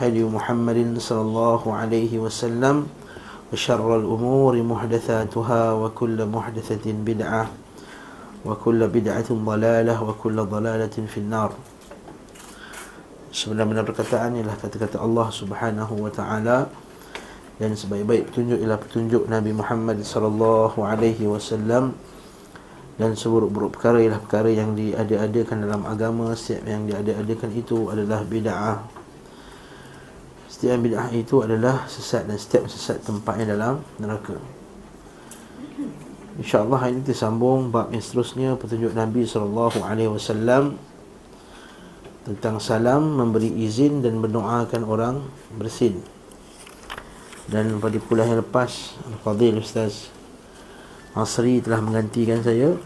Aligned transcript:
هدي 0.00 0.28
محمد 0.28 1.00
صلى 1.00 1.22
الله 1.24 1.62
عليه 1.64 2.12
وسلم 2.20 2.76
وشر 3.52 3.88
الأمور 3.96 4.54
محدثاتها 4.62 5.62
وكل 5.72 6.18
محدثة 6.26 6.84
بدعة 6.84 7.44
وكل 8.46 8.80
بدعة 8.88 9.28
ضلالة 9.32 9.94
وكل 10.02 10.36
ضلالة 10.36 10.96
في 11.08 11.18
النار 11.24 11.52
Sebenarnya 13.36 13.84
perkataan 13.84 14.32
ialah 14.40 14.56
kata-kata 14.56 14.96
Allah 14.96 15.28
Subhanahu 15.28 16.08
wa 16.08 16.08
taala 16.08 16.72
dan 17.60 17.76
sebaik-baik 17.76 18.32
petunjuk 18.32 18.56
ialah 18.64 18.80
petunjuk 18.80 19.28
Nabi 19.28 19.52
Muhammad 19.52 20.00
sallallahu 20.00 20.80
alaihi 20.80 21.28
wasallam 21.28 21.92
dan 22.96 23.12
seburuk-buruk 23.12 23.76
perkara 23.76 24.00
ialah 24.00 24.24
perkara 24.24 24.48
yang 24.48 24.72
diada-adakan 24.72 25.68
dalam 25.68 25.84
agama 25.84 26.32
setiap 26.32 26.64
yang 26.64 26.88
diada-adakan 26.88 27.50
itu 27.52 27.92
adalah 27.92 28.24
bid'ah 28.24 28.80
Setiap 30.61 30.77
bid'ah 30.77 31.09
itu 31.09 31.41
adalah 31.41 31.89
sesat 31.89 32.29
dan 32.29 32.37
setiap 32.37 32.69
sesat 32.69 33.01
tempatnya 33.01 33.57
dalam 33.57 33.81
neraka. 33.97 34.37
InsyaAllah 36.37 36.77
hari 36.85 36.91
ini 36.93 37.01
kita 37.01 37.17
sambung 37.17 37.73
bab 37.73 37.89
yang 37.89 37.97
seterusnya 37.97 38.53
petunjuk 38.61 38.93
Nabi 38.93 39.25
SAW 39.25 40.77
tentang 42.29 42.61
salam, 42.61 43.01
memberi 43.17 43.49
izin 43.57 44.05
dan 44.05 44.21
mendoakan 44.21 44.85
orang 44.85 45.25
bersin. 45.57 45.97
Dan 47.49 47.81
pada 47.81 47.97
kuliah 47.97 48.29
yang 48.29 48.45
lepas, 48.45 49.01
Fadil 49.25 49.57
Ustaz 49.57 50.13
Asri 51.17 51.57
telah 51.65 51.81
menggantikan 51.81 52.45
saya 52.45 52.77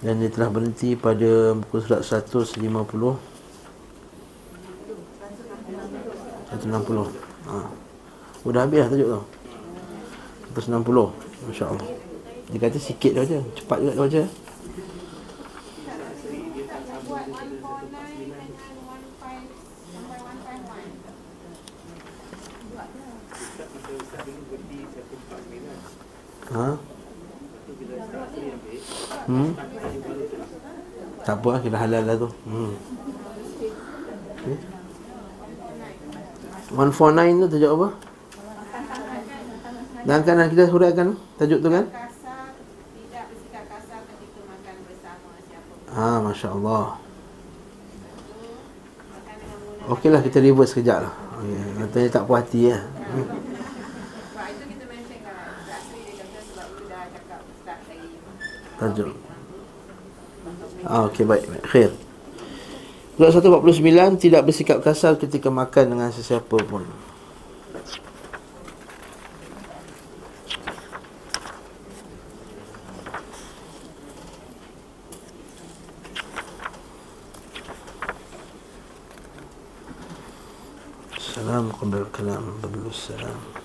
dan 0.00 0.16
dia 0.16 0.32
telah 0.32 0.48
berhenti 0.48 0.96
pada 0.96 1.52
buku 1.60 1.76
surat 1.84 2.00
150 2.00 2.56
160 6.50 7.06
ha. 7.46 7.56
Oh 8.42 8.50
dah 8.50 8.66
habis 8.66 8.82
lah 8.82 8.88
tajuk 8.90 9.08
tu 9.08 9.22
160 10.58 11.46
Masya 11.46 11.64
Allah 11.70 11.88
Dia 12.50 12.58
kata 12.58 12.78
sikit 12.82 13.12
baca 13.14 13.38
Cepat 13.54 13.78
juga 13.78 13.94
baca 13.94 14.22
Ha? 26.50 26.66
Hmm? 29.30 29.54
Tak 31.22 31.34
apa 31.38 31.48
lah, 31.54 31.60
kita 31.62 31.76
halal 31.78 32.02
lah 32.10 32.16
tu 32.18 32.26
hmm. 32.26 32.74
Okay. 34.40 34.69
149 36.70 37.42
tu 37.42 37.46
tajuk 37.50 37.72
apa? 37.74 37.88
Dan 40.00 40.18
kanan 40.24 40.48
kita 40.48 40.70
huraikan 40.70 41.18
tajuk 41.36 41.60
tu 41.60 41.68
kan? 41.68 41.84
Ha, 45.90 46.22
Masya 46.22 46.54
Allah 46.54 46.96
Okeylah 49.90 50.22
kita 50.22 50.38
reverse 50.38 50.70
sekejap 50.70 51.02
lah 51.02 51.14
okay. 51.34 51.58
Katanya 51.82 52.08
tak 52.14 52.24
puas 52.30 52.46
hati 52.46 52.70
ya. 52.70 52.78
Tajuk 58.78 59.10
Ah, 60.88 61.04
Okey 61.04 61.28
baik, 61.28 61.44
baik. 61.44 61.64
Khair 61.68 61.90
Surat 63.20 63.36
149 63.36 64.16
Tidak 64.16 64.40
bersikap 64.40 64.80
kasar 64.80 65.20
ketika 65.20 65.52
makan 65.52 65.92
dengan 65.92 66.08
sesiapa 66.08 66.56
pun. 66.64 66.88
Salam 81.20 81.68
qabla 81.76 82.08
kalam 82.08 82.56
salam 82.88 83.59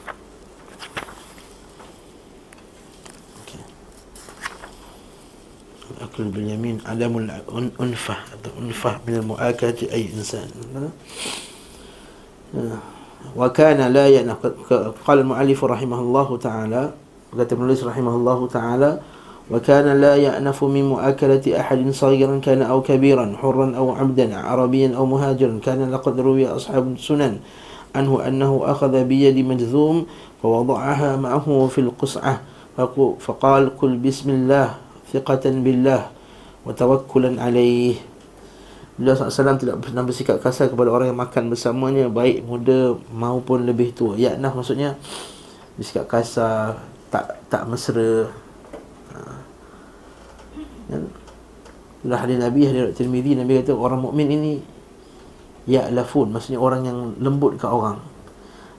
أكل 6.05 6.23
باليمين 6.23 6.77
عدم 6.85 7.17
الأنفة 7.17 8.15
الأنفة 8.45 8.91
من 9.07 9.15
المؤاكلة 9.15 9.79
أي 9.93 10.09
إنسان. 10.17 10.47
وكان 13.35 13.93
لا 13.93 14.05
يأنف 14.07 14.37
قال 15.07 15.19
المؤلف 15.19 15.63
رحمه 15.63 15.99
الله 15.99 16.37
تعالى 16.37 16.83
كتب 17.33 17.57
المؤلف 17.61 17.83
رحمه 17.83 18.15
الله 18.15 18.47
تعالى 18.47 18.99
وكان 19.51 20.01
لا 20.01 20.15
يأنف 20.15 20.63
من 20.63 20.83
مؤاكلة 20.89 21.59
أحد 21.59 21.89
صغيرا 21.91 22.39
كان 22.39 22.61
أو 22.61 22.81
كبيرا 22.81 23.35
حرا 23.41 23.75
أو 23.77 23.91
عبدا 23.91 24.37
عربيا 24.37 24.95
أو 24.97 25.05
مهاجرا. 25.05 25.59
كان 25.59 25.91
لقد 25.91 26.19
روي 26.19 26.47
أصحاب 26.47 26.93
السنن 26.97 27.39
عنه 27.95 28.27
أنه 28.27 28.61
أخذ 28.65 29.03
بيد 29.03 29.37
مجذوم 29.45 30.05
فوضعها 30.43 31.15
معه 31.15 31.67
في 31.67 31.81
القصعة 31.81 32.41
فقال 33.19 33.71
كل 33.77 33.97
بسم 33.97 34.29
الله. 34.29 34.84
Thiqatan 35.11 35.61
billah 35.61 36.09
wa 36.65 36.71
tawakkulan 36.73 37.37
alaih 37.37 37.99
Beliau 38.95 39.11
SAW 39.11 39.59
tidak 39.59 39.83
pernah 39.83 40.07
bersikap 40.07 40.39
kasar 40.39 40.71
kepada 40.71 40.87
orang 40.87 41.11
yang 41.11 41.19
makan 41.19 41.51
bersamanya 41.51 42.07
Baik 42.07 42.47
muda 42.47 42.95
maupun 43.11 43.67
lebih 43.67 43.91
tua. 43.91 44.15
Ya'nah 44.15 44.55
maksudnya 44.55 44.95
Bersikap 45.75 46.07
kasar 46.07 46.79
Tak 47.11 47.51
tak 47.51 47.67
mesra. 47.67 48.31
Ha. 49.11 49.19
Itulah 51.99 52.19
hadis 52.23 52.39
Nabi 52.39 52.71
Hadis 52.71 52.95
Tirmidhi 52.95 53.35
Nabi 53.35 53.59
kata 53.59 53.75
orang 53.75 53.99
mukmin 53.99 54.31
ini 54.31 54.53
Ya'lafun. 55.67 56.31
Maksudnya 56.31 56.63
orang 56.63 56.87
yang 56.87 56.97
lembut 57.19 57.59
ke 57.59 57.67
orang. 57.67 57.99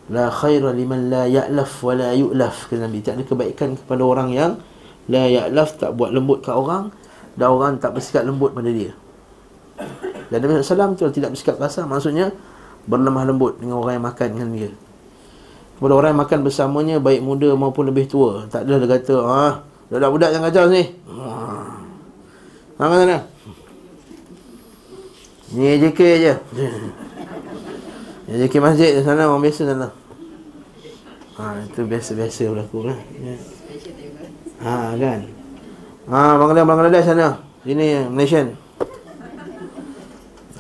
La 0.08 0.30
khaira 0.30 0.70
liman 0.70 1.10
la 1.10 1.26
ya'laf 1.26 1.82
wa 1.82 1.92
la 1.98 2.14
yu'laf 2.14 2.70
Kata 2.70 2.86
Nabi. 2.88 3.02
Tak 3.02 3.20
ada 3.20 3.24
kebaikan 3.26 3.74
kepada 3.76 4.00
orang 4.06 4.32
yang 4.32 4.56
La 5.06 5.30
ya'laf 5.30 5.78
tak 5.78 5.94
buat 5.94 6.10
lembut 6.10 6.42
kat 6.42 6.54
orang 6.54 6.90
Dan 7.38 7.46
orang 7.54 7.78
tak 7.78 7.94
bersikap 7.94 8.26
lembut 8.26 8.50
pada 8.50 8.66
dia. 8.66 8.90
Dan 10.32 10.42
Nabi 10.42 10.64
SAW 10.64 10.98
tu 10.98 11.06
tidak 11.14 11.36
bersikap 11.36 11.60
kasar 11.60 11.86
Maksudnya 11.86 12.34
berlemah 12.90 13.28
lembut 13.28 13.60
dengan 13.62 13.78
orang 13.82 14.00
yang 14.00 14.06
makan 14.06 14.28
dengan 14.34 14.48
dia. 14.50 14.70
Kepada 15.78 15.92
orang 15.94 16.10
yang 16.16 16.20
makan 16.26 16.38
bersamanya 16.42 16.96
Baik 16.98 17.20
muda 17.22 17.52
maupun 17.54 17.86
lebih 17.86 18.08
tua 18.08 18.48
Tak 18.48 18.64
ada 18.66 18.82
dia 18.82 18.88
kata 18.88 19.14
ah, 19.22 19.54
Budak-budak 19.86 20.30
yang 20.34 20.42
kacau 20.42 20.66
ni. 20.66 20.82
Ha 21.06 21.76
mana 22.76 23.08
sana 23.08 23.18
Ni 25.56 25.78
JK 25.78 26.00
je. 26.20 26.34
JK 28.26 28.54
masjid 28.58 28.98
sana 29.00 29.30
Orang 29.30 29.46
biasa 29.46 29.62
sana. 29.62 29.88
Ha, 31.36 31.62
itu 31.68 31.84
biasa-biasa 31.84 32.48
berlaku 32.48 32.88
lah. 32.88 32.98
Ya. 33.20 33.36
Ha 34.62 34.96
kan. 34.96 35.20
Ha 36.08 36.20
Bangladesh 36.40 36.66
Bangladesh 36.68 37.04
sana. 37.04 37.28
Sini 37.66 37.86
Malaysian. 38.08 38.54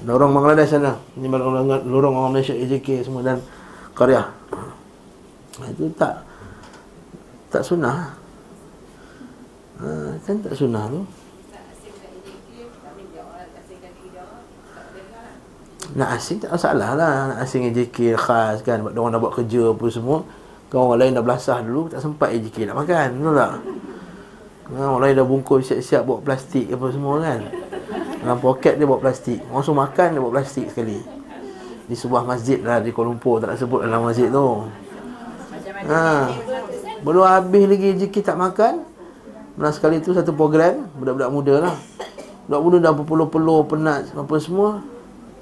Lorong 0.04 0.32
Bangladesh 0.36 0.76
sana. 0.76 1.00
Ini 1.16 1.26
lorong, 1.30 1.88
lorong 1.88 2.14
orang 2.14 2.32
Malaysia 2.36 2.52
AJK 2.52 3.06
semua 3.06 3.24
dan 3.24 3.40
karya. 3.96 4.22
Ha, 5.56 5.62
itu 5.72 5.88
tak 5.96 6.20
tak 7.48 7.64
sunnah. 7.64 8.12
Ha, 9.80 10.18
kan 10.20 10.36
tak 10.44 10.52
sunnah 10.52 10.84
tu. 10.92 11.00
Nak 15.96 16.20
asing 16.20 16.44
tak 16.44 16.52
masalah 16.52 16.92
lah 16.92 17.14
Nak 17.32 17.38
asing 17.40 17.72
AJK 17.72 18.20
khas 18.20 18.60
kan 18.60 18.84
Sebab 18.84 18.92
orang 19.00 19.16
dah 19.16 19.20
buat 19.22 19.32
kerja 19.32 19.72
apa 19.72 19.86
semua 19.88 20.28
Kau 20.66 20.90
orang 20.90 20.98
lain 20.98 21.12
dah 21.14 21.24
belasah 21.24 21.62
dulu 21.62 21.88
Tak 21.90 22.02
sempat 22.02 22.34
AJK 22.34 22.66
nak 22.66 22.82
makan 22.82 23.08
Betul 23.16 23.34
tak? 23.38 23.52
Ha, 24.66 24.82
orang 24.82 25.02
lain 25.06 25.14
dah 25.22 25.26
bungkus 25.26 25.70
siap-siap 25.70 26.02
bawa 26.02 26.18
plastik 26.26 26.66
apa 26.74 26.90
semua 26.90 27.22
kan. 27.22 27.38
Dalam 28.18 28.38
poket 28.42 28.74
dia 28.74 28.82
bawa 28.82 28.98
plastik. 28.98 29.38
Orang 29.46 29.62
suruh 29.62 29.78
makan 29.78 30.08
dia 30.10 30.18
bawa 30.18 30.42
plastik 30.42 30.66
sekali. 30.74 30.98
Di 31.86 31.94
sebuah 31.94 32.26
masjid 32.26 32.58
lah 32.58 32.82
di 32.82 32.90
Kuala 32.90 33.14
Lumpur 33.14 33.38
Tak 33.38 33.54
nak 33.54 33.58
sebut 33.62 33.86
dalam 33.86 34.02
masjid 34.02 34.26
tu 34.26 34.66
ha. 35.86 36.34
Belum 37.06 37.22
habis 37.22 37.62
lagi 37.62 37.94
rezeki 37.94 38.26
tak 38.26 38.34
makan 38.34 38.82
Pernah 39.54 39.70
sekali 39.70 40.02
tu 40.02 40.10
satu 40.10 40.34
program 40.34 40.90
Budak-budak 40.98 41.30
muda 41.30 41.54
lah 41.62 41.74
Budak 42.50 42.60
muda 42.66 42.76
dah 42.82 42.92
berpeluh-peluh 42.98 43.70
penat 43.70 44.10
apa 44.18 44.34
semua 44.42 44.82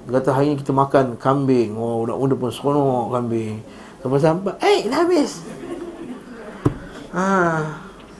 kata 0.05 0.37
hari 0.37 0.53
ni 0.53 0.61
kita 0.61 0.69
makan 0.69 1.17
kambing 1.17 1.73
Oh 1.73 2.05
budak 2.05 2.17
muda 2.21 2.33
pun 2.37 2.53
seronok 2.53 3.09
kambing 3.09 3.65
Sampai-sampai 4.05 4.53
Eh 4.61 4.85
dah 4.85 5.01
habis. 5.01 5.41
Ha. 7.09 7.25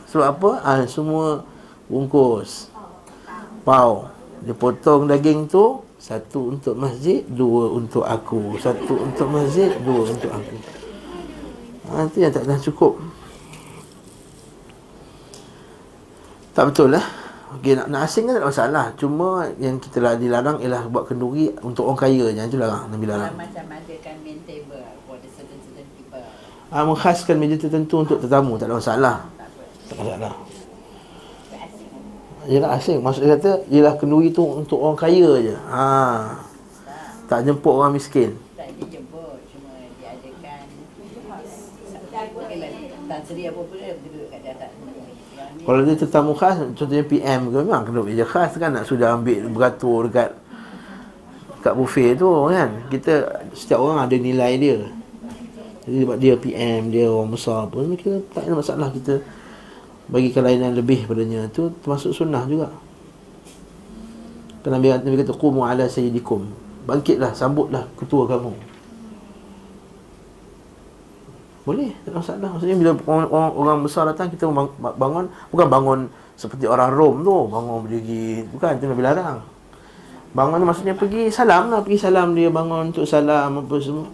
Sebab 0.09 0.25
apa? 0.33 0.51
Ha, 0.65 0.71
semua 0.89 1.45
bungkus. 1.85 2.73
Pau. 3.61 4.09
Dia 4.41 4.57
potong 4.57 5.05
daging 5.05 5.45
tu 5.45 5.85
Satu 6.01 6.57
untuk 6.57 6.73
masjid 6.73 7.21
Dua 7.29 7.69
untuk 7.69 8.01
aku. 8.01 8.57
Satu 8.57 8.97
untuk 8.97 9.29
masjid 9.29 9.77
Dua 9.85 10.09
untuk 10.09 10.33
aku. 10.33 10.57
Ha, 11.93 12.09
Itu 12.09 12.17
yang 12.17 12.33
tak 12.33 12.49
dah 12.49 12.57
cukup. 12.57 12.97
Tak 16.57 16.73
betul 16.73 16.97
lah. 16.97 17.05
Okay, 17.61 17.77
nak, 17.77 17.93
nak 17.93 18.09
asing 18.09 18.25
kan 18.25 18.41
tak 18.41 18.41
ada 18.41 18.49
masalah. 18.49 18.85
Cuma 18.97 19.53
yang 19.61 19.77
kita 19.77 20.17
dilarang 20.17 20.57
Ialah 20.65 20.89
buat 20.89 21.05
kenduri 21.05 21.53
Untuk 21.61 21.85
orang 21.85 22.01
kaya 22.09 22.33
je 22.33 22.41
Itu 22.41 22.57
larang 22.57 22.89
Nabi 22.89 23.05
larang. 23.05 23.37
Macam 23.37 23.69
ada 23.69 24.11
main 24.25 24.41
table 24.49 24.94
ha, 26.75 26.83
Menghaskan 26.83 27.35
meja 27.39 27.55
tertentu 27.55 28.03
Untuk 28.03 28.19
tetamu 28.19 28.59
Tak 28.59 28.67
ada 28.67 28.75
masalah. 28.75 29.15
Tak 29.87 29.95
ada 29.95 30.03
masalah. 30.03 30.33
Yelah 32.45 32.69
asing 32.75 32.99
Maksud 32.99 33.23
dia 33.23 33.39
kata 33.39 33.51
Yelah 33.71 33.95
kenduri 33.95 34.35
tu 34.35 34.43
Untuk 34.43 34.83
orang 34.83 34.99
kaya 34.99 35.39
je. 35.39 35.55
Ha. 35.71 35.87
Tak 37.25 37.41
jemput 37.41 37.73
orang 37.73 37.95
miskin. 37.95 38.35
Tak 38.59 38.69
Cuma 38.75 39.71
Tak 42.11 43.23
apa 43.23 43.61
duduk 44.03 44.27
kat 44.29 44.69
Kalau 45.63 45.79
dia 45.81 45.95
tetamu 45.95 46.33
khas 46.35 46.59
Contohnya 46.75 47.05
PM 47.07 47.49
ke 47.49 47.57
Memang 47.63 47.87
kena 47.87 48.03
meja 48.03 48.25
khas 48.27 48.51
kan 48.59 48.75
Nak 48.75 48.85
sudah 48.85 49.15
ambil 49.15 49.47
beratur 49.49 50.11
dekat 50.11 50.35
Kat 51.65 51.73
buffet 51.73 52.13
tu 52.19 52.29
kan. 52.51 52.69
Kita 52.93 53.41
Setiap 53.57 53.81
orang 53.81 54.05
ada 54.05 54.15
nilai 54.19 54.53
dia 54.59 54.77
sebab 55.85 56.17
dia 56.17 56.33
PM 56.33 56.89
Dia 56.89 57.05
orang 57.09 57.29
besar 57.29 57.69
pun 57.69 57.93
Kita 57.93 58.17
tak 58.33 58.49
ada 58.49 58.57
masalah 58.57 58.89
kita 58.89 59.21
Bagi 60.09 60.33
kelainan 60.33 60.73
lebih 60.73 61.05
padanya 61.05 61.45
tu 61.53 61.69
Termasuk 61.85 62.09
sunnah 62.09 62.41
juga 62.49 62.73
Kan 64.65 64.73
Nabi, 64.73 64.89
Nabi 64.97 65.15
kata 65.21 65.37
Qumu 65.37 65.61
ala 65.61 65.85
sayyidikum 65.85 66.49
Bangkitlah 66.89 67.37
Sambutlah 67.37 67.85
ketua 67.97 68.25
kamu 68.25 68.75
boleh, 71.65 71.89
tak 72.05 72.13
ada 72.13 72.17
masalah. 72.21 72.49
Maksudnya 72.53 72.77
bila 72.77 72.91
orang, 73.09 73.29
orang, 73.33 73.53
orang 73.57 73.77
besar 73.81 74.05
datang 74.05 74.29
kita 74.29 74.45
bang- 74.45 74.69
bangun 74.77 75.25
bukan 75.49 75.67
bangun 75.67 75.99
seperti 76.37 76.69
orang 76.69 76.93
Rom 76.93 77.25
tu, 77.25 77.49
bangun 77.49 77.77
berdiri, 77.81 78.45
bukan 78.53 78.77
itu 78.77 78.85
Nabi 78.85 79.01
larang. 79.01 79.41
Bangun 80.37 80.61
maksudnya 80.61 80.93
pergi 80.93 81.33
salam 81.33 81.73
lah, 81.73 81.81
pergi 81.81 81.97
salam 81.97 82.37
dia 82.37 82.53
bangun 82.53 82.93
untuk 82.93 83.09
salam 83.09 83.65
apa 83.65 83.75
semua. 83.81 84.05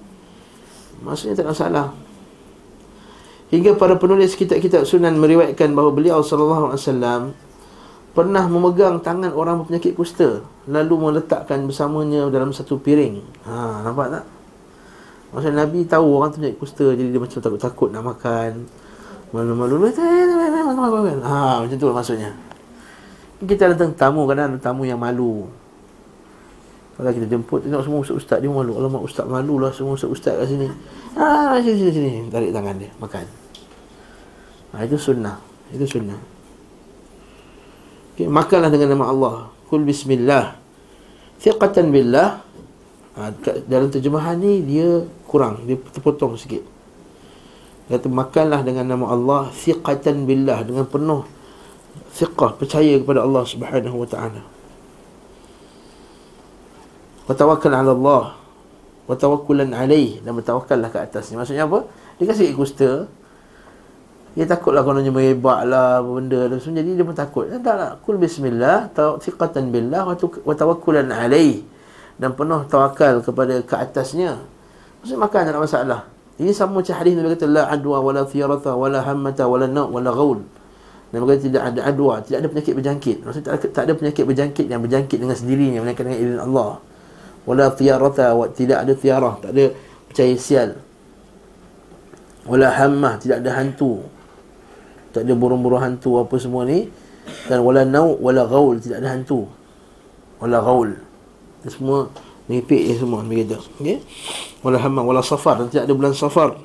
Maksudnya 1.02 1.34
tak 1.38 1.46
ada 1.50 1.52
masalah. 1.54 1.88
Hingga 3.52 3.76
para 3.76 4.00
penulis 4.00 4.38
kitab-kitab 4.38 4.88
sunan 4.88 5.20
meriwayatkan 5.20 5.76
bahawa 5.76 5.92
beliau 5.92 6.24
sallallahu 6.24 6.72
alaihi 6.72 6.80
wasallam 6.80 7.22
pernah 8.16 8.48
memegang 8.48 9.04
tangan 9.04 9.36
orang 9.36 9.60
berpenyakit 9.64 9.92
kusta 9.98 10.46
lalu 10.72 10.94
meletakkan 10.96 11.68
bersamanya 11.68 12.32
dalam 12.32 12.56
satu 12.56 12.80
piring. 12.80 13.20
Ha, 13.44 13.84
nampak 13.84 14.08
tak? 14.08 14.24
Maksudnya 15.32 15.64
Nabi 15.64 15.88
tahu 15.88 16.08
orang 16.20 16.30
tu 16.36 16.44
penyakit 16.44 16.60
kusta 16.60 16.86
Jadi 16.92 17.08
dia 17.08 17.22
macam 17.24 17.40
takut-takut 17.40 17.88
nak 17.88 18.04
makan 18.04 18.68
Malu-malu 19.32 19.88
Ha, 21.24 21.64
macam 21.64 21.78
tu 21.80 21.88
maksudnya 21.88 22.36
Kita 23.40 23.72
datang 23.72 23.96
tamu 23.96 24.28
kadang 24.28 24.52
ada 24.52 24.60
tamu 24.60 24.84
yang 24.84 25.00
malu 25.00 25.48
Kalau 27.02 27.18
kita 27.18 27.26
jemput 27.34 27.66
Tengok 27.66 27.82
semua 27.82 28.00
ustaz-ustaz 28.06 28.38
dia 28.38 28.54
malu. 28.54 28.78
Alamak 28.78 29.02
ustaz 29.02 29.26
malu 29.26 29.58
lah 29.58 29.74
semua 29.74 29.98
ustaz-ustaz 29.98 30.38
kat 30.38 30.46
sini. 30.54 30.70
Ha, 31.18 31.58
sini, 31.58 31.76
sini, 31.82 31.92
sini. 31.98 32.12
Tarik 32.30 32.54
tangan 32.54 32.78
dia, 32.78 32.94
makan. 33.02 33.26
Ha, 34.78 34.86
Itu 34.86 35.02
sunnah. 35.02 35.42
Itu 35.74 35.90
sunnah. 35.90 36.22
Okay, 38.14 38.30
Makanlah 38.30 38.70
dengan 38.70 38.94
nama 38.94 39.10
Allah. 39.10 39.36
Kul 39.66 39.82
bismillah. 39.82 40.62
Thiqatan 41.42 41.90
billah. 41.90 42.38
Ha, 43.18 43.34
dalam 43.66 43.90
terjemahan 43.90 44.38
ni 44.38 44.62
dia 44.62 45.02
kurang. 45.26 45.66
Dia 45.66 45.82
terpotong 45.82 46.38
sikit. 46.38 46.62
Kata 47.90 48.06
makanlah 48.14 48.62
dengan 48.62 48.94
nama 48.94 49.10
Allah 49.10 49.42
thiqatan 49.50 50.30
billah. 50.30 50.62
Dengan 50.62 50.86
penuh 50.86 51.26
thiqah 52.14 52.62
percaya 52.62 53.02
kepada 53.02 53.26
Allah 53.26 53.42
Subhanahu 53.42 54.06
wa 54.06 54.08
taala 54.08 54.61
wa 57.28 57.34
tawakkal 57.34 57.74
ala 57.74 57.92
Allah. 57.94 58.24
Wa 59.10 59.16
tawakkulan 59.18 59.76
alaih 59.76 60.24
dan 60.24 60.38
bertawakkallah 60.38 60.88
ke 60.88 60.98
atasnya. 61.04 61.36
Maksudnya 61.42 61.68
apa? 61.68 61.84
Dia 62.22 62.26
kasi 62.30 62.54
kusta. 62.56 63.10
Dia 64.32 64.48
takutlah 64.48 64.88
kononnya 64.88 65.12
merebak 65.12 65.68
lah 65.68 66.00
apa 66.00 66.08
benda 66.08 66.48
tu. 66.48 66.64
So, 66.64 66.72
jadi 66.72 66.96
dia 66.96 67.04
pun 67.04 67.12
takut. 67.12 67.52
Tak 67.52 67.76
lah 67.76 67.90
kul 68.00 68.16
bismillah 68.16 68.96
thiqatan 68.96 69.76
billah 69.76 70.08
wa 70.08 70.54
tawakkulan 70.56 71.12
alaih. 71.12 71.60
Dan 72.16 72.38
penuh 72.38 72.64
tawakal 72.72 73.20
kepada 73.20 73.60
ke 73.66 73.76
atasnya. 73.76 74.40
Maksud 75.04 75.18
makan 75.20 75.40
tak 75.50 75.52
ada 75.52 75.60
masalah. 75.60 76.00
Ini 76.40 76.56
sama 76.56 76.80
macam 76.80 76.96
hadis 76.96 77.14
Nabi 77.18 77.36
kata 77.36 77.46
La 77.50 77.68
adwa 77.68 78.00
wala 78.00 78.24
thiyaratha 78.24 78.72
wala 78.74 79.04
hammata 79.04 79.44
wala 79.50 79.68
na' 79.68 79.90
wala 79.90 80.10
ghaul. 80.16 80.40
Nabi 81.12 81.24
kata 81.28 81.42
tidak 81.44 81.64
ada 81.68 81.80
adwa 81.92 82.24
Tidak 82.24 82.38
ada 82.40 82.48
penyakit 82.48 82.74
berjangkit. 82.78 83.18
Maksudnya 83.28 83.46
tak 83.52 83.54
ada, 83.60 83.66
tak 83.68 83.84
ada 83.84 83.94
penyakit 84.00 84.24
berjangkit 84.24 84.66
yang 84.72 84.80
berjangkit 84.80 85.18
dengan 85.20 85.36
sendirinya 85.36 85.84
Melainkan 85.84 86.08
dengan 86.08 86.20
izin 86.24 86.40
Allah 86.40 86.72
Wala 87.46 87.74
thiyaratha 87.74 88.38
Tidak 88.54 88.78
ada 88.78 88.94
thiyarah 88.94 89.42
Tak 89.42 89.52
ada 89.54 89.74
percaya 90.10 90.36
sial. 90.38 90.70
Wala 92.46 92.70
hammah 92.70 93.18
Tidak 93.18 93.42
ada 93.42 93.52
hantu. 93.58 94.06
Tak 95.12 95.28
ada 95.28 95.34
burung-burung 95.36 95.82
hantu 95.82 96.22
apa 96.22 96.36
semua 96.38 96.64
ni. 96.64 96.88
Dan 97.50 97.62
wala 97.66 97.86
na' 97.86 98.06
wala 98.06 98.46
ghaul 98.46 98.78
Tidak 98.78 99.02
ada 99.02 99.10
hantu. 99.14 99.50
Wala 100.42 100.62
ghaul. 100.62 100.98
Dia 101.66 101.70
semua 101.74 102.10
Nipik 102.50 102.84
dia 102.84 102.98
semua 102.98 103.22
Nabi 103.22 103.46
kata. 103.46 103.58
Okay? 103.80 104.02
Wala 104.66 104.78
hamam 104.82 105.06
Wala 105.06 105.22
safar 105.22 105.62
Dan 105.62 105.68
tidak 105.70 105.90
ada 105.90 105.94
bulan 105.94 106.14
safar. 106.14 106.58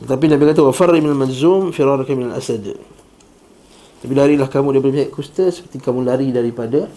Tapi 0.00 0.24
Nabi 0.28 0.42
kata 0.48 0.60
Wa 0.64 0.72
farri 0.72 1.00
minal 1.00 1.16
majzum 1.16 1.72
Firaraka 1.72 2.12
minal 2.12 2.36
asad. 2.36 2.64
Tapi 4.00 4.12
larilah 4.16 4.48
kamu 4.48 4.76
daripada 4.76 4.92
penyakit 4.96 5.12
kusta 5.12 5.44
Seperti 5.52 5.76
kamu 5.80 6.08
lari 6.08 6.32
daripada 6.32 6.88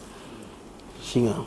Singa 1.14 1.46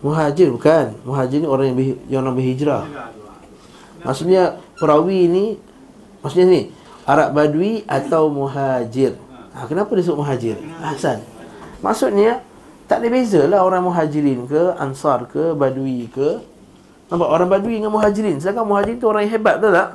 Muhajir 0.00 0.50
bukan. 0.50 0.98
Muhajir 1.06 1.38
ni 1.38 1.46
orang 1.46 1.66
yang, 1.70 1.78
yang 2.10 2.20
orang 2.26 2.34
berhijrah. 2.34 2.90
Maksudnya 4.02 4.58
perawi 4.82 5.30
ni 5.30 5.44
maksudnya 6.24 6.46
ni 6.50 6.60
Arab 7.06 7.38
Badui 7.38 7.86
atau 7.86 8.26
Muhajir. 8.34 9.14
Ha, 9.54 9.70
kenapa 9.70 9.94
dia 9.94 10.02
sebut 10.02 10.26
Muhajir? 10.26 10.58
Hasan. 10.82 11.22
Maksudnya 11.84 12.42
tak 12.90 13.06
ada 13.06 13.08
beza 13.14 13.46
lah 13.46 13.62
orang 13.62 13.86
Muhajirin 13.86 14.50
ke 14.50 14.74
Ansar 14.74 15.30
ke 15.30 15.54
Badui 15.54 16.10
ke. 16.10 16.42
Nampak? 17.06 17.28
Orang 17.30 17.46
Badui 17.46 17.78
dengan 17.78 17.94
Muhajirin. 17.94 18.42
Sedangkan 18.42 18.66
Muhajirin 18.66 18.98
tu 18.98 19.06
orang 19.06 19.30
yang 19.30 19.38
hebat 19.38 19.62
betul 19.62 19.78
tak? 19.78 19.88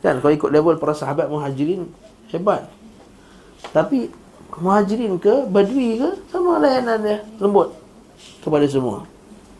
Kan? 0.00 0.14
Kalau 0.24 0.32
ikut 0.32 0.48
level 0.48 0.80
para 0.80 0.96
sahabat 0.96 1.28
Muhajirin 1.28 1.84
Hebat. 2.32 2.64
Tapi 3.76 4.08
Muhajirin 4.56 5.20
ke 5.20 5.44
Badui 5.44 6.00
ke 6.00 6.16
Sama 6.32 6.64
layanan 6.64 7.04
dia. 7.04 7.20
Lembut 7.36 7.76
kepada 8.40 8.64
semua. 8.64 9.04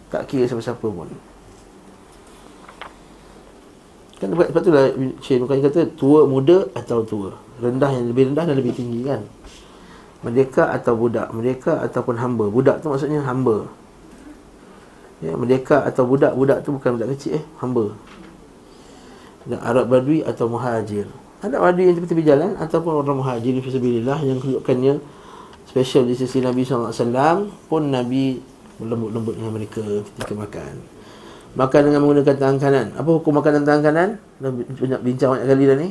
Tak 0.09 0.25
kira 0.25 0.49
siapa-siapa 0.49 0.89
pun. 0.89 1.13
Kan? 4.25 4.33
Sebab, 4.33 4.47
sebab 4.49 4.63
itulah 4.65 4.85
Syekh 5.21 5.37
Nukai 5.37 5.61
kata 5.61 5.85
tua 6.01 6.25
muda 6.25 6.65
atau 6.73 7.05
tua. 7.05 7.37
Rendah 7.61 7.93
yang 7.93 8.09
lebih 8.09 8.33
rendah 8.33 8.49
dan 8.49 8.57
lebih 8.57 8.73
tinggi 8.73 9.05
kan 9.05 9.21
merdeka 10.25 10.73
atau 10.73 10.97
budak? 10.97 11.29
Merdeka 11.31 11.85
ataupun 11.85 12.17
hamba? 12.17 12.49
Budak 12.49 12.81
tu 12.81 12.89
maksudnya 12.89 13.21
hamba. 13.21 13.69
Ya 15.21 15.37
merdeka 15.37 15.85
atau 15.85 16.09
budak? 16.09 16.33
Budak 16.33 16.65
tu 16.65 16.73
bukan 16.73 16.97
budak 16.97 17.13
kecil 17.15 17.39
eh. 17.39 17.45
Hamba. 17.61 17.93
Dan 19.45 19.61
Arab 19.61 19.93
Badui 19.93 20.25
atau 20.25 20.49
Muhajir. 20.49 21.05
Arab 21.45 21.61
Badui 21.61 21.93
yang 21.93 21.97
tepi-tepi 22.01 22.25
jalan 22.25 22.57
ataupun 22.57 23.05
orang 23.05 23.21
Muhajir 23.21 23.61
fisabilillah 23.61 24.25
yang 24.25 24.41
kedudukannya 24.41 25.05
special 25.69 26.09
di 26.09 26.17
sisi 26.17 26.41
Nabi 26.41 26.65
SAW 26.65 27.53
pun 27.69 27.93
Nabi 27.93 28.41
lembut-lembut 28.81 29.37
dengan 29.37 29.53
mereka 29.53 29.85
ketika 29.85 30.33
makan. 30.33 30.75
Makan 31.55 31.81
dengan 31.87 32.01
menggunakan 32.03 32.35
tangan 32.35 32.59
kanan. 32.59 32.87
Apa 32.97 33.11
hukum 33.21 33.37
makan 33.39 33.61
dengan 33.61 33.67
tangan 33.69 33.83
kanan? 33.85 34.09
Dah 34.43 34.51
banyak 34.51 35.01
bincang 35.05 35.31
banyak 35.37 35.47
kali 35.47 35.65
dah 35.69 35.77
ni. 35.79 35.89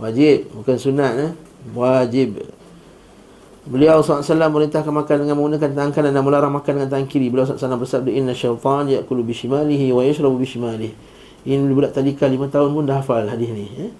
Wajib. 0.00 0.38
Bukan 0.56 0.76
sunat 0.80 1.12
eh? 1.14 1.32
Wajib 1.76 2.57
Beliau 3.68 4.00
SAW 4.00 4.24
merintahkan 4.48 4.88
makan 4.88 5.28
dengan 5.28 5.36
menggunakan 5.36 5.76
tangan 5.76 5.92
kanan 5.92 6.16
dan 6.16 6.24
melarang 6.24 6.56
makan 6.56 6.80
dengan 6.80 6.88
tangan 6.88 7.04
kiri. 7.04 7.28
Beliau 7.28 7.44
SAW 7.44 7.76
bersabda, 7.76 8.08
Inna 8.08 8.32
syaitan 8.32 8.88
ya'kulu 8.88 9.20
bishimalihi 9.28 9.92
wa 9.92 10.00
yashrabu 10.00 10.40
bishimalihi. 10.40 10.96
Ini 11.44 11.68
budak 11.68 11.92
tadika 11.92 12.24
lima 12.24 12.48
tahun 12.48 12.72
pun 12.72 12.88
dah 12.88 13.04
hafal 13.04 13.28
hadis 13.28 13.52
ni. 13.52 13.68
Eh? 13.76 13.92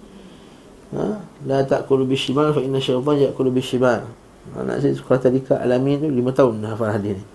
Ha? 0.97 1.05
La 1.45 1.61
ta'kulu 1.61 2.09
bishimal 2.09 2.49
fa 2.49 2.65
inna 2.65 2.81
syaitan 2.81 3.13
ya'kulu 3.13 3.53
bishimal. 3.53 4.09
Anak 4.57 4.81
saya 4.81 4.97
sekolah 4.97 5.21
tadika 5.21 5.61
alamin 5.61 6.01
tu 6.01 6.09
lima 6.09 6.33
tahun 6.33 6.65
dah 6.65 6.73
hafal 6.73 6.89
hadis 6.89 7.21
ni. 7.21 7.25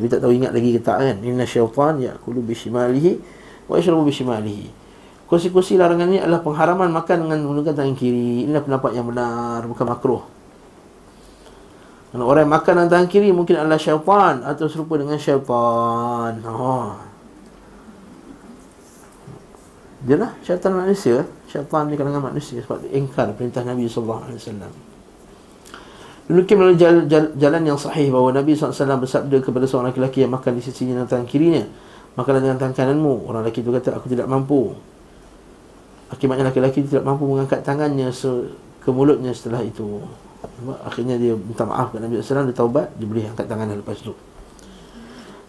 Tapi 0.00 0.06
tak 0.08 0.24
tahu 0.24 0.32
ingat 0.32 0.56
lagi 0.56 0.72
ke 0.72 0.80
tak 0.80 1.04
kan. 1.04 1.16
Inna 1.20 1.44
syaitan 1.44 2.00
ya'kulu 2.00 2.40
bishimalihi 2.40 3.20
wa 3.68 3.76
yashrabu 3.76 4.08
bishimalihi. 4.08 4.88
Kursi-kursi 5.28 5.76
larangan 5.76 6.08
ini 6.08 6.24
adalah 6.24 6.40
pengharaman 6.40 6.88
makan 6.88 7.28
dengan 7.28 7.38
menggunakan 7.44 7.74
tangan 7.76 7.94
kiri. 7.98 8.48
Inilah 8.48 8.62
pendapat 8.64 8.96
yang 8.96 9.04
benar, 9.10 9.60
bukan 9.68 9.84
makruh. 9.84 10.35
Kalau 12.16 12.32
orang 12.32 12.48
yang 12.48 12.54
makan 12.56 12.72
dengan 12.80 12.88
tangan 12.96 13.08
kiri 13.12 13.28
mungkin 13.28 13.60
adalah 13.60 13.76
syaitan 13.76 14.40
atau 14.40 14.64
serupa 14.72 14.96
dengan 14.96 15.20
syaitan. 15.20 16.32
Oh. 16.48 16.96
Dia 20.00 20.16
lah 20.16 20.32
syaitan 20.40 20.72
manusia. 20.72 21.28
Syaitan 21.44 21.92
di 21.92 21.94
kalangan 22.00 22.32
manusia 22.32 22.64
sebab 22.64 22.88
dia 22.88 22.96
ingkar 22.96 23.36
perintah 23.36 23.68
Nabi 23.68 23.84
sallallahu 23.84 24.32
alaihi 24.32 24.40
wasallam. 24.40 24.72
Demikian 26.32 26.56
melalui 26.56 26.80
jalan, 26.80 27.04
jalan 27.36 27.62
yang 27.68 27.76
sahih 27.76 28.08
bahawa 28.08 28.32
Nabi 28.32 28.56
SAW 28.56 28.96
bersabda 28.96 29.36
kepada 29.44 29.68
seorang 29.68 29.92
lelaki 29.92 30.24
yang 30.24 30.32
makan 30.32 30.56
di 30.56 30.62
sisinya 30.64 30.98
dengan 30.98 31.06
tangan 31.06 31.22
kirinya 31.22 31.62
Makanlah 32.18 32.42
dengan 32.42 32.58
tangan 32.58 32.74
kananmu 32.74 33.30
Orang 33.30 33.46
lelaki 33.46 33.62
itu 33.62 33.70
kata, 33.70 33.94
aku 33.94 34.10
tidak 34.10 34.26
mampu 34.26 34.74
Akibatnya 36.10 36.50
lelaki 36.50 36.82
tidak 36.82 37.06
mampu 37.06 37.30
mengangkat 37.30 37.62
tangannya 37.62 38.10
ke 38.82 38.90
mulutnya 38.90 39.30
setelah 39.30 39.62
itu 39.62 40.02
Akhirnya 40.88 41.20
dia 41.20 41.36
minta 41.36 41.68
maaf 41.68 41.92
kepada 41.92 42.08
Nabi 42.08 42.16
SAW 42.24 42.48
Dia 42.48 42.56
taubat 42.56 42.88
Dia 42.96 43.04
boleh 43.04 43.28
angkat 43.28 43.44
tangan 43.44 43.68
lepas 43.76 44.00
itu 44.00 44.16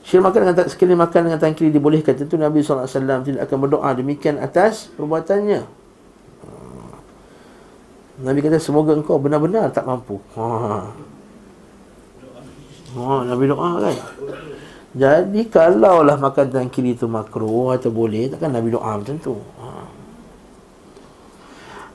Syir 0.07 0.23
makan 0.23 0.39
dengan 0.47 0.55
tangan 0.55 0.71
sekali 0.71 0.95
makan 0.95 1.19
dengan 1.27 1.39
tangan 1.39 1.55
kiri 1.55 1.71
dibolehkan 1.71 2.15
Tentu 2.15 2.35
Nabi 2.35 2.59
SAW 2.63 2.87
tidak 3.23 3.43
akan 3.47 3.57
berdoa 3.59 3.89
demikian 3.95 4.39
atas 4.39 4.91
perbuatannya 4.95 5.63
ah. 6.43 6.95
Nabi 8.23 8.39
kata 8.43 8.59
semoga 8.59 8.95
engkau 8.95 9.19
benar-benar 9.19 9.71
tak 9.71 9.87
mampu 9.87 10.19
ha. 10.35 10.91
ha. 12.95 13.15
Nabi 13.27 13.43
doa 13.47 13.69
kan 13.83 13.95
Jadi 14.95 15.41
kalaulah 15.51 16.15
makan 16.19 16.51
tangan 16.51 16.71
kiri 16.71 16.95
itu 16.95 17.07
makruh 17.07 17.75
atau 17.75 17.91
boleh 17.91 18.31
Takkan 18.31 18.55
Nabi 18.55 18.71
doa 18.75 18.95
macam 18.95 19.15
tu. 19.19 19.35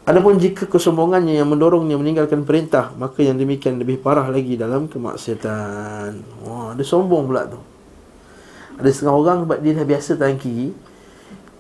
Adapun 0.03 0.35
jika 0.35 0.67
kesombongannya 0.67 1.39
yang 1.39 1.47
mendorongnya 1.47 1.95
meninggalkan 1.95 2.43
perintah, 2.43 2.91
maka 2.99 3.23
yang 3.23 3.39
demikian 3.39 3.79
lebih 3.79 4.03
parah 4.03 4.27
lagi 4.27 4.59
dalam 4.59 4.91
kemaksiatan. 4.91 6.43
Wah, 6.43 6.75
dia 6.75 6.83
sombong 6.83 7.31
pula 7.31 7.47
tu. 7.47 7.61
Ada 8.83 8.91
setengah 8.91 9.15
orang 9.15 9.39
sebab 9.47 9.59
dia 9.63 9.73
dah 9.79 9.87
biasa 9.87 10.11
tangan 10.19 10.39
kiri, 10.43 10.75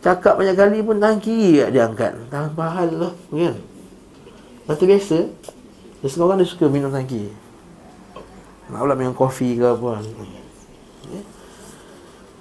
cakap 0.03 0.43
banyak 0.43 0.59
kali 0.59 0.83
pun 0.83 0.99
tangan 0.99 1.23
kiri 1.23 1.63
dia 1.71 1.87
angkat. 1.87 2.19
Tangan 2.35 2.51
pahal 2.59 2.91
lah, 2.99 3.15
kan? 3.31 3.55
Dah 4.67 4.75
terbiasa. 4.75 5.19
Ada 6.03 6.07
setengah 6.11 6.27
orang 6.27 6.39
dia 6.43 6.51
suka 6.51 6.67
minum 6.67 6.91
tangan 6.91 7.07
kiri. 7.07 7.31
Nak 8.75 8.81
pula 8.83 8.95
minum 8.99 9.15
kopi 9.15 9.55
ke 9.55 9.71
apa. 9.71 10.03
Ya? 11.15 11.23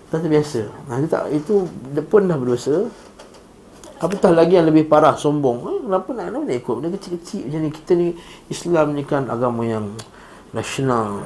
Dah 0.10 0.18
terbiasa. 0.18 0.66
Nah, 0.90 0.98
itu, 0.98 1.08
tak, 1.14 1.24
itu 1.30 1.54
pun 2.10 2.26
dah 2.26 2.42
berdosa. 2.42 2.90
Apatah 4.02 4.34
lagi 4.34 4.58
yang 4.58 4.66
lebih 4.66 4.90
parah, 4.90 5.14
sombong. 5.14 5.62
Eh, 5.62 5.80
kenapa 5.86 6.10
nak, 6.18 6.34
nak 6.34 6.50
ikut 6.50 6.74
benda 6.74 6.90
kecil-kecil 6.98 7.46
macam 7.46 7.62
ni? 7.62 7.70
Kita 7.70 7.92
ni, 7.94 8.08
Islam 8.50 8.98
ni 8.98 9.06
kan 9.06 9.30
agama 9.30 9.62
yang 9.62 9.94
nasional. 10.58 11.22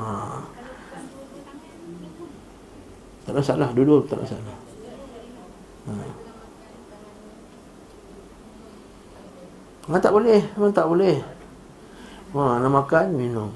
Ha. 0.00 0.40
Tak 3.28 3.36
ada 3.36 3.40
salah, 3.44 3.68
dua-dua 3.76 4.00
tak 4.08 4.16
ada 4.16 4.32
salah. 4.32 4.56
Ha. 5.92 5.92
Memang 9.84 10.00
tak 10.00 10.12
boleh, 10.16 10.40
memang 10.56 10.72
tak 10.72 10.88
boleh. 10.88 11.16
Ha, 12.32 12.64
nak 12.64 12.72
makan, 12.80 13.06
minum. 13.12 13.52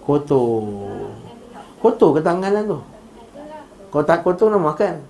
Kotor. 0.00 0.64
Kotor 1.84 2.10
ke 2.16 2.20
tangan 2.24 2.64
tu? 2.64 2.93
Kau 3.94 4.02
tak 4.02 4.26
kotor 4.26 4.50
nak 4.50 4.74
makan. 4.74 5.06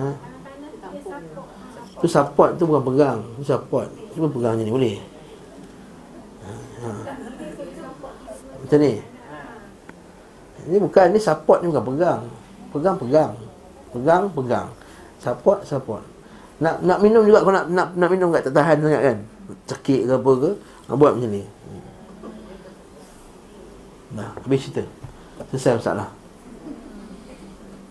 Ha? 0.00 0.08
Tu 2.00 2.08
support 2.08 2.56
tu 2.56 2.64
bukan 2.64 2.80
pegang. 2.88 3.20
Tu 3.36 3.44
support. 3.44 3.84
Cuba 4.16 4.32
pegang 4.32 4.56
je 4.56 4.64
ni 4.64 4.72
boleh. 4.72 4.96
Ha. 6.80 6.90
Macam 8.64 8.78
ni. 8.80 8.92
Ini 10.72 10.76
bukan 10.80 11.06
ni 11.12 11.20
support 11.20 11.60
ni 11.60 11.68
bukan 11.68 11.84
pegang. 11.92 12.20
Pegang 12.72 12.96
pegang. 12.96 13.32
Pegang 13.92 14.22
pegang. 14.32 14.66
Support 15.20 15.68
support. 15.68 16.00
Nak 16.64 16.80
nak 16.80 17.04
minum 17.04 17.28
juga 17.28 17.44
kau 17.44 17.52
nak 17.52 17.68
nak 17.68 17.92
nak 17.92 18.08
minum 18.08 18.32
enggak 18.32 18.48
tak 18.48 18.56
tahan 18.56 18.80
sangat 18.80 19.02
kan. 19.04 19.18
Cekik 19.68 20.08
ke 20.08 20.12
apa 20.16 20.32
ke. 20.40 20.50
Nak 20.88 20.96
buat 20.96 21.12
macam 21.12 21.28
ni. 21.28 21.44
Nah, 24.16 24.32
habis 24.40 24.64
cerita. 24.64 24.88
Selesai 25.52 25.76
masalah. 25.76 26.21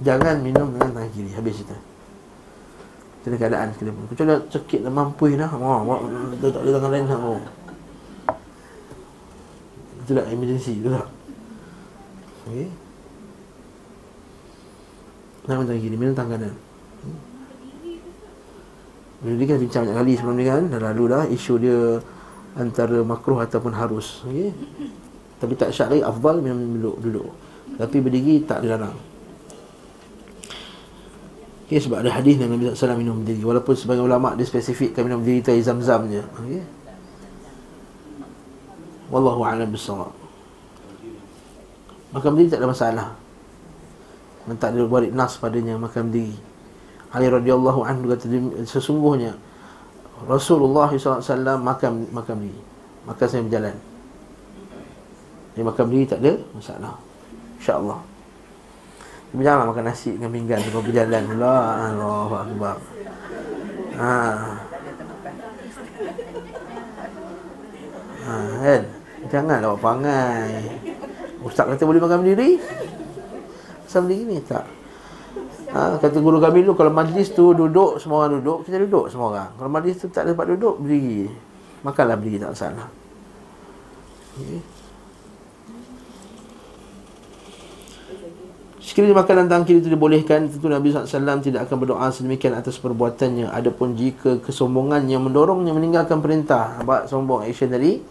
Jangan 0.01 0.41
minum 0.41 0.74
dengan 0.74 0.89
tangan 0.98 1.12
kiri. 1.13 1.29
Habis 1.38 1.62
cerita. 1.62 1.77
Kita 3.22 3.38
keadaan 3.38 3.70
kita 3.77 3.93
pun. 3.93 4.10
Kecuali 4.10 4.34
cekik 4.50 4.81
dah 4.81 4.89
mampu 4.89 5.29
dah 5.38 5.51
Wah, 5.53 5.86
tak 6.41 6.58
ada 6.58 6.70
tangan 6.74 6.89
lain 6.89 7.05
dah. 7.05 7.22
Itu 10.01 10.12
tak 10.17 10.25
emergency 10.34 10.81
Itu 10.81 10.89
tak? 10.89 11.08
Okay 12.50 12.67
Jangan 15.46 15.70
tangan 15.70 15.81
kiri 15.86 15.93
Minum 15.93 16.17
tangan 16.17 16.41
kanan. 16.41 16.55
Bila 19.22 19.34
dia 19.38 19.46
kan 19.46 19.58
bincang 19.62 19.84
banyak 19.86 19.98
kali 20.01 20.13
sebelum 20.17 20.36
ni 20.41 20.46
kan 20.50 20.63
Dah 20.74 20.81
lalu 20.81 21.03
dah 21.13 21.24
Isu 21.29 21.53
dia 21.62 22.01
Antara 22.58 23.05
makruh 23.05 23.38
ataupun 23.38 23.77
harus. 23.77 24.25
Okay 24.25 24.50
Tapi 25.38 25.53
tak 25.53 25.70
syak 25.70 25.93
lagi 25.93 26.01
Afdal 26.01 26.41
minum 26.41 26.58
duduk, 26.81 26.98
duduk. 27.05 27.29
Tapi 27.77 28.01
berdiri 28.01 28.41
tak 28.50 28.65
dilarang 28.65 29.11
Okay, 31.72 31.80
sebab 31.80 32.04
ada 32.04 32.12
hadis 32.12 32.36
Nabi 32.36 32.68
SAW 32.75 33.00
minum 33.00 33.24
berdiri 33.24 33.48
Walaupun 33.48 33.80
sebagai 33.80 34.04
ulama' 34.04 34.36
dia 34.36 34.44
spesifikkan 34.44 35.08
minum 35.08 35.24
berdiri 35.24 35.40
itu 35.40 35.63
zam-zam 35.63 36.04
je 36.12 36.20
okay. 36.20 36.60
Wallahu 39.08 39.40
a'lam 39.48 39.72
bisawab 39.72 40.12
Makan 42.12 42.30
berdiri 42.36 42.51
tak 42.51 42.60
ada 42.60 42.68
masalah. 42.68 43.08
Dan 44.44 44.60
tak 44.60 44.75
ada 44.75 44.84
warid 44.84 45.16
nas 45.16 45.40
padanya 45.40 45.80
makan 45.80 46.12
berdiri 46.12 46.36
Ali 47.16 47.32
radhiyallahu 47.32 47.88
anhu 47.88 48.12
kata 48.12 48.28
sesungguhnya 48.68 49.40
Rasulullah 50.28 50.92
SAW 50.92 51.24
makan 51.56 52.12
makan 52.12 52.36
berdiri 52.36 52.62
Makan 53.08 53.25
saya 53.32 53.48
berjalan. 53.48 53.75
Dia 55.56 55.63
makan 55.63 55.84
berdiri 55.88 56.04
tak 56.04 56.20
ada 56.20 56.36
masalah. 56.51 56.94
InsyaAllah 57.63 58.11
Janganlah 59.32 59.68
makan 59.72 59.86
nasi 59.88 60.12
dengan 60.20 60.32
pinggan 60.36 60.60
Sebab 60.60 60.82
berjalan 60.84 61.24
pula. 61.24 61.56
Allah 61.88 62.32
Akbar. 62.44 62.76
Ha. 63.96 64.16
ha, 68.28 68.34
kan? 68.60 68.84
Janganlah 69.32 69.78
buat 69.78 69.82
pangai 69.84 70.48
Ustaz 71.46 71.70
kata 71.70 71.84
boleh 71.86 72.02
makan 72.02 72.20
berdiri? 72.26 72.60
Asal 73.86 74.08
berdiri 74.08 74.24
ni 74.28 74.38
tak? 74.44 74.66
Ha, 75.72 75.96
Kata 76.02 76.18
guru 76.20 76.44
kami 76.44 76.68
dulu 76.68 76.76
Kalau 76.76 76.92
majlis 76.92 77.32
tu 77.32 77.56
duduk 77.56 78.02
Semua 78.02 78.26
orang 78.28 78.44
duduk 78.44 78.68
Kita 78.68 78.76
duduk 78.84 79.08
semua 79.08 79.32
orang. 79.32 79.50
Kalau 79.56 79.70
majlis 79.72 79.96
tu 80.00 80.12
tak 80.12 80.28
ada 80.28 80.36
tempat 80.36 80.48
duduk 80.52 80.76
Berdiri. 80.84 81.32
Makanlah 81.86 82.16
berdiri 82.20 82.44
tak 82.44 82.56
salah 82.58 83.02
okay. 84.42 84.81
Sekiranya 88.82 89.14
makanan 89.22 89.46
tangan 89.46 89.64
kiri 89.70 89.78
itu 89.86 89.94
dibolehkan 89.94 90.50
Tentu 90.50 90.66
Nabi 90.66 90.90
SAW 90.90 91.38
tidak 91.46 91.70
akan 91.70 91.78
berdoa 91.86 92.10
sedemikian 92.10 92.58
atas 92.58 92.82
perbuatannya. 92.82 93.54
Adapun 93.54 93.94
jika 93.94 94.42
kesombongan 94.42 95.06
yang 95.06 95.22
mendorongnya 95.22 95.70
meninggalkan 95.70 96.18
perintah 96.18 96.82
Nampak 96.82 97.06
sombong 97.06 97.46
action 97.46 97.70
tadi 97.70 98.02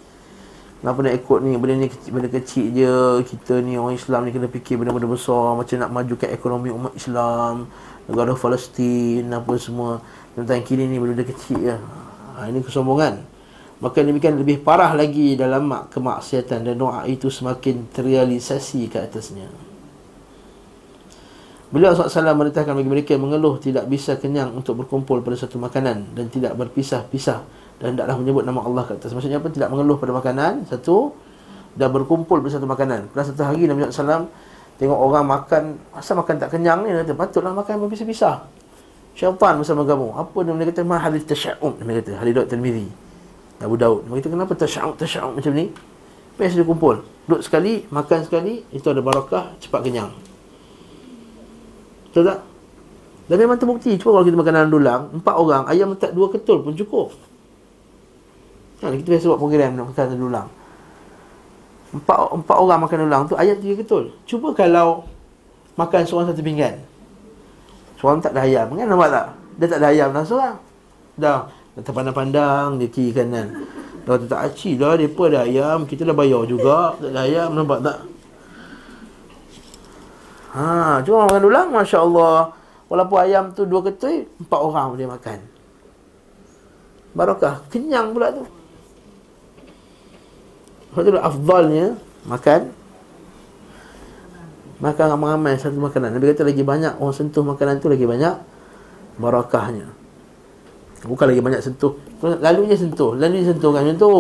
Kenapa 0.80 1.04
nak 1.04 1.12
ikut 1.12 1.38
ni? 1.44 1.60
Benda 1.60 1.74
ni 1.76 1.88
kecil, 1.92 2.10
benda 2.16 2.28
kecil 2.32 2.64
je. 2.72 2.94
Kita 3.28 3.60
ni 3.60 3.76
orang 3.76 4.00
Islam 4.00 4.24
ni 4.24 4.32
kena 4.32 4.48
fikir 4.48 4.80
benda-benda 4.80 5.12
besar. 5.12 5.52
Macam 5.52 5.76
nak 5.76 5.92
majukan 5.92 6.32
ekonomi 6.32 6.72
umat 6.72 6.96
Islam 6.96 7.68
Negara 8.08 8.32
Palestin 8.32 9.28
apa 9.28 9.52
semua. 9.60 10.00
Tentang 10.32 10.64
kiri 10.64 10.88
ni 10.88 10.96
benda-benda 10.96 11.28
kecil 11.28 11.68
je. 11.68 11.76
Ha, 11.76 12.48
Ini 12.48 12.64
kesombongan. 12.64 13.20
Maka 13.84 14.00
demikian 14.00 14.40
lebih 14.40 14.64
parah 14.64 14.96
lagi 14.96 15.36
dalam 15.36 15.68
mak 15.68 15.92
kemaksiatan 15.92 16.64
dan 16.64 16.80
doa 16.80 17.04
itu 17.04 17.28
semakin 17.28 17.84
terrealisasi 17.92 18.88
ke 18.88 19.04
atasnya. 19.04 19.69
Beliau 21.70 21.94
SAW 21.94 22.34
merintahkan 22.34 22.74
bagi 22.74 22.90
mereka 22.90 23.14
mengeluh 23.14 23.62
tidak 23.62 23.86
bisa 23.86 24.18
kenyang 24.18 24.50
untuk 24.58 24.74
berkumpul 24.82 25.22
pada 25.22 25.38
satu 25.38 25.54
makanan 25.54 26.18
dan 26.18 26.26
tidak 26.26 26.58
berpisah-pisah 26.58 27.46
dan 27.78 27.94
tidaklah 27.94 28.18
menyebut 28.18 28.42
nama 28.42 28.66
Allah 28.66 28.82
ke 28.90 28.98
atas. 28.98 29.14
Maksudnya 29.14 29.38
apa? 29.38 29.54
Tidak 29.54 29.70
mengeluh 29.70 29.94
pada 29.94 30.10
makanan, 30.10 30.66
satu, 30.66 31.14
dan 31.78 31.94
berkumpul 31.94 32.42
pada 32.42 32.58
satu 32.58 32.66
makanan. 32.66 33.14
Pada 33.14 33.30
satu 33.30 33.46
hari 33.46 33.70
Nabi 33.70 33.86
SAW 33.86 34.26
tengok 34.82 34.98
orang 34.98 35.22
makan, 35.22 35.62
asal 35.94 36.18
makan 36.18 36.42
tak 36.42 36.50
kenyang 36.50 36.82
ni, 36.82 36.90
kata, 36.90 37.14
patutlah 37.14 37.54
makan 37.54 37.86
berpisah-pisah. 37.86 38.50
Syaitan 39.14 39.54
bersama 39.62 39.86
kamu. 39.86 40.10
Apa 40.18 40.38
dia 40.42 40.66
kata? 40.74 40.82
Mahal 40.82 41.22
tasya'um. 41.22 41.78
Dia 41.78 42.02
kata, 42.02 42.12
Halidot 42.18 42.50
Tirmidhi. 42.50 42.90
Abu 43.62 43.78
Daud. 43.78 44.10
Dia 44.10 44.18
kata, 44.18 44.28
kenapa 44.28 44.52
tasya'um, 44.58 44.98
tasya'um 44.98 45.38
macam 45.38 45.54
ni? 45.54 45.70
Biasa 46.34 46.58
dia 46.58 46.66
kumpul. 46.66 47.06
Duduk 47.30 47.46
sekali, 47.46 47.86
makan 47.94 48.26
sekali, 48.26 48.66
itu 48.74 48.86
ada 48.90 48.98
barakah, 48.98 49.54
cepat 49.62 49.86
kenyang. 49.86 50.29
Betul 52.10 52.26
tak? 52.26 52.38
Dan 53.30 53.36
memang 53.38 53.54
terbukti. 53.62 53.94
Cuba 53.94 54.18
kalau 54.18 54.26
kita 54.26 54.34
makan 54.34 54.54
dalam 54.58 54.72
dulang 54.74 55.02
Empat 55.14 55.34
orang 55.38 55.62
Ayam 55.70 55.94
letak 55.94 56.10
dua 56.10 56.26
ketul 56.34 56.66
pun 56.66 56.74
cukup. 56.74 57.14
Ha, 58.82 58.90
Kita 58.90 59.06
biasa 59.06 59.30
buat 59.30 59.38
program 59.38 59.70
Nak 59.78 59.94
makan 59.94 60.04
dalam 60.10 60.18
dulang. 60.18 60.48
Empat, 61.94 62.18
empat 62.34 62.56
orang 62.58 62.78
makan 62.82 62.98
dulang 63.06 63.22
tu 63.30 63.38
Ayam 63.38 63.54
tiga 63.62 63.78
ketul. 63.78 64.10
Cuba 64.26 64.50
kalau 64.50 65.06
Makan 65.78 66.02
seorang 66.02 66.34
satu 66.34 66.42
pinggan. 66.42 66.82
Seorang 68.02 68.18
tak 68.18 68.34
ada 68.34 68.42
ayam 68.42 68.66
Kan? 68.74 68.90
Nampak 68.90 69.08
tak? 69.14 69.26
Dia 69.62 69.66
tak 69.70 69.78
ada 69.78 69.88
ayam 69.94 70.08
dah 70.10 70.24
seorang 70.26 70.56
Dah. 71.14 71.40
Dah 71.78 71.82
terpandang-pandang 71.86 72.82
Dia 72.82 72.90
kiri 72.90 73.14
kanan. 73.14 73.62
Dah 74.10 74.18
tak 74.26 74.42
aci 74.50 74.74
dah 74.74 74.98
Mereka 74.98 75.22
ada 75.30 75.46
ayam. 75.46 75.86
Kita 75.86 76.02
dah 76.02 76.18
bayar 76.18 76.42
juga. 76.50 76.98
Tak 76.98 77.14
ada 77.14 77.20
ayam 77.22 77.54
Nampak 77.54 77.78
tak? 77.78 78.09
Ha, 80.50 80.98
cuma 81.06 81.30
makan 81.30 81.46
ulang 81.46 81.68
Masya 81.70 81.98
Allah 82.02 82.50
Walaupun 82.90 83.16
ayam 83.22 83.54
tu 83.54 83.62
dua 83.70 83.86
ketui 83.86 84.26
Empat 84.42 84.58
orang 84.58 84.98
boleh 84.98 85.06
makan. 85.06 85.38
Barakah 87.14 87.62
Kenyang 87.70 88.10
pula 88.10 88.34
tu. 88.34 88.42
Sebab 90.90 91.02
tu 91.06 91.10
afdalnya 91.22 91.94
Makan. 92.26 92.60
Makan 94.82 95.06
ramai-ramai 95.14 95.54
satu 95.54 95.78
makanan. 95.78 96.18
Nabi 96.18 96.34
kata 96.34 96.42
lagi 96.42 96.66
banyak 96.66 96.98
Orang 96.98 97.14
sentuh 97.14 97.46
makanan 97.46 97.78
tu 97.78 97.86
lagi 97.86 98.08
banyak 98.08 98.34
Barakahnya 99.22 99.86
Bukan 101.06 101.30
lagi 101.30 101.40
banyak 101.40 101.62
sentuh. 101.62 101.94
Lalunya 102.42 102.74
sentuh 102.74 103.14
Lalunya 103.14 103.54
sentuh 103.54 103.70
kan 103.70 103.86
macam 103.86 103.96
tu. 104.02 104.14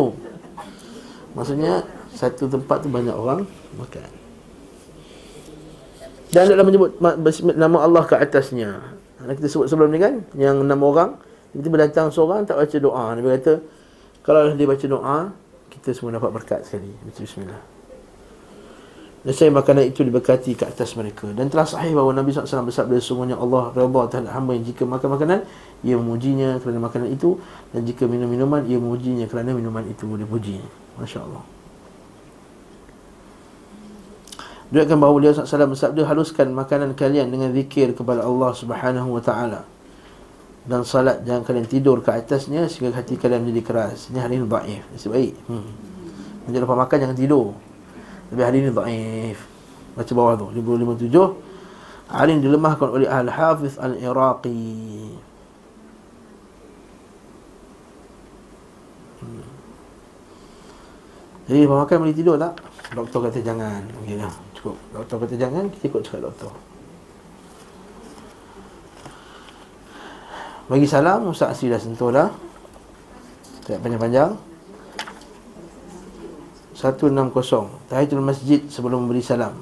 Maksudnya 1.34 1.82
Satu 2.14 2.46
tempat 2.46 2.86
tu 2.86 2.88
banyak 2.92 3.18
orang 3.18 3.42
Makan 3.74 4.19
dan 6.30 6.46
adalah 6.46 6.66
menyebut 6.66 7.02
nama 7.58 7.78
Allah 7.82 8.02
ke 8.06 8.14
atasnya. 8.14 8.78
Kita 9.20 9.46
sebut 9.50 9.66
sebelum 9.66 9.90
ni 9.90 9.98
kan, 10.00 10.22
yang 10.38 10.62
enam 10.62 10.80
orang, 10.86 11.18
tiba-tiba 11.52 11.84
datang 11.84 12.08
seorang 12.14 12.46
tak 12.46 12.56
baca 12.56 12.76
doa. 12.78 13.04
Nabi 13.18 13.28
kata, 13.36 13.54
kalau 14.22 14.54
dia 14.54 14.66
baca 14.66 14.86
doa, 14.86 15.18
kita 15.68 15.90
semua 15.92 16.16
dapat 16.16 16.30
berkat 16.30 16.64
sekali. 16.64 16.88
Bismillah. 17.04 17.80
Dan 19.20 19.36
saya 19.36 19.52
makanan 19.52 19.84
itu 19.84 20.00
diberkati 20.00 20.56
ke 20.56 20.64
atas 20.64 20.96
mereka. 20.96 21.28
Dan 21.36 21.52
telah 21.52 21.68
sahih 21.68 21.92
bahawa 21.92 22.16
Nabi 22.16 22.32
SAW 22.32 22.64
bersabda 22.64 22.96
semuanya 23.04 23.36
Allah 23.36 23.68
redha 23.76 24.02
terhadap 24.08 24.32
hamba 24.32 24.56
yang 24.56 24.64
jika 24.64 24.88
makan 24.88 25.08
makanan, 25.12 25.38
ia 25.84 26.00
memujinya 26.00 26.56
kerana 26.64 26.80
makanan 26.80 27.12
itu. 27.12 27.36
Dan 27.76 27.84
jika 27.84 28.08
minum 28.08 28.32
minuman, 28.32 28.64
ia 28.64 28.80
memujinya 28.80 29.28
kerana 29.28 29.52
minuman 29.52 29.84
itu 29.84 30.08
dipuji. 30.08 30.64
Masya 30.96 31.20
Allah. 31.20 31.44
Diriwayatkan 34.70 34.98
bahawa 35.02 35.14
beliau 35.18 35.34
SAW 35.34 35.74
bersabda 35.74 36.06
haluskan 36.06 36.54
makanan 36.54 36.94
kalian 36.94 37.26
dengan 37.26 37.50
zikir 37.50 37.90
kepada 37.90 38.22
Allah 38.22 38.54
Subhanahu 38.54 39.18
wa 39.18 39.22
taala. 39.22 39.66
Dan 40.62 40.86
salat 40.86 41.26
jangan 41.26 41.42
kalian 41.42 41.66
tidur 41.66 41.98
ke 42.06 42.14
atasnya 42.14 42.70
sehingga 42.70 42.94
hati 42.94 43.18
kalian 43.18 43.42
menjadi 43.42 43.66
keras. 43.66 44.14
Ini 44.14 44.22
hari 44.22 44.38
ini 44.38 44.46
dhaif. 44.46 44.86
Nasib 44.94 45.10
baik. 45.10 45.34
Hmm. 45.50 45.66
Menjadi 46.46 46.62
lepas 46.62 46.78
makan 46.86 46.96
jangan 47.02 47.16
tidur. 47.18 47.46
Tapi 48.30 48.42
hari 48.46 48.56
ini 48.62 48.70
dhaif. 48.70 49.38
Baca 49.98 50.12
bawah 50.14 50.34
tu 50.38 50.46
557. 50.54 51.18
Hari 52.14 52.30
ini 52.30 52.40
dilemahkan 52.46 52.88
oleh 52.94 53.08
Al-Hafiz 53.10 53.74
Al-Iraqi. 53.74 54.70
Hmm. 59.18 59.46
Jadi 61.50 61.58
lepas 61.66 61.78
makan 61.82 61.96
boleh 62.06 62.14
tidur 62.14 62.38
tak? 62.38 62.54
Doktor 62.94 63.26
kata 63.26 63.42
jangan. 63.42 63.82
Okey 64.06 64.14
lah 64.14 64.49
cukup. 64.60 64.76
Doktor 64.92 65.16
kata 65.24 65.34
jangan 65.40 65.64
Kita 65.72 65.88
ikut 65.88 66.04
cakap 66.04 66.28
doktor. 66.28 66.52
Bagi 70.68 70.86
salam 70.86 71.26
Ustaz 71.26 71.56
Asri 71.56 71.72
dah 71.72 71.80
sentuh 71.80 72.12
dah. 72.14 72.28
Tak 73.66 73.80
panjang-panjang. 73.82 74.36
160 76.76 77.90
Tahiyatul 77.90 78.22
masjid 78.22 78.60
sebelum 78.70 79.08
memberi 79.08 79.24
salam. 79.24 79.56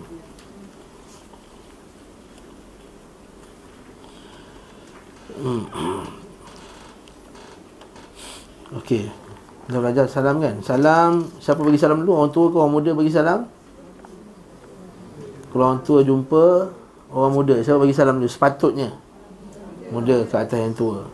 Hmm. 5.38 5.64
Okey. 8.82 9.08
Kita 9.64 9.78
belajar 9.80 10.04
salam 10.08 10.40
kan? 10.40 10.60
Salam 10.64 11.28
Siapa 11.40 11.60
bagi 11.60 11.80
salam 11.80 12.04
dulu? 12.04 12.20
Orang 12.20 12.32
tua 12.32 12.52
ke 12.52 12.56
orang 12.56 12.72
muda 12.72 12.90
bagi 12.92 13.12
salam 13.12 13.57
kalau 15.48 15.62
orang 15.72 15.80
tua 15.80 16.00
jumpa 16.04 16.44
orang 17.12 17.32
muda, 17.32 17.54
siapa 17.64 17.80
bagi 17.80 17.96
salam 17.96 18.20
dulu? 18.20 18.28
Sepatutnya 18.28 18.92
muda 19.88 20.24
ke 20.28 20.36
atas 20.36 20.58
yang 20.60 20.76
tua. 20.76 21.08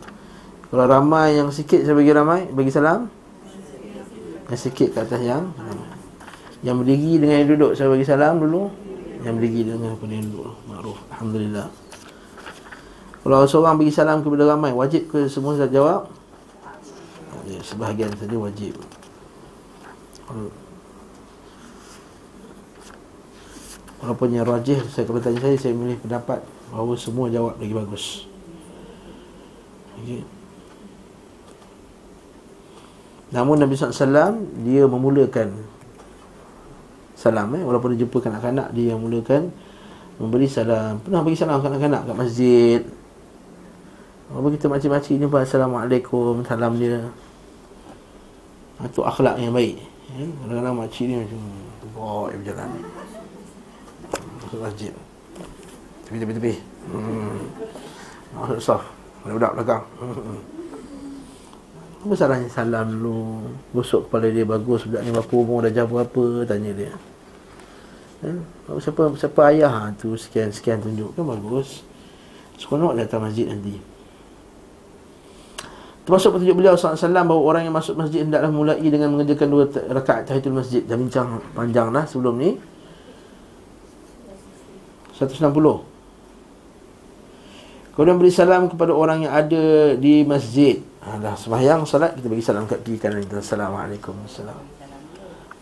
Kalau 0.75 0.85
ramai 0.90 1.38
yang 1.38 1.55
sikit, 1.55 1.87
saya 1.87 1.94
bagi 1.94 2.11
ramai, 2.11 2.51
bagi 2.51 2.75
salam. 2.75 3.07
Yang 4.51 4.61
sikit 4.70 4.88
ke 4.90 4.99
atas 5.07 5.23
yang 5.23 5.55
Yang 6.66 6.77
berdiri 6.83 7.12
dengan 7.23 7.37
yang 7.44 7.51
duduk, 7.55 7.73
saya 7.79 7.88
bagi 7.92 8.07
salam 8.09 8.42
dulu. 8.42 8.73
Yang 9.23 9.35
berdiri 9.38 9.61
dengan 9.70 9.94
yang 9.94 10.27
duduk. 10.33 10.55
Makruf. 10.66 10.99
Alhamdulillah. 11.14 11.66
Kalau 13.25 13.40
seorang 13.49 13.79
bagi 13.79 13.92
salam 13.94 14.20
kepada 14.20 14.44
ramai, 14.51 14.75
wajib 14.75 15.09
ke 15.09 15.31
semua 15.31 15.55
saya 15.55 15.70
jawab? 15.70 16.11
Ya, 17.44 17.61
sebahagian 17.61 18.11
saja 18.16 18.37
wajib. 18.40 18.75
Walaupun 24.05 24.37
yang 24.37 24.45
rajih 24.45 24.85
saya 24.93 25.09
kalau 25.09 25.17
tanya 25.17 25.40
saya 25.40 25.57
saya 25.57 25.73
memilih 25.73 25.97
pendapat 25.97 26.45
bahawa 26.69 26.93
semua 26.93 27.33
jawab 27.33 27.57
lagi 27.57 27.73
bagus. 27.73 28.29
Okay. 29.97 30.21
Namun 33.33 33.64
Nabi 33.64 33.73
SAW 33.73 34.45
dia 34.61 34.85
memulakan 34.85 35.57
salam 37.17 37.57
eh 37.57 37.64
walaupun 37.64 37.97
dia 37.97 38.05
jumpa 38.05 38.21
kanak-kanak 38.21 38.77
dia 38.77 38.93
yang 38.93 39.01
mulakan 39.01 39.49
memberi 40.21 40.53
salam. 40.53 41.01
Pernah 41.01 41.25
bagi 41.25 41.40
salam 41.40 41.64
kanak-kanak 41.64 42.05
kat 42.05 42.17
masjid. 42.21 42.81
Walaupun 44.29 44.53
kita 44.53 44.69
makcik-makcik 44.69 45.17
jumpa 45.17 45.49
Assalamualaikum 45.49 46.45
salam 46.45 46.77
dia. 46.77 47.09
Itu 48.85 49.01
akhlak 49.01 49.40
yang 49.40 49.57
baik. 49.57 49.81
Eh, 50.12 50.29
kadang-kadang 50.45 50.77
makcik 50.77 51.09
ni 51.09 51.25
macam 51.25 51.40
Oh, 51.95 52.29
yang 52.29 52.45
berjalan 52.45 52.69
masuk 54.55 54.62
masjid 54.62 54.93
Tepi-tepi-tepi 56.07 56.55
hmm. 56.95 57.38
Masuk 58.38 58.61
saf 58.62 58.83
Budak-budak 59.27 59.53
belakang 59.59 59.85
hmm. 59.99 60.38
Apa 62.07 62.12
salahnya 62.14 62.49
salam 62.53 62.87
dulu 62.95 63.51
Gosok 63.75 64.07
kepala 64.07 64.31
dia 64.31 64.47
bagus 64.47 64.87
Budak 64.87 65.03
ni 65.03 65.11
berapa 65.11 65.35
umur 65.35 65.59
dah 65.67 65.73
jawab 65.75 66.07
berapa 66.07 66.47
Tanya 66.47 66.71
dia 66.71 66.93
hmm? 68.23 68.40
Siapa 68.79 69.03
siapa 69.19 69.40
ayah 69.51 69.73
ha, 69.73 69.83
tu 69.99 70.14
Sekian-sekian 70.14 70.79
tunjuk 70.79 71.11
kan 71.19 71.27
bagus 71.27 71.83
Sekonok 72.55 72.95
datang 72.95 73.27
masjid 73.27 73.51
nanti 73.51 73.75
Termasuk 76.05 76.37
petunjuk 76.37 76.61
beliau 76.61 76.77
SAW 76.77 77.01
bahawa 77.01 77.43
orang 77.49 77.62
yang 77.64 77.73
masuk 77.73 77.97
masjid 77.97 78.29
hendaklah 78.29 78.53
mulai 78.53 78.77
dengan 78.77 79.17
mengerjakan 79.17 79.49
dua 79.49 79.64
rakaat 79.73 80.29
tahiyatul 80.29 80.53
masjid. 80.53 80.85
Dah 80.85 81.01
bincang 81.01 81.40
panjang 81.57 81.88
lah 81.88 82.05
sebelum 82.05 82.37
ni. 82.37 82.61
160 85.14 85.94
Kemudian 87.94 88.18
beri 88.18 88.35
salam 88.35 88.66
kepada 88.66 88.90
orang 88.90 89.22
yang 89.22 89.31
ada 89.31 89.94
di 89.94 90.27
masjid. 90.27 90.83
Dah 90.98 91.38
sembahyang 91.38 91.87
salat 91.87 92.18
kita 92.18 92.27
bagi 92.27 92.42
salam 92.42 92.66
kat 92.66 92.83
kiri 92.83 92.98
kanan 92.98 93.22
kita. 93.22 93.38
Assalamualaikum. 93.38 94.18
Assalam. 94.27 94.59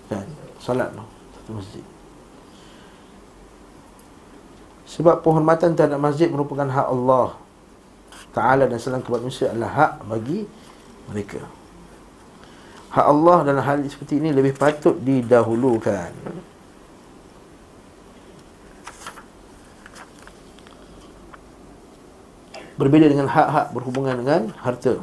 Kan? 0.08 0.24
Salat 0.56 0.96
tu 0.96 1.04
satu 1.36 1.50
masjid. 1.60 1.84
Sebab 4.88 5.20
penghormatan 5.20 5.76
terhadap 5.76 6.00
masjid 6.00 6.32
merupakan 6.32 6.64
hak 6.64 6.88
Allah 6.88 7.36
Ta'ala 8.32 8.64
dan 8.64 8.80
salam 8.80 9.04
kepada 9.04 9.28
manusia 9.28 9.52
adalah 9.52 9.72
hak 9.76 9.92
bagi 10.08 10.48
mereka. 11.12 11.44
Hak 12.96 13.06
Allah 13.12 13.36
dalam 13.44 13.60
hal 13.60 13.84
seperti 13.84 14.24
ini 14.24 14.32
lebih 14.32 14.56
patut 14.56 14.96
didahulukan. 14.96 16.16
Berbeza 22.80 23.08
dengan 23.08 23.28
hak-hak 23.28 23.76
berhubungan 23.76 24.20
dengan 24.20 24.52
harta. 24.60 24.96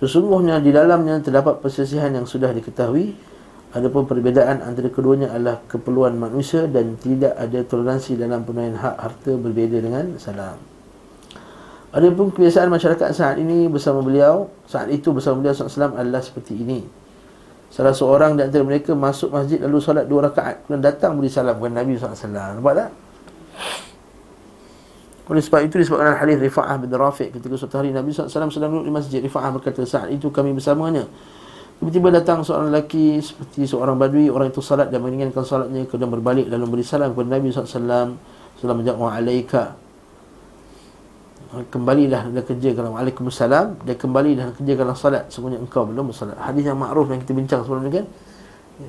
Sesungguhnya 0.00 0.58
di 0.60 0.74
dalamnya 0.74 1.20
terdapat 1.20 1.60
persisihan 1.60 2.12
yang 2.12 2.24
sudah 2.24 2.50
diketahui 2.50 3.34
Adapun 3.74 4.06
perbezaan 4.06 4.62
antara 4.62 4.86
keduanya 4.86 5.34
adalah 5.34 5.58
keperluan 5.66 6.14
manusia 6.14 6.70
dan 6.70 6.94
tidak 6.94 7.34
ada 7.34 7.58
toleransi 7.66 8.14
dalam 8.14 8.46
penuaian 8.46 8.78
hak 8.78 8.96
harta 9.02 9.34
berbeza 9.34 9.82
dengan 9.82 10.14
salam. 10.14 10.54
Adapun 11.90 12.30
kebiasaan 12.30 12.70
masyarakat 12.70 13.10
saat 13.10 13.34
ini 13.42 13.66
bersama 13.66 13.98
beliau, 13.98 14.46
saat 14.70 14.94
itu 14.94 15.10
bersama 15.10 15.42
beliau 15.42 15.58
SAW 15.58 15.98
adalah 15.98 16.22
seperti 16.22 16.54
ini. 16.54 16.86
Salah 17.66 17.90
seorang 17.90 18.38
di 18.38 18.46
antara 18.46 18.62
mereka 18.62 18.94
masuk 18.94 19.34
masjid 19.34 19.58
lalu 19.58 19.82
solat 19.82 20.06
dua 20.06 20.30
rakaat 20.30 20.62
kemudian 20.70 20.78
datang 20.78 21.18
beri 21.18 21.26
salam 21.26 21.58
kepada 21.58 21.74
Nabi 21.74 21.98
SAW. 21.98 22.30
Nampak 22.30 22.74
tak? 22.78 22.90
Oleh 25.24 25.40
sebab 25.40 25.64
itu 25.64 25.80
disebutkan 25.80 26.12
dalam 26.12 26.20
hadis 26.20 26.36
Rifa'ah 26.36 26.76
bin 26.76 26.92
Rafiq 26.92 27.32
ketika 27.32 27.56
suatu 27.56 27.80
hari 27.80 27.96
Nabi 27.96 28.12
SAW 28.12 28.28
sedang 28.52 28.76
duduk 28.76 28.84
di 28.84 28.92
masjid 28.92 29.20
Rifa'ah 29.24 29.56
berkata 29.56 29.80
saat 29.88 30.12
itu 30.12 30.28
kami 30.28 30.52
bersamanya. 30.52 31.08
Tiba-tiba 31.80 32.12
datang 32.12 32.44
seorang 32.44 32.70
lelaki 32.70 33.18
seperti 33.18 33.66
seorang 33.66 33.98
badui 33.98 34.30
Orang 34.30 34.46
itu 34.46 34.62
salat 34.62 34.94
dan 34.94 35.02
menginginkan 35.02 35.42
salatnya 35.42 35.82
Kemudian 35.90 36.06
berbalik 36.06 36.46
lalu 36.46 36.70
beri 36.70 36.84
salam 36.86 37.10
kepada 37.10 37.34
Nabi 37.34 37.50
SAW 37.50 38.14
Salam 38.62 38.76
menjawab 38.78 39.10
wa'alaika. 39.10 39.74
Kembalilah 41.74 42.30
dan 42.30 42.42
kerjakan 42.46 42.94
Wa'alaikumussalam. 42.94 43.66
Dan 43.82 43.94
kembalilah 43.98 44.50
dan 44.50 44.54
kerjakan 44.54 44.94
salat. 44.94 45.24
Semuanya 45.34 45.58
engkau 45.58 45.82
belum 45.82 46.14
bersalat. 46.14 46.38
Hadis 46.38 46.62
yang 46.66 46.78
ma'ruf 46.78 47.10
yang 47.10 47.18
kita 47.18 47.34
bincang 47.34 47.60
sebelum 47.66 47.82
ini 47.86 47.92
kan? 48.02 48.06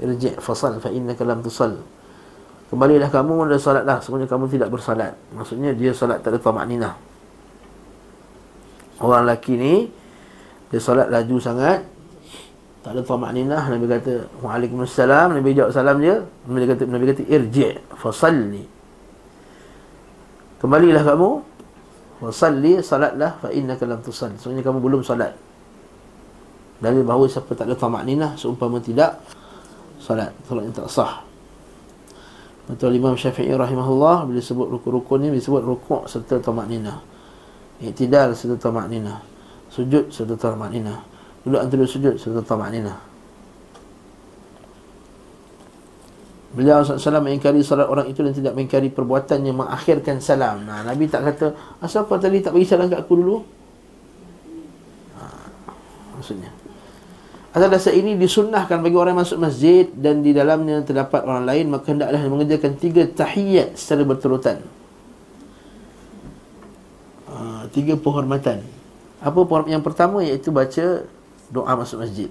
Rejik. 0.06 0.38
Fasal 0.38 0.78
fa'innaka 0.78 1.26
lam 1.26 1.42
tusal 1.42 1.82
Kembalilah 2.76 3.08
kamu 3.08 3.48
dan 3.48 3.56
salatlah 3.56 4.04
Semuanya 4.04 4.28
kamu 4.28 4.52
tidak 4.52 4.68
bersalat 4.68 5.16
Maksudnya 5.32 5.72
dia 5.72 5.96
salat 5.96 6.20
tak 6.20 6.36
ada 6.36 6.40
tamakninah 6.44 6.92
Orang 9.00 9.24
lelaki 9.24 9.56
ni 9.56 9.88
Dia 10.76 10.84
salat 10.84 11.08
laju 11.08 11.40
sangat. 11.40 11.88
Tak 12.86 12.94
ada 12.94 13.02
tamak 13.02 13.34
ninah 13.34 13.66
Nabi 13.66 13.90
kata 13.90 14.30
Waalaikumsalam 14.46 15.34
Nabi 15.34 15.58
jawab 15.58 15.74
salam 15.74 15.98
je 16.06 16.22
Nabi 16.46 16.70
kata 16.70 16.84
Nabi 16.86 17.06
kata 17.10 17.24
irji' 17.26 17.82
fasalli. 17.98 18.62
Kembalilah 20.62 21.02
kamu. 21.02 21.30
Fasalli 22.22 22.86
salatlah 22.86 23.42
fa 23.42 23.50
innaka 23.50 23.90
lam 23.90 24.00
tusall 24.06 24.38
Sebenarnya 24.38 24.64
kamu 24.70 24.80
belum 24.86 25.02
salat 25.04 25.34
Dalil 26.80 27.04
bahawa 27.04 27.28
siapa 27.28 27.52
tak 27.58 27.68
ada 27.68 27.76
tamak 27.76 28.08
ninah 28.08 28.40
Seumpama 28.40 28.80
tidak 28.80 29.20
Salat 30.00 30.32
yang 30.48 30.72
tak 30.72 30.88
sah 30.88 31.26
Betul 32.66 32.98
Imam 32.98 33.14
Syafi'i 33.14 33.54
rahimahullah 33.54 34.26
Bila 34.26 34.42
sebut 34.42 34.66
rukun-rukun 34.74 35.22
ni 35.22 35.28
Bila 35.30 35.44
sebut 35.44 35.62
rukuk 35.62 36.10
serta 36.10 36.42
tamak 36.42 36.66
ninah 36.66 36.98
Iktidal 37.78 38.34
serta 38.34 38.58
tamak 38.58 38.90
ninah 38.90 39.22
Sujud 39.70 40.10
serta 40.10 40.34
tamak 40.34 40.74
ninah 40.74 41.16
Duduk 41.46 41.62
antara 41.62 41.86
sujud 41.86 42.18
serta 42.18 42.42
tamakninah. 42.42 42.98
Beliau 46.58 46.82
SAW 46.82 47.22
mengingkari 47.22 47.62
salat 47.62 47.86
orang 47.86 48.10
itu 48.10 48.26
dan 48.26 48.34
tidak 48.34 48.58
mengingkari 48.58 48.90
perbuatannya 48.90 49.54
mengakhirkan 49.54 50.18
salam. 50.18 50.66
Nah, 50.66 50.82
Nabi 50.82 51.06
tak 51.06 51.22
kata, 51.22 51.54
asal 51.86 52.10
kau 52.10 52.18
tadi 52.18 52.42
tak 52.42 52.58
bagi 52.58 52.66
salam 52.66 52.90
kat 52.90 53.06
aku 53.06 53.14
dulu? 53.14 53.38
Ha, 55.22 55.24
maksudnya. 56.18 56.50
Asal 57.56 57.72
dasar 57.72 57.96
ini 57.96 58.20
disunnahkan 58.20 58.84
bagi 58.84 59.00
orang 59.00 59.16
yang 59.16 59.24
masuk 59.24 59.40
masjid 59.40 59.88
dan 59.96 60.20
di 60.20 60.36
dalamnya 60.36 60.84
terdapat 60.84 61.24
orang 61.24 61.48
lain, 61.48 61.72
maka 61.72 61.88
hendaklah 61.88 62.20
mengerjakan 62.28 62.76
tiga 62.76 63.08
tahiyat 63.08 63.80
secara 63.80 64.04
berturutan. 64.04 64.60
Ha, 67.32 67.72
tiga 67.72 67.96
penghormatan. 67.96 68.60
Apa 69.24 69.40
yang 69.72 69.80
pertama? 69.80 70.20
Iaitu 70.20 70.52
baca 70.52 71.08
doa 71.48 71.72
masuk 71.80 72.04
masjid. 72.04 72.28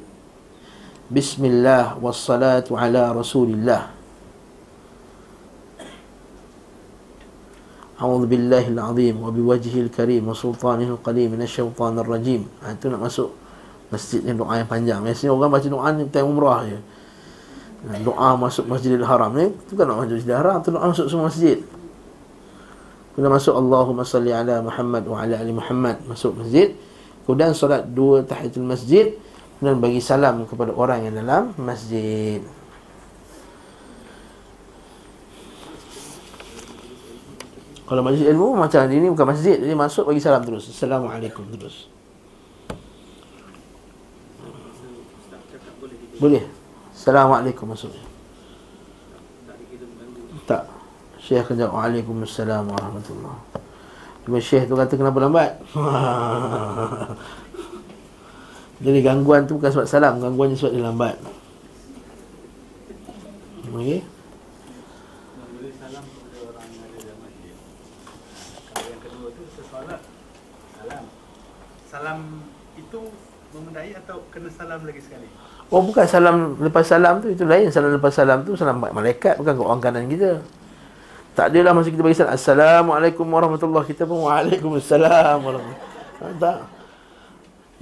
Bismillah 1.08 1.96
wassalatu 2.04 2.76
ala 2.76 3.16
rasulillah. 3.16 3.96
A'udhu 7.96 8.28
billahi 8.28 8.76
al-azim 8.76 9.24
wa 9.24 9.32
biwajhi 9.32 9.88
al-karim 9.88 10.28
wa 10.28 10.36
sultanihi 10.36 10.92
al-qalim 10.92 11.32
min 11.32 11.48
asyaitan 11.48 11.96
al-rajim 11.96 12.44
ha, 12.60 12.76
Itu 12.76 12.92
nak 12.92 13.08
masuk 13.08 13.43
masjid 13.92 14.20
ni 14.24 14.32
doa 14.36 14.54
yang 14.56 14.68
panjang 14.68 15.00
Biasanya 15.02 15.30
orang 15.34 15.50
baca 15.52 15.68
doa 15.68 15.86
ni 15.92 16.02
time 16.08 16.28
umrah 16.28 16.60
je 16.68 16.78
Doa 18.00 18.28
masuk 18.40 18.64
masjidil 18.64 19.04
haram 19.04 19.32
ni 19.36 19.52
Itu 19.52 19.76
kan 19.76 19.88
masuk 19.90 20.16
masjidil 20.16 20.38
haram 20.40 20.56
Itu 20.64 20.70
doa 20.72 20.86
masuk 20.88 21.06
semua 21.10 21.28
masjid 21.28 21.58
Kemudian 23.14 23.30
masuk 23.30 23.54
Allahumma 23.54 24.02
salli 24.02 24.32
ala 24.34 24.64
Muhammad 24.64 25.04
wa 25.06 25.20
ala 25.20 25.36
ali 25.36 25.52
Muhammad 25.52 26.00
Masuk 26.08 26.34
masjid 26.40 26.72
Kemudian 27.24 27.56
solat 27.56 27.88
dua 27.92 28.20
tahiyatul 28.20 28.68
masjid 28.68 29.16
dan 29.64 29.80
bagi 29.80 29.96
salam 30.04 30.44
kepada 30.44 30.76
orang 30.76 31.08
yang 31.08 31.14
dalam 31.16 31.56
masjid. 31.56 32.44
Kalau 37.84 38.00
majlis 38.00 38.28
ilmu 38.28 38.56
macam 38.56 38.88
ini 38.88 39.12
bukan 39.12 39.28
masjid 39.28 39.60
jadi 39.60 39.76
masuk 39.76 40.08
bagi 40.08 40.20
salam 40.20 40.44
terus. 40.44 40.68
Assalamualaikum 40.68 41.48
terus. 41.52 41.93
Boleh. 46.24 46.40
Assalamualaikum 46.88 47.68
maksudnya. 47.68 48.00
Tak. 50.48 50.64
Syekh 51.20 51.52
jawab 51.52 51.76
Waalaikumsalam 51.80 52.68
warahmatullahi 52.68 53.40
Cuma 54.24 54.40
Syekh 54.44 54.68
tu 54.68 54.76
kata 54.76 54.92
kenapa 54.92 55.24
lambat 55.24 55.56
Jadi 58.84 59.00
gangguan 59.00 59.48
tu 59.48 59.56
bukan 59.56 59.72
sebab 59.72 59.88
salam 59.88 60.20
Gangguannya 60.20 60.52
sebab 60.52 60.76
dia 60.76 60.84
lambat 60.84 61.16
Okey 63.72 64.04
Salam 71.88 72.44
itu 72.76 73.00
memendai 73.56 73.96
atau 73.96 74.28
kena 74.28 74.52
salam 74.52 74.84
lagi 74.84 75.00
sekali? 75.00 75.24
Oh 75.74 75.82
bukan 75.82 76.06
salam 76.06 76.54
lepas 76.62 76.86
salam 76.86 77.18
tu 77.18 77.34
itu 77.34 77.42
lain. 77.42 77.66
Salam 77.74 77.90
lepas 77.98 78.14
salam 78.14 78.46
tu 78.46 78.54
salam 78.54 78.78
malaikat 78.78 79.42
bukan 79.42 79.58
ke 79.58 79.62
orang 79.66 79.82
kanan 79.82 80.06
kita. 80.06 80.38
Tak 81.34 81.50
adalah 81.50 81.74
masa 81.74 81.90
kita 81.90 82.02
bagi 82.06 82.14
salam 82.14 82.38
Assalamualaikum 82.38 83.26
warahmatullahi 83.26 83.90
Kita 83.90 84.06
pun 84.06 84.30
Waalaikumsalam 84.30 85.42
warahmatullahi 85.42 86.38
Tak. 86.38 86.58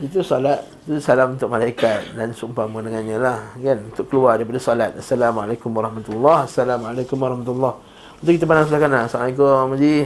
Itu 0.00 0.24
salat 0.24 0.64
Itu 0.88 0.96
salam 1.04 1.36
untuk 1.36 1.52
malaikat 1.52 2.16
Dan 2.16 2.32
sumpah 2.32 2.64
dengannya 2.64 3.20
lah 3.20 3.52
kan? 3.60 3.78
Untuk 3.92 4.08
keluar 4.08 4.40
daripada 4.40 4.56
salat 4.56 4.96
Assalamualaikum 4.96 5.68
warahmatullahi 5.68 6.48
Assalamualaikum 6.48 7.20
warahmatullahi 7.20 7.76
Untuk 8.24 8.32
kita 8.40 8.48
pandang 8.48 8.72
sebelah 8.72 8.82
kanan 8.88 9.02
Assalamualaikum 9.04 9.68
Haji. 9.76 9.96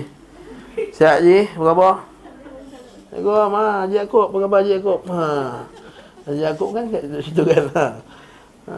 Sihat 0.91 1.15
Haji? 1.23 1.39
Apa 1.55 1.65
khabar? 1.71 1.95
Assalamualaikum 3.15 3.55
ha, 3.55 3.73
Haji 3.87 3.95
Yaakob. 3.95 4.27
Apa 4.27 4.37
khabar 4.43 4.59
Haji 4.59 4.73
Yaakob? 4.75 5.01
Ha. 5.07 5.86
Haji 6.27 6.43
Yaakob 6.43 6.75
kan 6.75 6.91
kat 6.91 7.07
situ 7.23 7.43
kan? 7.47 7.65
Ha. 7.71 7.87
ha. 8.67 8.77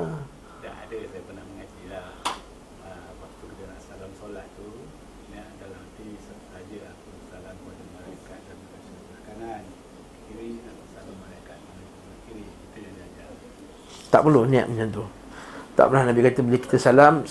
Tak 14.08 14.24
perlu 14.24 14.44
niat 14.48 14.68
macam 14.68 14.88
tu. 14.92 15.04
Tak 15.72 15.88
pernah 15.88 16.04
Nabi 16.08 16.20
kata 16.24 16.40
bila 16.40 16.58
kita 16.58 16.80
salam 16.80 17.22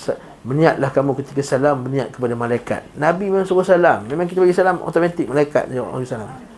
Berniatlah 0.46 0.94
kamu 0.94 1.18
ketika 1.20 1.42
salam 1.42 1.82
Berniat 1.82 2.14
kepada 2.14 2.38
malaikat. 2.38 2.82
Nabi 2.98 3.34
memang 3.34 3.50
suruh 3.50 3.66
salam. 3.66 4.06
Memang 4.10 4.30
kita 4.30 4.42
bagi 4.42 4.54
salam 4.54 4.82
Automatik 4.82 5.30
malaikat 5.30 5.74
Jawab 5.74 6.06
salam 6.06 6.57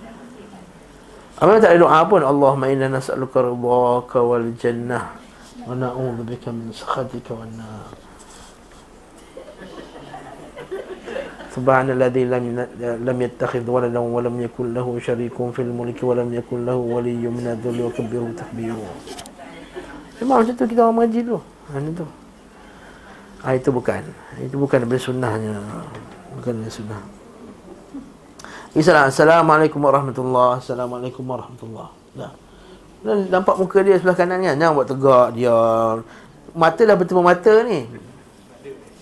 Apa 1.39 1.55
tak 1.63 1.71
ada 1.71 1.87
doa 1.87 2.03
pun 2.03 2.19
Allahumma 2.19 2.67
inna 2.67 2.91
nas'aluka 2.91 3.39
ridhaka 3.47 4.19
wal 4.19 4.51
jannah 4.59 5.15
Wa 5.63 5.71
na'udhu 5.71 6.27
bika 6.27 6.51
min 6.51 6.67
sakhatika 6.75 7.31
wa 7.31 7.47
nar 7.47 7.87
Subhanalladzi 11.55 12.27
lam 12.27 12.43
lam 12.79 13.17
yattakhidh 13.23 13.63
waladan 13.63 14.03
wa 14.03 14.19
lam 14.19 14.35
yakul 14.35 14.67
lahu 14.67 14.99
sharikun 14.99 15.55
fil 15.55 15.71
mulki 15.71 16.03
wa 16.03 16.19
lam 16.19 16.29
yakul 16.35 16.59
lahu 16.59 16.99
waliyyun 16.99 17.31
min 17.31 17.45
adh-dhulli 17.55 17.87
wa 17.87 17.91
kabbirhu 17.95 18.35
takbira 18.35 18.91
Memang 20.19 20.43
macam 20.43 20.53
tu 20.59 20.65
kita 20.67 20.83
orang 20.83 20.95
mengaji 20.99 21.19
tu. 21.23 21.37
Ha 21.71 21.79
tu. 21.95 22.05
Ha, 23.39 23.55
itu 23.55 23.69
bukan. 23.71 24.03
Itu 24.43 24.55
bukan 24.59 24.83
daripada 24.83 24.99
sunnahnya. 24.99 25.55
Bukan 26.35 26.59
daripada 26.59 26.75
sunnah. 26.75 27.18
Islam. 28.77 29.09
Assalamualaikum 29.09 29.81
warahmatullahi 29.81 30.61
Assalamualaikum 30.61 31.25
warahmatullahi. 31.25 31.89
Dah. 32.13 32.33
Dan 33.01 33.31
nampak 33.33 33.57
muka 33.57 33.81
dia 33.81 33.95
sebelah 33.95 34.13
kanan 34.13 34.43
kan 34.43 34.59
Jangan 34.59 34.75
buat 34.75 34.87
tegak 34.91 35.27
dia 35.33 35.55
Mata 36.53 36.81
dah 36.81 36.97
bertemu 36.97 37.21
mata 37.21 37.53
ni. 37.65 37.79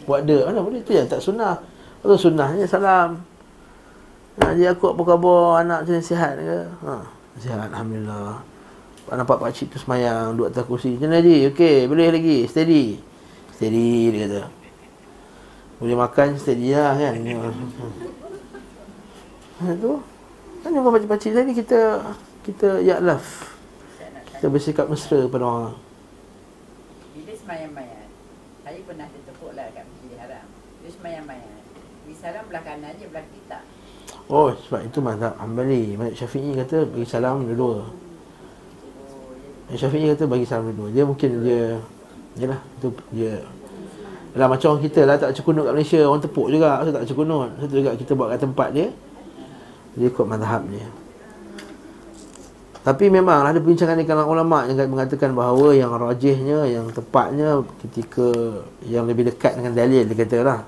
Buat 0.07 0.23
dia. 0.23 0.47
Mana 0.47 0.63
boleh? 0.63 0.79
Tu 0.83 0.95
yang 0.95 1.07
tak 1.07 1.19
sunnah. 1.19 1.59
Itu 1.99 2.15
sunnahnya? 2.15 2.63
Salam. 2.67 3.19
Ha, 4.39 4.55
Dia 4.55 4.71
aku 4.71 4.95
apa 4.95 5.01
khabar? 5.03 5.63
Anak 5.63 5.83
macam 5.83 6.03
sihat 6.03 6.39
ke? 6.39 6.59
Ha, 6.87 7.03
Sihat 7.39 7.71
Alhamdulillah. 7.71 8.39
Nampak 9.07 9.39
pakcik 9.39 9.71
tu 9.71 9.79
semayang 9.79 10.35
Duduk 10.35 10.51
atas 10.51 10.63
kursi. 10.67 10.99
Mana 10.99 11.19
Haji? 11.19 11.51
Okey 11.51 11.87
boleh 11.87 12.07
lagi? 12.11 12.37
Steady? 12.47 12.99
Steady 13.55 14.11
dia 14.15 14.19
kata. 14.27 14.43
Boleh 15.79 15.95
makan 15.95 16.27
steady 16.39 16.75
lah 16.75 16.95
kan 16.95 17.15
Ha 19.57 19.73
tu. 19.77 19.97
Kan 20.61 20.69
yang 20.73 20.85
pakcik-pakcik 20.85 21.31
tadi 21.33 21.51
kita 21.53 21.79
Kita 22.45 22.81
ya 22.81 23.01
love 23.01 23.57
kita 24.37 24.53
bersikap 24.53 24.85
mesra 24.85 25.25
pada 25.25 25.49
orang. 25.49 25.73
Bila 27.17 27.33
semayang-mayang 27.33 28.05
Saya 28.61 28.79
pernah 28.85 29.09
tertepuk 29.09 29.51
lah 29.57 29.65
kat 29.73 29.81
Masjid 29.81 30.13
Haram. 30.21 30.45
Dia 30.85 30.89
semayang-mayang 30.93 31.57
Bagi 32.05 32.15
salam 32.21 32.43
belah 32.45 32.61
kanan 32.61 32.93
je 33.01 33.09
belah 33.09 33.25
kiri 33.33 33.41
tak. 33.49 33.65
Oh 34.29 34.53
sebab 34.53 34.85
itu 34.85 35.01
mazhab 35.01 35.33
Hanbali. 35.41 35.97
Mazhab 35.97 36.13
Syafi'i 36.21 36.53
kata 36.53 36.85
bagi 36.85 37.07
salam 37.09 37.49
dua-dua. 37.49 37.89
Mazhab 39.73 39.89
Syafi'i 39.89 40.05
kata 40.13 40.23
bagi 40.29 40.45
salam 40.45 40.69
dua-dua. 40.69 40.89
Dia 40.93 41.03
mungkin 41.09 41.29
dia 41.41 41.63
Yalah 42.37 42.61
itu 42.77 42.87
dia. 43.09 43.41
Yalah 44.37 44.47
macam 44.53 44.77
orang 44.77 44.83
kita 44.85 45.01
lah 45.09 45.17
tak 45.17 45.33
cekunut 45.33 45.65
kat 45.65 45.73
Malaysia 45.73 45.99
Orang 46.05 46.21
tepuk 46.21 46.47
juga. 46.53 46.85
Saya 46.85 46.93
tak 46.93 47.09
cekunut 47.09 47.49
Satu 47.57 47.73
juga 47.73 47.91
kita 47.97 48.13
buat 48.13 48.29
kat 48.37 48.45
tempat 48.45 48.69
dia 48.69 48.93
Dia 49.97 50.07
ikut 50.13 50.25
mazhab 50.29 50.63
dia 50.69 50.87
tapi 52.87 53.11
memang 53.11 53.43
ada 53.43 53.59
perbincangan 53.59 53.99
di 53.99 54.07
kalangan 54.07 54.31
ulama 54.31 54.63
yang 54.63 54.87
mengatakan 54.87 55.35
bahawa 55.35 55.75
yang 55.75 55.91
rajihnya, 55.91 56.71
yang 56.71 56.87
tepatnya 56.87 57.59
ketika 57.83 58.31
yang 58.87 59.03
lebih 59.03 59.27
dekat 59.27 59.59
dengan 59.59 59.75
dalil 59.75 60.07
dia 60.07 60.15
kata 60.15 60.37
lah. 60.39 60.63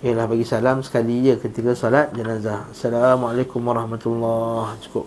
Ialah 0.00 0.24
bagi 0.24 0.48
salam 0.48 0.80
sekali 0.80 1.28
je 1.28 1.36
ketika 1.36 1.76
solat 1.76 2.08
jenazah. 2.16 2.72
Assalamualaikum 2.72 3.60
warahmatullahi 3.60 4.80
Cukup. 4.88 5.04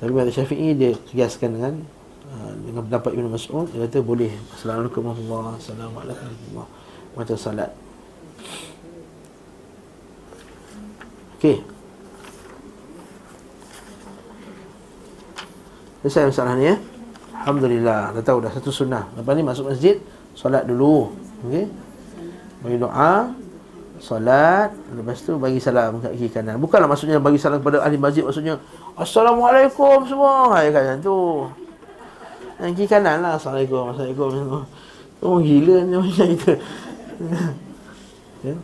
Tapi 0.00 0.12
Malik 0.16 0.32
Syafi'i 0.32 0.72
dia 0.72 0.96
kiaskan 1.04 1.60
dengan 1.60 1.84
uh, 2.32 2.52
dengan 2.56 2.88
pendapat 2.88 3.12
Ibn 3.12 3.28
Mas'ud 3.28 3.68
dia 3.76 3.84
kata 3.84 4.00
boleh. 4.00 4.32
Assalamualaikum 4.56 5.04
warahmatullahi 5.04 5.60
Assalamualaikum 5.60 6.24
warahmatullahi 6.56 7.12
Macam 7.12 7.36
salat. 7.36 7.70
Okey. 11.36 11.60
Selesai 16.04 16.32
masalah 16.32 16.54
ni 16.56 16.70
ya. 16.70 16.76
Alhamdulillah. 17.44 18.14
Dah 18.16 18.22
tahu 18.24 18.38
dah 18.42 18.52
satu 18.52 18.70
sunnah. 18.72 19.06
Lepas 19.14 19.32
ni 19.36 19.42
masuk 19.44 19.68
masjid, 19.70 20.00
solat 20.32 20.64
dulu. 20.64 21.12
Okey. 21.46 21.68
Bagi 22.64 22.76
doa, 22.80 23.30
solat, 24.00 24.72
lepas 24.96 25.18
tu 25.22 25.36
bagi 25.36 25.60
salam 25.60 26.00
kat 26.00 26.16
kiri 26.16 26.32
kanan. 26.32 26.56
Bukanlah 26.58 26.88
maksudnya 26.88 27.20
bagi 27.20 27.38
salam 27.38 27.60
kepada 27.60 27.84
ahli 27.84 28.00
masjid 28.00 28.24
maksudnya 28.24 28.56
Assalamualaikum 28.96 30.08
semua. 30.08 30.56
Ha 30.56 30.66
ya 30.66 30.70
kan 30.72 30.98
tu. 31.04 31.46
Yang 32.56 32.72
kiri 32.80 32.88
kanan 32.88 33.20
lah 33.20 33.36
Assalamualaikum 33.36 33.92
Assalamualaikum 33.92 34.64
Oh 35.20 35.40
gila 35.40 35.76
ni 35.84 35.96
macam 35.96 36.28
kita 36.28 36.52
ya. 38.46 38.54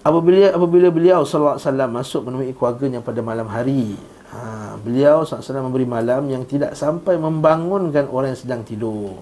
Apabila, 0.00 0.48
apabila 0.56 0.88
beliau 0.88 1.28
Sallallahu 1.28 1.60
Alaihi 1.60 1.68
Wasallam 1.68 1.90
masuk 1.92 2.20
menemui 2.24 2.56
keluarganya 2.56 3.04
pada 3.04 3.20
malam 3.20 3.44
hari 3.52 4.00
ha, 4.32 4.72
Beliau 4.80 5.28
SAW 5.28 5.60
memberi 5.68 5.84
malam 5.84 6.24
yang 6.32 6.48
tidak 6.48 6.72
sampai 6.72 7.20
membangunkan 7.20 8.08
orang 8.08 8.32
yang 8.32 8.40
sedang 8.40 8.62
tidur. 8.64 9.20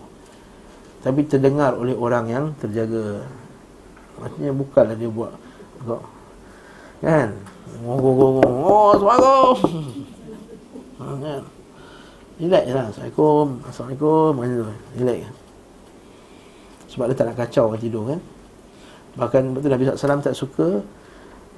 Tapi 1.03 1.27
terdengar 1.27 1.75
oleh 1.75 1.99
orang 1.99 2.31
yang 2.31 2.45
terjaga. 2.63 3.27
Maksudnya 4.23 4.51
bukanlah 4.55 4.95
dia 4.95 5.11
buat 5.11 5.35
Kok 5.83 6.03
Kan? 7.03 7.29
Ngong-ngong-ngong 7.83 8.39
Oh, 8.63 8.95
Assalamualaikum 8.95 9.55
ha, 10.99 11.05
kan? 11.19 11.43
Relax 12.39 12.65
lah. 12.71 12.87
Assalamualaikum. 12.87 13.47
Assalamualaikum. 13.67 14.75
Relax. 14.95 15.21
Sebab 16.95 17.05
dia 17.11 17.19
tak 17.19 17.27
nak 17.35 17.37
kacau 17.43 17.67
orang 17.67 17.83
tidur 17.83 18.03
kan 18.15 18.23
Bahkan 19.19 19.59
betul 19.59 19.71
Nabi 19.75 19.83
SAW 19.91 20.23
tak 20.23 20.39
suka 20.39 20.81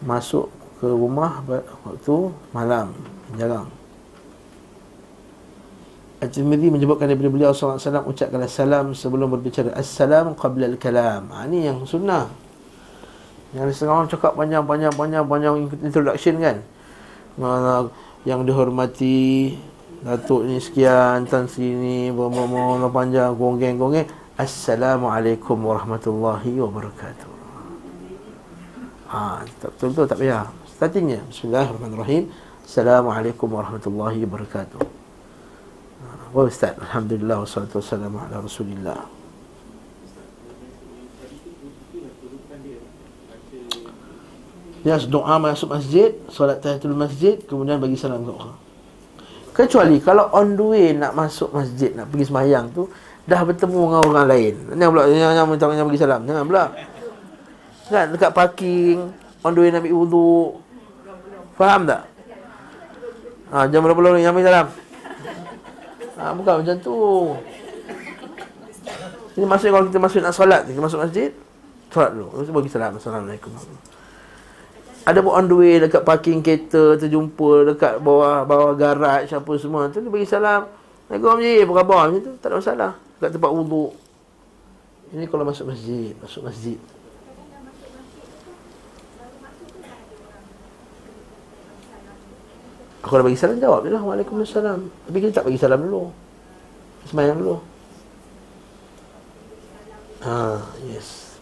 Masuk 0.01 0.49
ke 0.81 0.89
rumah 0.89 1.45
waktu 1.85 2.33
malam 2.57 2.97
jarang. 3.37 3.69
At-Tirmidzi 6.25 6.73
menyebutkan 6.73 7.05
daripada 7.05 7.29
beliau 7.29 7.53
SAW 7.53 7.81
ucapkan 8.09 8.45
salam 8.49 8.97
sebelum 8.97 9.29
berbicara 9.29 9.77
Assalam 9.77 10.33
qabla 10.33 10.73
al-kalam. 10.73 11.29
Ha, 11.33 11.45
Ini 11.49 11.73
yang 11.73 11.85
sunnah. 11.85 12.29
Yang 13.53 13.77
setengah 13.77 13.95
orang 14.05 14.09
cakap 14.09 14.33
panjang-panjang 14.37 14.93
panjang 14.97 15.25
panjang 15.29 15.55
introduction 15.85 16.35
kan? 16.41 16.57
Yang 18.25 18.41
dihormati 18.49 19.57
Datuk 20.01 20.49
ni 20.49 20.57
sekian 20.57 21.29
Tan 21.29 21.45
sini 21.45 22.09
Bermomono 22.09 22.89
panjang 22.89 23.37
Gonggeng-gonggeng 23.37 24.09
Assalamualaikum 24.41 25.61
warahmatullahi 25.61 26.57
wabarakatuh 26.57 27.30
Ha, 29.11 29.43
betul-betul 29.43 30.07
tak 30.07 30.23
payah 30.23 30.47
Startingnya 30.71 31.19
Bismillahirrahmanirrahim 31.27 32.31
Assalamualaikum 32.63 33.51
warahmatullahi 33.51 34.23
wabarakatuh. 34.23 34.79
Wa 36.31 36.47
ustaz, 36.47 36.79
alhamdulillah 36.79 37.43
wassalatu 37.43 37.83
wassalamu 37.83 38.23
ala 38.23 38.39
Rasulillah. 38.39 39.11
Dia 44.87 45.03
doa 45.11 45.35
masuk 45.43 45.75
masjid, 45.75 46.15
solat 46.31 46.63
tahiyatul 46.63 46.95
masjid, 46.95 47.35
kemudian 47.43 47.83
bagi 47.83 47.99
salam 47.99 48.23
ke 48.23 48.31
orang. 48.31 48.55
Kecuali 49.51 49.99
kalau 49.99 50.31
on 50.31 50.55
the 50.55 50.63
way 50.63 50.95
nak 50.95 51.19
masuk 51.19 51.51
masjid, 51.51 51.91
nak 51.99 52.07
pergi 52.15 52.31
semayang 52.31 52.71
tu, 52.71 52.87
dah 53.27 53.43
bertemu 53.43 53.81
dengan 53.91 54.03
orang 54.07 54.27
lain. 54.31 54.55
Jangan 54.79 54.91
pula, 54.95 55.03
jangan 55.11 55.45
minta 55.51 55.67
jangan 55.67 55.87
bagi 55.91 55.99
salam. 55.99 56.21
Jangan 56.23 56.45
pula. 56.47 56.65
Kan, 57.91 58.15
dekat 58.15 58.31
parking, 58.31 59.11
on 59.43 59.51
the 59.51 59.61
way 59.67 59.75
nak 59.75 59.83
ambil 59.83 59.99
wuduk. 59.99 60.63
Faham 61.59 61.91
tak? 61.91 62.07
Ha, 63.51 63.67
jam 63.67 63.83
berapa 63.83 63.99
ni? 64.15 64.23
Ambil 64.23 64.47
salam. 64.47 64.69
Ha, 66.15 66.31
bukan 66.31 66.55
macam 66.63 66.77
tu. 66.79 66.97
Ini 69.35 69.43
maksudnya 69.43 69.75
kalau 69.75 69.87
kita 69.91 69.99
masuk 69.99 70.21
nak 70.23 70.35
solat, 70.39 70.63
kita 70.71 70.79
masuk 70.79 71.03
masjid, 71.03 71.35
solat 71.91 72.15
dulu. 72.15 72.31
Lepas 72.31 72.47
tu 72.47 72.55
bagi 72.55 72.71
salam. 72.71 72.93
Assalamualaikum. 72.95 73.51
Ada 75.03 75.19
pun 75.25 75.33
on 75.35 75.47
the 75.51 75.57
way 75.59 75.75
dekat 75.83 76.07
parking 76.07 76.45
kereta, 76.47 76.95
terjumpa 76.95 77.75
dekat 77.75 77.99
bawah 77.99 78.47
bawah 78.47 78.71
garaj 78.79 79.27
apa 79.27 79.53
semua. 79.59 79.91
Tu 79.91 79.99
dia 79.99 80.13
bagi 80.15 80.31
salam. 80.31 80.71
Assalamualaikum 81.11 81.75
apa 81.75 81.75
khabar? 81.83 82.01
Macam 82.07 82.23
tu, 82.23 82.33
tak 82.39 82.55
ada 82.55 82.57
masalah. 82.63 82.93
Dekat 83.19 83.31
tempat 83.35 83.51
wuduk. 83.51 83.91
Ini 85.11 85.27
kalau 85.27 85.43
masuk 85.43 85.75
masjid, 85.75 86.15
masuk 86.23 86.47
masjid. 86.47 86.79
Aku 93.01 93.17
dah 93.17 93.25
bagi 93.25 93.39
salam 93.41 93.57
jawab 93.57 93.89
je 93.89 93.91
lah. 93.93 94.03
Waalaikumsalam 94.05 94.81
Tapi 95.09 95.17
kita 95.21 95.41
tak 95.41 95.45
bagi 95.49 95.61
salam 95.61 95.81
dulu. 95.81 96.13
Semayang 97.09 97.41
dulu. 97.41 97.57
Ha, 100.21 100.61
yes. 100.85 101.41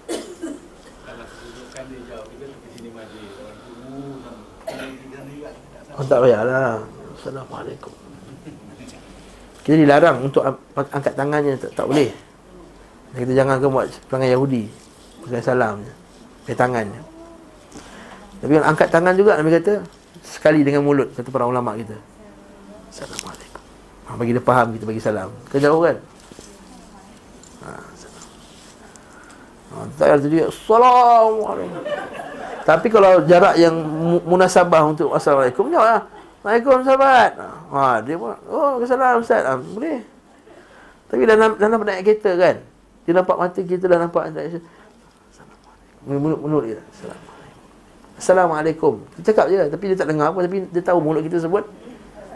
Oh, 5.99 6.07
tak 6.07 6.23
payahlah. 6.23 6.87
Assalamualaikum. 7.18 7.90
Kita 9.66 9.75
dilarang 9.75 10.31
untuk 10.31 10.47
angkat 10.79 11.18
tangannya. 11.18 11.59
Tak, 11.59 11.75
tak 11.75 11.87
boleh. 11.90 12.14
Kita 13.18 13.33
jangan 13.35 13.59
ke 13.59 13.66
buat 13.66 13.90
perangai 14.07 14.31
Yahudi. 14.31 14.88
Pakai 15.29 15.44
salamnya 15.44 15.92
Pakai 16.44 16.57
tangannya 16.57 17.01
Tapi 18.40 18.55
angkat 18.57 18.88
tangan 18.88 19.12
juga 19.12 19.37
Nabi 19.37 19.61
kata 19.61 19.85
sekali 20.28 20.60
dengan 20.60 20.84
mulut 20.84 21.16
kata 21.16 21.32
para 21.32 21.48
ulama 21.48 21.72
kita. 21.74 21.96
Assalamualaikum. 22.92 23.62
Ha, 24.08 24.16
bagi 24.16 24.32
dia 24.36 24.44
faham 24.44 24.66
kita 24.76 24.84
bagi 24.84 25.00
salam. 25.00 25.32
Kejauh 25.48 25.80
kan? 25.80 25.96
Ha, 27.64 27.70
ha, 29.72 29.76
tak 29.96 30.28
dia 30.28 30.46
Assalamualaikum. 30.48 31.84
Tapi 32.68 32.86
kalau 32.92 33.24
jarak 33.24 33.56
yang 33.56 33.72
munasabah 34.28 34.84
untuk 34.84 35.16
Assalamualaikum 35.16 35.72
jawab 35.72 35.88
lah. 35.88 36.02
Assalamualaikum 36.44 36.84
sahabat. 36.84 37.30
Ha, 37.72 38.04
dia 38.04 38.16
pun 38.20 38.36
oh 38.48 38.84
salam 38.84 39.24
ustaz. 39.24 39.44
Ha, 39.44 39.56
boleh. 39.56 40.04
Tapi 41.08 41.22
dalam 41.24 41.56
dalam 41.56 41.80
naik 41.84 42.04
kereta 42.04 42.36
kan. 42.36 42.56
Dia 43.08 43.16
nampak 43.16 43.40
mata 43.40 43.60
kita 43.64 43.88
dah 43.88 44.04
nampak 44.04 44.28
Assalamualaikum. 44.28 46.44
Mulut 46.44 46.64
dia. 46.68 46.80
Assalamualaikum. 46.92 47.27
Assalamualaikum. 48.18 49.00
Kita 49.14 49.31
cakap 49.31 49.46
je 49.48 49.62
tapi 49.70 49.85
dia 49.88 49.96
tak 49.96 50.11
dengar 50.11 50.35
apa 50.35 50.42
tapi 50.42 50.66
dia 50.68 50.83
tahu 50.83 50.98
mulut 50.98 51.22
kita 51.22 51.38
sebut 51.38 51.64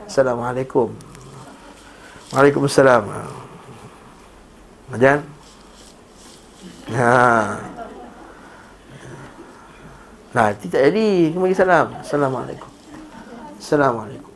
Assalamualaikum. 0.06 0.94
Waalaikumsalam. 2.32 3.02
Majan? 4.92 5.20
Ha. 6.92 7.60
Nah, 10.32 10.48
tidak 10.56 10.80
jadi. 10.88 11.32
Kau 11.32 11.44
bagi 11.44 11.56
salam. 11.56 11.92
Assalamualaikum. 12.00 12.70
Assalamualaikum. 13.60 14.32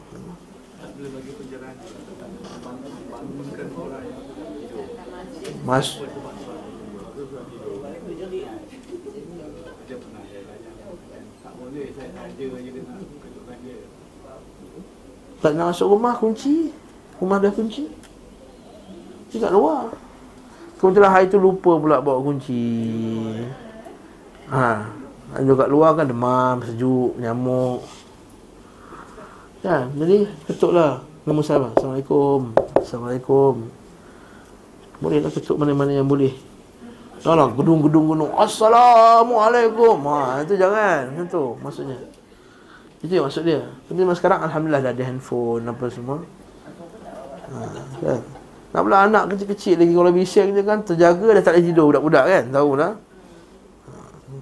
Mas 5.66 5.98
Dia 9.86 9.96
pernah 10.02 10.22
saya 10.26 10.42
tanya. 10.46 10.70
Tak 11.42 11.52
boleh 11.58 11.86
saya 11.94 12.10
saja 12.10 12.44
je 12.44 12.70
kena 12.74 12.94
kejutkan 12.96 13.56
dia. 13.62 13.78
Tak 15.46 15.54
nak 15.54 15.70
masuk 15.70 15.94
rumah 15.94 16.18
kunci. 16.18 16.74
Rumah 17.22 17.38
dah 17.38 17.54
kunci. 17.54 17.86
Dia 19.30 19.46
kat 19.46 19.54
luar. 19.54 19.94
Kebetulan 20.74 21.14
hari 21.14 21.30
tu 21.30 21.38
lupa 21.38 21.78
pula 21.78 22.02
bawa 22.02 22.18
kunci. 22.18 22.66
Ha. 24.50 24.90
Ada 25.38 25.52
kat 25.54 25.70
luar 25.70 25.94
kan 25.94 26.10
demam, 26.10 26.66
sejuk, 26.66 27.14
nyamuk. 27.22 27.86
Kan? 29.62 29.94
Jadi 29.94 30.26
ketuklah. 30.50 31.06
Nama 31.22 31.40
salam. 31.46 31.70
Assalamualaikum. 31.78 32.50
Assalamualaikum. 32.82 33.54
Boleh 34.98 35.18
lah 35.22 35.30
ketuk 35.30 35.62
mana-mana 35.62 35.94
yang 35.94 36.10
boleh. 36.10 36.34
Tolong 37.22 37.54
gedung-gedung 37.54 38.10
gunung. 38.10 38.34
Assalamualaikum. 38.34 39.94
Ha, 40.10 40.42
itu 40.42 40.58
jangan. 40.58 41.14
Macam 41.14 41.26
tu 41.30 41.44
maksudnya. 41.62 41.98
Itu 43.04 43.12
yang 43.12 43.24
maksud 43.28 43.44
dia. 43.44 43.60
Tapi 43.88 43.98
memang 43.98 44.16
sekarang 44.16 44.40
Alhamdulillah 44.46 44.82
dah 44.84 44.92
ada 44.92 45.04
handphone 45.04 45.64
apa 45.68 45.84
semua. 45.92 46.16
Ha, 47.46 47.56
kan? 48.00 48.20
Nak 48.72 48.80
pula 48.82 48.96
anak 49.04 49.22
kecil-kecil 49.32 49.76
lagi 49.80 49.92
kalau 49.94 50.12
bising 50.12 50.48
je 50.52 50.62
kan 50.64 50.78
terjaga 50.84 51.26
dah 51.36 51.42
tak 51.44 51.52
boleh 51.56 51.64
tidur 51.64 51.84
budak-budak 51.92 52.24
kan. 52.24 52.44
Tahu 52.50 52.70
lah. 52.76 52.92
Ha, 52.96 53.90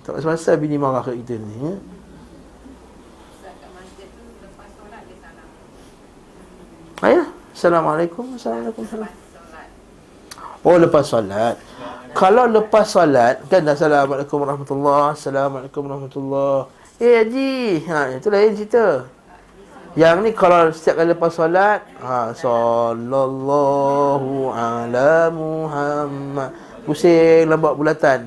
tak 0.07 0.13
pasal-pasal 0.19 0.55
bini 0.63 0.77
marah 0.79 1.03
kat 1.03 1.19
kita 1.23 1.35
ni. 1.39 1.55
Ya? 1.59 1.73
Ayah. 7.05 7.27
Assalamualaikum. 7.53 8.35
Assalamualaikum. 8.35 8.85
Oh 10.65 10.81
lepas 10.81 11.05
solat 11.05 11.61
Kalau 12.17 12.49
lepas 12.49 12.89
solat 12.89 13.45
Kan 13.53 13.69
Assalamualaikum 13.69 14.41
warahmatullahi 14.41 15.13
Assalamualaikum 15.13 15.85
warahmatullahi 15.85 16.84
Eh 17.03 17.15
Haji. 17.23 17.83
Ha, 17.91 18.19
Itu 18.19 18.29
lain 18.31 18.55
cerita. 18.55 19.11
Yang 19.95 20.17
ni 20.27 20.31
kalau 20.35 20.75
setiap 20.75 20.99
kali 20.99 21.15
lepas 21.15 21.31
solat 21.31 21.87
ha, 22.03 22.35
Sallallahu 22.35 24.31
ala 24.51 25.31
Muhammad. 25.31 26.51
Pusing 26.83 27.47
lambat 27.47 27.79
bulatan. 27.79 28.21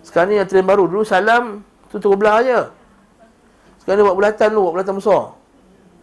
Sekarang 0.00 0.32
ni 0.32 0.40
yang 0.40 0.48
trend 0.48 0.64
baru. 0.64 0.88
Dulu 0.88 1.04
salam 1.04 1.60
Tu 1.92 2.00
terus 2.00 2.16
belah 2.16 2.40
je 2.40 2.60
Sekarang 3.84 4.00
ni 4.00 4.04
buat 4.08 4.16
bulatan 4.16 4.48
dulu 4.56 4.60
Buat 4.64 4.74
bulatan 4.80 4.94
besar. 4.96 5.22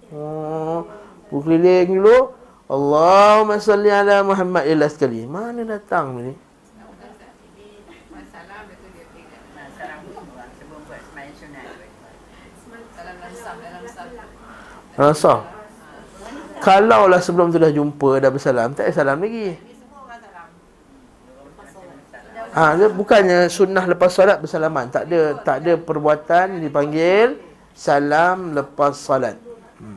Oh, 0.10 0.86
berkeliling 1.30 2.02
dulu. 2.02 2.34
Allahumma 2.70 3.58
salli 3.58 3.90
ala 3.90 4.22
Muhammad. 4.22 4.70
Illa 4.70 4.86
sekali. 4.86 5.26
Mana 5.26 5.66
datang 5.66 6.22
ni? 6.22 6.34
Masalah 8.14 8.66
betul 8.70 8.94
dia 8.94 9.06
tengok. 9.10 9.42
Salam 9.74 10.00
orang 10.06 10.52
sebelum 10.54 10.82
buat 10.86 11.02
semayang 11.02 11.34
sunat. 11.34 11.66
Salam 12.94 13.16
lansam 13.22 13.56
dalam 13.58 13.84
salam. 13.90 14.30
Rasa. 15.00 15.48
Kalau 16.60 17.08
lah 17.08 17.24
sebelum 17.24 17.56
tu 17.56 17.58
dah 17.58 17.72
jumpa 17.72 18.20
dah 18.20 18.28
bersalam, 18.28 18.76
tak 18.76 18.92
payah 18.92 18.96
salam 19.00 19.24
lagi. 19.24 19.56
Ha, 22.50 22.76
dia 22.76 22.92
bukannya 22.92 23.48
sunnah 23.48 23.88
lepas 23.88 24.12
solat 24.12 24.44
bersalaman. 24.44 24.92
Tak 24.92 25.08
ada 25.08 25.40
tak 25.40 25.64
ada 25.64 25.80
perbuatan 25.80 26.60
dipanggil 26.60 27.40
salam 27.72 28.52
lepas 28.52 29.00
solat. 29.00 29.40
Hmm. 29.80 29.96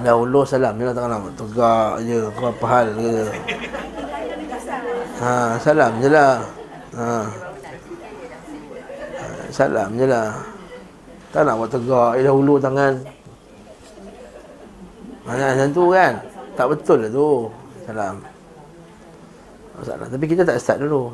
Dah 0.00 0.14
ulur 0.14 0.46
salam 0.46 0.78
Dia 0.78 0.94
tak 0.94 1.10
nak 1.10 1.34
tegak 1.34 1.92
je 2.06 2.16
apa 2.30 2.66
hal 2.70 2.86
ke 2.94 3.10
Ha, 5.18 5.58
salam 5.58 5.98
je 5.98 6.08
lah 6.14 6.46
ha. 6.94 7.26
Salam 9.50 9.90
je 9.98 10.06
lah 10.06 10.57
Tak 11.28 11.42
nak 11.44 11.54
buat 11.60 11.70
tegak 11.70 12.10
Dia 12.16 12.26
dah 12.28 12.34
ulur 12.34 12.58
tangan. 12.60 12.94
Mana 15.28 15.52
macam 15.52 15.68
tu 15.76 15.84
kan? 15.92 16.12
Tak 16.56 16.66
betul 16.72 16.98
lah 17.04 17.10
tu. 17.12 17.28
Salam. 17.84 18.14
Masalah. 19.76 20.06
Tapi 20.08 20.24
kita 20.24 20.42
tak 20.42 20.56
start 20.56 20.78
dulu. 20.80 21.12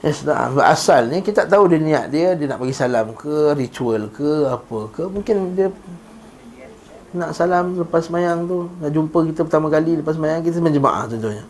Yes, 0.00 0.24
tak. 0.24 0.56
Asal 0.56 1.12
ni 1.12 1.20
kita 1.20 1.44
tak 1.44 1.52
tahu 1.52 1.68
dia 1.68 1.76
niat 1.76 2.08
dia 2.08 2.32
Dia 2.32 2.48
nak 2.48 2.64
bagi 2.64 2.72
salam 2.72 3.12
ke 3.12 3.52
Ritual 3.52 4.08
ke 4.08 4.48
Apa 4.48 4.88
ke. 4.88 5.04
Mungkin 5.04 5.36
dia 5.52 5.68
nak 7.10 7.36
salam 7.36 7.76
lepas 7.76 8.08
semayang 8.08 8.48
tu. 8.48 8.70
Nak 8.80 8.90
jumpa 8.96 9.18
kita 9.28 9.44
pertama 9.44 9.68
kali 9.68 10.00
lepas 10.00 10.16
semayang 10.16 10.40
Kita 10.40 10.64
menjemaah 10.64 11.04
contohnya. 11.04 11.44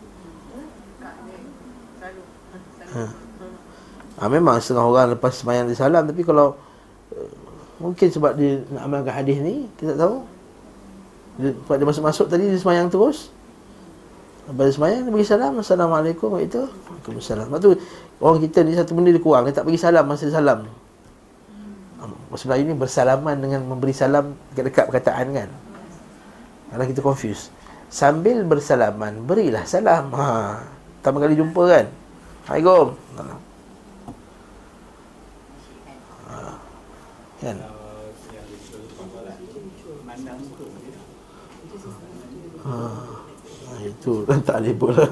Ha. 2.90 3.29
Ha. 4.20 4.28
Memang 4.28 4.60
setengah 4.60 4.84
orang 4.84 5.16
lepas 5.16 5.32
semayang 5.32 5.66
dia 5.66 5.80
salam 5.80 6.04
Tapi 6.04 6.20
kalau 6.20 6.54
uh, 7.16 7.30
Mungkin 7.80 8.12
sebab 8.12 8.36
dia 8.36 8.60
nak 8.68 8.84
amalkan 8.84 9.14
hadis 9.16 9.40
ni 9.40 9.64
Kita 9.80 9.96
tak 9.96 9.98
tahu 10.04 10.16
dia, 11.40 11.50
Sebab 11.56 11.76
dia 11.80 11.86
masuk-masuk 11.88 12.26
tadi 12.28 12.44
dia 12.52 12.60
semayang 12.60 12.92
terus 12.92 13.32
Lepas 14.44 14.62
dia 14.68 14.74
semayang 14.76 15.00
dia 15.08 15.12
bagi 15.16 15.26
salam 15.26 15.52
Assalamualaikum 15.56 16.36
itu 16.44 16.60
Waalaikumsalam 16.68 17.48
Lepas 17.48 17.60
tu 17.64 17.70
orang 18.20 18.38
kita 18.44 18.58
ni 18.62 18.76
satu 18.76 18.92
benda 18.92 19.10
dia 19.10 19.22
kurang 19.24 19.48
Dia 19.48 19.56
tak 19.56 19.64
bagi 19.64 19.80
salam 19.80 20.04
masa 20.04 20.28
dia 20.28 20.36
salam 20.36 20.68
Sebenarnya 22.30 22.62
ini 22.62 22.74
bersalaman 22.78 23.36
dengan 23.42 23.60
memberi 23.66 23.90
salam 23.90 24.38
dekat-dekat 24.54 24.84
perkataan 24.86 25.26
kan. 25.34 25.50
Kalau 26.70 26.84
kita 26.86 27.00
confuse. 27.02 27.50
Sambil 27.90 28.46
bersalaman, 28.46 29.26
berilah 29.26 29.66
salam. 29.66 30.14
Ha. 30.14 30.62
Pertama 31.02 31.18
kali 31.18 31.34
jumpa 31.34 31.62
kan. 31.66 31.86
Assalamualaikum. 32.46 33.49
Kan? 37.40 37.56
Ha. 42.60 42.68
ha 42.68 43.20
itu 43.80 44.12
tak 44.46 44.60
boleh 44.60 44.74
pula. 44.76 45.00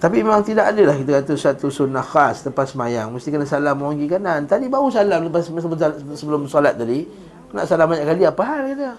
Tapi 0.00 0.24
memang 0.24 0.40
tidak 0.40 0.72
ada 0.72 0.82
lah 0.88 0.96
kita 0.96 1.20
kata 1.20 1.36
satu 1.36 1.68
sunnah 1.68 2.00
khas 2.00 2.48
lepas 2.48 2.72
semayang. 2.72 3.12
Mesti 3.12 3.28
kena 3.28 3.44
salam 3.44 3.84
orang 3.84 4.00
kiri 4.00 4.16
kanan. 4.16 4.48
Tadi 4.48 4.64
baru 4.72 4.88
salam 4.88 5.28
lepas 5.28 5.44
sebelum 6.16 6.48
solat 6.48 6.80
tadi. 6.80 7.04
Nak 7.52 7.68
salam 7.68 7.84
banyak 7.84 8.08
kali 8.08 8.24
apa 8.24 8.42
hal 8.48 8.64
kita? 8.72 8.96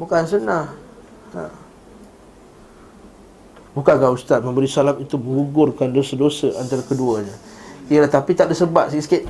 Bukan 0.00 0.22
sunnah. 0.24 0.72
Ha. 1.36 1.59
Bukankah 3.80 4.12
Ustaz 4.12 4.44
memberi 4.44 4.68
salam 4.68 5.00
itu 5.00 5.16
menggugurkan 5.16 5.88
dosa-dosa 5.88 6.52
antara 6.60 6.84
keduanya? 6.84 7.32
Ialah 7.88 8.12
tapi 8.12 8.36
tak 8.36 8.52
ada 8.52 8.54
sebab 8.54 8.92
sikit-sikit. 8.92 9.24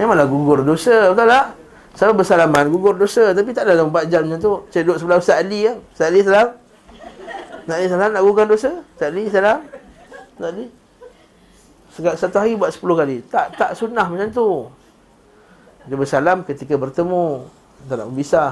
Memanglah 0.00 0.24
gugur 0.24 0.64
dosa, 0.64 1.12
betul 1.12 1.28
tak? 1.28 1.46
Selalu 1.94 2.14
bersalaman, 2.24 2.64
gugur 2.72 2.96
dosa. 2.96 3.36
Tapi 3.36 3.52
tak 3.52 3.68
dalam 3.68 3.92
4 3.92 4.10
jam 4.10 4.24
macam 4.24 4.40
tu. 4.40 4.52
Saya 4.72 4.82
duduk 4.88 4.98
sebelah 4.98 5.18
Ustaz 5.20 5.36
Ali 5.44 5.68
ya. 5.68 5.76
Ustaz 5.92 6.08
Ali 6.08 6.24
salam. 6.24 6.48
Nak 7.64 7.76
ni 7.80 7.86
salam 7.88 8.10
nak 8.12 8.22
gugurkan 8.24 8.48
dosa? 8.48 8.70
Tak 9.00 9.08
ni 9.16 9.28
salam? 9.32 9.64
Tak 10.36 10.50
ni? 10.52 10.64
Satu 11.94 12.36
hari 12.36 12.58
buat 12.58 12.74
10 12.74 12.82
kali. 12.82 13.16
Tak 13.30 13.46
tak 13.56 13.70
sunnah 13.78 14.04
macam 14.04 14.28
tu. 14.32 14.48
Dia 15.88 15.96
bersalam 15.96 16.44
ketika 16.44 16.76
bertemu. 16.76 17.48
Tak 17.88 17.94
nak 18.00 18.06
berpisah. 18.12 18.50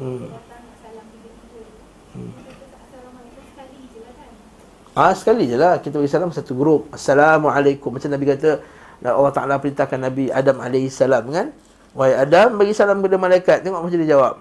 Hmm. 0.00 0.49
Ah 5.00 5.16
sekali 5.16 5.48
je 5.48 5.56
lah 5.56 5.80
kita 5.80 5.96
bagi 5.96 6.12
salam 6.12 6.28
satu 6.28 6.52
grup. 6.52 6.92
Assalamualaikum. 6.92 7.96
Macam 7.96 8.12
Nabi 8.12 8.36
kata 8.36 8.60
Allah 9.00 9.32
Taala 9.32 9.56
perintahkan 9.56 9.96
Nabi 9.96 10.28
Adam 10.28 10.60
salam 10.92 11.24
kan? 11.32 11.56
Wahai 11.96 12.20
Adam 12.20 12.60
bagi 12.60 12.76
salam 12.76 13.00
kepada 13.00 13.16
malaikat. 13.16 13.64
Tengok 13.64 13.80
macam 13.80 13.96
dia 13.96 14.12
jawab. 14.12 14.36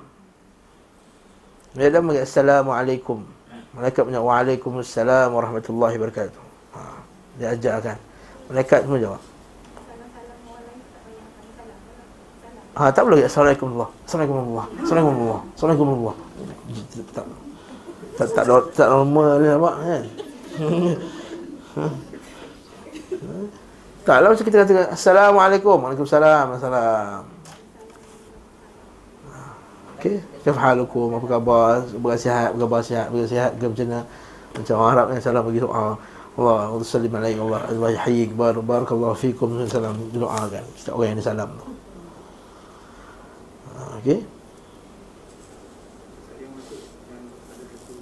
Nabi 1.79 1.85
Adam 1.87 2.03
bagi 2.11 2.21
assalamualaikum. 2.27 3.23
Malaikat 3.71 4.01
punya 4.03 4.19
waalaikumsalam 4.19 5.31
warahmatullahi 5.31 5.95
wabarakatuh. 5.95 6.43
Ha, 6.75 6.79
dia 7.39 7.47
ajarkan. 7.55 7.97
Malaikat 8.51 8.79
semua 8.83 8.99
jawab. 8.99 9.21
Ha, 12.75 12.91
tak 12.91 13.01
perlu 13.07 13.15
Assalamualaikum 13.23 13.67
Allah. 13.79 13.89
Assalamualaikum 14.03 14.37
Allah. 14.43 14.65
Assalamualaikum 14.83 15.23
Allah. 15.23 15.39
Assalamualaikum 15.55 15.87
Allah. 15.95 16.15
Tak 18.19 18.27
tak, 18.35 18.43
tak 18.75 18.87
normal 18.91 19.29
ni 19.39 19.47
nampak 19.47 19.75
kan. 19.79 20.03
Macam 24.09 24.43
kita 24.43 24.65
kata 24.65 24.91
Assalamualaikum. 24.91 25.77
Waalaikumsalam 25.79 26.59
Assalam 26.59 27.23
Okey 29.95 30.19
Kif 30.43 30.57
halukum 30.59 31.15
Apa 31.15 31.25
khabar 31.37 31.85
Bersihat 31.95 32.51
Berkhabar 32.57 32.81
sihat 32.83 33.07
Bersihat 33.13 33.55
ke 33.55 33.71
macam 33.71 33.87
mana? 33.87 34.01
Macam 34.57 34.75
orang 34.75 34.91
Arab 34.91 35.05
ni 35.13 35.21
Salam 35.23 35.43
bagi 35.47 35.61
doa. 35.63 35.95
Allah 36.39 36.71
Allah 36.71 36.87
sallim 36.87 37.11
alaik 37.15 37.35
Allah 37.39 37.61
Allah 37.67 37.89
yahyik 37.95 38.35
bar 38.35 38.55
Barakallahu 38.59 39.15
fikum. 39.15 39.55
Salam 39.67 39.95
doa 40.11 40.41
kan 40.49 40.63
Setiap 40.75 40.95
orang 40.99 41.15
yang 41.15 41.23
salam 41.23 41.49
tu. 41.55 41.67
Okey 44.03 44.19
Saya 46.27 46.47
masuk 46.51 46.79
yang 47.07 47.19
ada 47.19 47.39
satu 47.47 47.95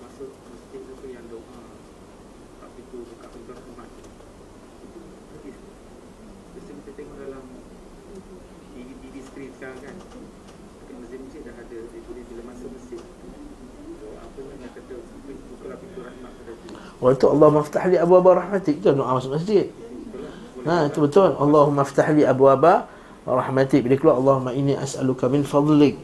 masuk 0.00 0.30
masjid 0.48 0.80
tu 0.80 1.06
yang 1.08 1.24
doa 1.28 1.60
kat 2.60 2.70
pintu 2.78 2.98
buka 3.04 3.26
pintu 3.28 3.50
rahmat. 3.52 3.88
Itu 4.86 5.00
hadis. 5.34 5.56
Biasa 6.52 6.70
kita 6.72 6.90
tengok 6.96 7.16
dalam 7.20 7.44
TV, 8.72 8.88
TV 9.02 9.14
screen 9.20 9.50
sekarang 9.56 9.80
kan. 9.82 9.96
Dekat 10.80 10.96
masjid-masjid 11.02 11.40
dah 11.44 11.56
ada. 11.58 11.78
Dia 11.92 12.00
boleh 12.06 12.24
bila 12.30 12.42
masuk 12.54 12.68
masjid. 12.72 13.02
So, 14.00 14.06
apa 14.16 14.38
yang 14.40 14.72
kata 14.72 14.94
bukalah 15.52 15.76
pintu 15.78 16.00
rahmat 16.00 16.32
pada 17.02 17.18
tu. 17.18 17.26
Wa 17.26 17.34
itu 17.34 17.34
Allahumma 17.34 17.60
aftah 17.66 17.84
li 17.90 17.96
abwaba 17.98 18.30
rahmatik. 18.38 18.78
Itu 18.78 18.94
doa 18.94 19.18
masuk 19.18 19.34
masjid. 19.34 19.66
Ha 20.62 20.86
itu 20.86 20.98
betul. 21.02 21.34
Allahumma 21.34 21.82
aftah 21.82 22.06
li 22.14 22.22
abwaba 22.22 22.86
rahmatik. 23.26 23.82
Bila 23.82 23.98
keluar 23.98 24.16
Allahumma 24.22 24.54
inni 24.54 24.78
as'aluka 24.78 25.26
min 25.26 25.42
fadlik. 25.42 25.98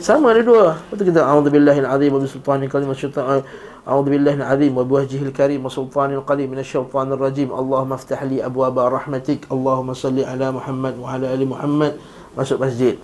Sama 0.00 0.32
ada 0.32 0.40
dua. 0.40 0.80
Betul 0.88 1.12
kita 1.12 1.24
A'udzubillahil 1.24 1.84
azim 1.84 2.10
wa 2.16 2.20
bisultanil 2.24 2.72
kalim 2.72 2.88
wa 2.88 2.96
syaitan 2.96 3.44
A'udzubillahil 3.84 4.44
azim 4.44 4.72
wa 4.72 4.84
biwajhihil 4.84 5.32
karim 5.32 5.60
wa 5.60 5.68
sultanil 5.68 6.24
qadim 6.24 6.48
minasyaitanir 6.52 7.20
rajim. 7.20 7.48
Allahumma 7.52 8.00
aftah 8.00 8.20
li 8.24 8.40
abwaba 8.40 8.88
rahmatik. 8.88 9.44
Allahumma 9.52 9.96
salli 9.96 10.24
ala 10.24 10.52
Muhammad 10.56 10.96
wa 10.96 11.16
ala 11.16 11.28
ali 11.32 11.44
Muhammad. 11.44 12.00
Masuk 12.32 12.60
masjid. 12.60 12.96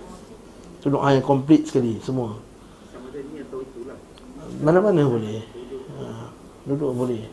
Itu 0.81 0.93
doa 0.93 1.09
yang 1.09 1.25
komplit 1.25 1.69
sekali 1.69 1.97
Semua. 2.01 2.37
Mana-mana 4.57 5.05
boleh 5.05 5.56
Duduk 6.67 6.91
boleh 6.93 7.23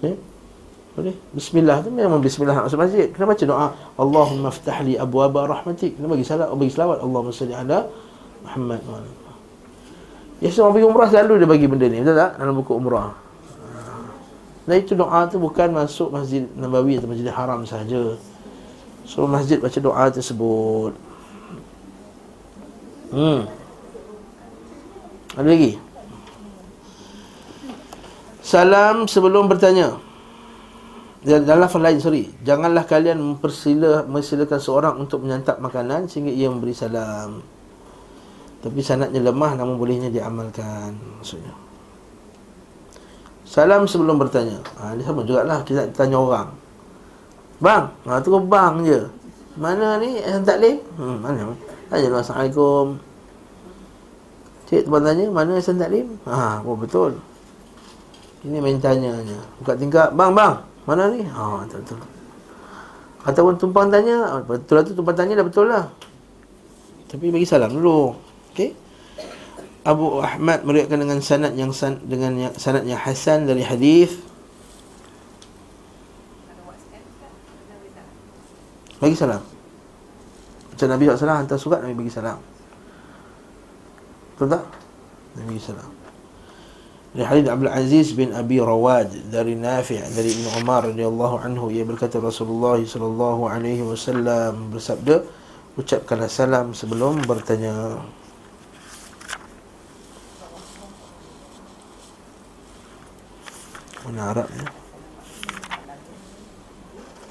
okay? 0.00 0.16
Boleh 0.96 1.16
Bismillah 1.36 1.84
tu 1.84 1.92
memang 1.92 2.18
Bismillah 2.18 2.56
nak 2.56 2.64
masuk 2.66 2.80
masjid 2.80 3.06
Kena 3.12 3.28
baca 3.28 3.44
doa 3.44 3.66
Allahumma 4.00 4.48
aftah 4.48 4.80
li 4.82 4.96
abwaba 4.96 5.46
rahmatik 5.46 6.00
Kena 6.00 6.08
bagi 6.08 6.24
salat 6.24 6.48
Bagi 6.50 6.72
selawat 6.72 6.98
Allahumma 7.04 7.30
salli 7.30 7.54
ala 7.54 7.86
Muhammad 8.42 8.80
Ya 10.40 10.48
semua 10.48 10.72
pergi 10.72 10.88
umrah 10.88 11.08
selalu 11.12 11.44
dia 11.44 11.48
bagi 11.48 11.66
benda 11.68 11.86
ni 11.86 12.00
Betul 12.00 12.16
tak? 12.16 12.30
Dalam 12.40 12.54
buku 12.56 12.72
umrah 12.74 13.12
Ha. 13.60 13.92
Dan 14.64 14.76
itu 14.80 14.92
doa 14.96 15.28
tu 15.28 15.36
bukan 15.36 15.68
masuk 15.72 16.10
masjid 16.10 16.48
Nabawi 16.56 16.96
atau 16.96 17.08
masjid 17.12 17.28
haram 17.28 17.64
saja. 17.68 18.16
So 19.10 19.26
masjid 19.26 19.58
baca 19.58 19.78
doa 19.82 20.06
tersebut 20.06 20.94
Hmm 23.10 23.42
Ada 25.34 25.48
lagi? 25.50 25.89
Salam 28.40 29.04
sebelum 29.04 29.46
bertanya. 29.46 30.00
Dan 31.20 31.44
dalam 31.44 31.68
lafaz 31.68 31.80
lain 31.80 32.00
sorry. 32.00 32.24
Janganlah 32.40 32.88
kalian 32.88 33.20
mempersila 33.20 34.08
mempersilakan 34.08 34.60
seorang 34.60 34.94
untuk 34.96 35.20
menyantap 35.20 35.60
makanan 35.60 36.08
sehingga 36.08 36.32
ia 36.32 36.48
memberi 36.48 36.72
salam. 36.72 37.44
Tapi 38.60 38.80
sanadnya 38.80 39.20
lemah 39.20 39.56
namun 39.56 39.76
bolehnya 39.76 40.08
diamalkan 40.08 40.96
maksudnya. 41.20 41.52
Salam 43.44 43.84
sebelum 43.84 44.16
bertanya. 44.16 44.64
Ha, 44.80 44.96
ini 44.96 45.04
sama 45.04 45.20
jugalah 45.28 45.60
kita 45.60 45.92
tanya 45.92 46.16
orang. 46.16 46.48
Bang 47.60 47.92
ha, 48.08 48.16
tu 48.24 48.32
bang 48.40 48.74
je. 48.80 49.00
Mana 49.60 50.00
ni? 50.00 50.16
Hasan 50.24 50.48
Taklim 50.48 50.80
hmm, 50.96 51.16
mana? 51.20 51.52
Tanya 51.92 52.08
Assalamualaikum. 52.16 52.96
Cik 54.72 54.88
tuan 54.88 55.04
tanya 55.04 55.28
mana 55.28 55.60
Hasan 55.60 55.76
Taklim 55.76 56.16
ha, 56.24 56.64
oh 56.64 56.78
betul 56.80 57.20
ini 58.44 58.56
main 58.58 58.80
tanya 58.80 59.12
je 59.24 59.36
buka 59.60 59.76
tingkap 59.76 60.12
bang 60.16 60.32
bang 60.32 60.70
mana 60.88 61.12
ni? 61.12 61.22
Ha, 61.22 61.64
betul 61.66 61.80
betul. 61.84 61.98
Ataupun 63.20 63.54
tumpang 63.60 63.92
tanya, 63.92 64.40
betul 64.48 64.80
lah 64.80 64.82
tu 64.82 64.92
tumpang 64.96 65.14
tanya 65.14 65.36
dah 65.36 65.46
betul 65.46 65.68
lah. 65.68 65.86
Tapi 67.10 67.28
bagi 67.28 67.44
salam 67.44 67.70
dulu. 67.70 68.16
Okey. 68.50 68.72
Abu 69.84 70.20
Ahmad 70.20 70.64
meriwayatkan 70.64 70.98
dengan 71.00 71.18
sanad 71.24 71.52
yang 71.56 71.72
san, 71.72 72.00
dengan 72.04 72.36
yang, 72.36 72.52
sanad 72.56 72.84
yang 72.84 73.00
hasan 73.00 73.48
dari 73.48 73.64
hadis 73.64 74.18
bagi 79.00 79.16
salam. 79.16 79.40
Macam 80.74 80.86
Nabi 80.90 81.02
SAW 81.08 81.40
hantar 81.44 81.58
surat 81.60 81.80
Nabi 81.80 81.96
bagi 81.96 82.12
salam. 82.12 82.36
Betul 84.36 84.48
tak? 84.52 84.64
Nabi 85.40 85.56
salam. 85.60 85.88
Dari 87.10 87.26
hadis 87.26 87.50
Abdul 87.50 87.74
Aziz 87.74 88.14
bin 88.14 88.30
Abi 88.30 88.62
Rawad 88.62 89.10
dari 89.34 89.58
Nafi' 89.58 89.98
dari 90.14 90.30
Ibn 90.30 90.62
Umar 90.62 90.86
radhiyallahu 90.94 91.42
anhu 91.42 91.66
ia 91.74 91.82
berkata 91.82 92.22
Rasulullah 92.22 92.78
sallallahu 92.78 93.50
alaihi 93.50 93.82
wasallam 93.82 94.70
bersabda 94.70 95.26
ucapkanlah 95.74 96.30
salam 96.30 96.70
sebelum 96.70 97.18
bertanya. 97.26 97.98
Mana 104.06 104.30
Arab 104.30 104.46
ni? 104.54 104.64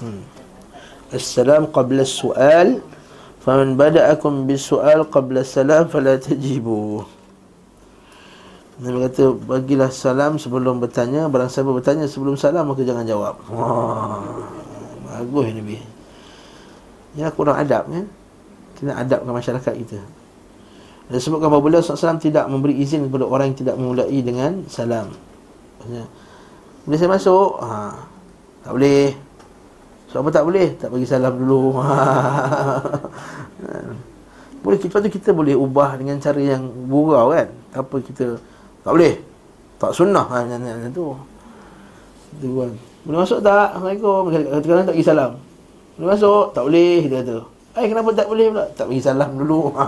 Hmm. 0.00 0.22
Assalam 1.08 1.72
qabla 1.72 2.04
as-su'al. 2.04 2.84
Faman 3.40 3.80
bada'akum 3.80 4.44
bisu'al 4.44 5.08
qabla 5.08 5.40
as-salam 5.40 5.88
fala 5.88 6.20
tajibuh. 6.20 7.19
Nabi 8.80 8.96
kata 9.04 9.36
bagilah 9.44 9.92
salam 9.92 10.40
sebelum 10.40 10.80
bertanya 10.80 11.28
Barang 11.28 11.52
siapa 11.52 11.68
bertanya 11.68 12.08
sebelum 12.08 12.32
salam 12.40 12.64
maka 12.64 12.80
jangan 12.80 13.04
jawab. 13.04 13.36
Wah, 13.52 14.24
Bagus 15.04 15.52
Nabi 15.52 15.76
Ya 17.12 17.28
kurang 17.28 17.60
adab 17.60 17.92
kan 17.92 18.08
Kita 18.80 18.96
adabkan 18.96 19.32
masyarakat 19.36 19.74
kita. 19.84 20.00
Dan 21.12 21.18
sebutkan 21.20 21.52
bahawa 21.52 21.60
beliau 21.60 21.82
SAW 21.84 22.22
tidak 22.22 22.48
memberi 22.48 22.80
izin 22.80 23.10
kepada 23.10 23.26
orang 23.28 23.52
yang 23.52 23.58
tidak 23.58 23.74
memulai 23.76 24.18
dengan 24.24 24.64
salam. 24.70 25.12
Maksudnya 25.82 26.06
Bila 26.88 26.94
saya 26.96 27.10
masuk? 27.12 27.50
Ha, 27.60 27.92
Tak 28.64 28.72
boleh. 28.72 29.12
So 30.08 30.24
apa 30.24 30.30
tak 30.32 30.44
boleh? 30.48 30.68
Tak 30.80 30.88
bagi 30.88 31.06
salam 31.06 31.34
dulu. 31.36 31.76
Boleh 34.60 34.76
kita 34.76 35.00
tu 35.00 35.08
kita 35.08 35.32
boleh 35.32 35.56
ubah 35.56 35.96
dengan 35.96 36.20
cara 36.20 36.36
yang 36.36 36.68
gurau 36.84 37.32
kan? 37.32 37.48
Apa 37.72 37.96
kita 38.04 38.36
tak 38.80 38.92
boleh. 38.96 39.14
Tak 39.80 39.92
sunnah 39.96 40.26
ha, 40.28 40.44
macam, 40.44 40.60
macam 40.60 40.92
tu. 40.92 41.06
Itu 42.36 42.48
kan. 42.60 42.70
Boleh 43.00 43.18
masuk 43.24 43.40
tak? 43.40 43.68
Assalamualaikum. 43.72 44.22
Kadang-kadang 44.28 44.86
tak 44.86 44.94
bagi 44.94 45.08
salam. 45.08 45.32
Boleh 45.96 46.08
masuk? 46.12 46.44
Tak 46.52 46.62
boleh. 46.68 46.96
Dia 47.08 47.18
kata. 47.24 47.36
Eh 47.80 47.86
kenapa 47.86 48.08
tak 48.12 48.26
boleh 48.28 48.46
pula? 48.52 48.64
Tak 48.76 48.84
bagi 48.92 49.02
salam 49.02 49.30
dulu. 49.40 49.60
Ha. 49.78 49.84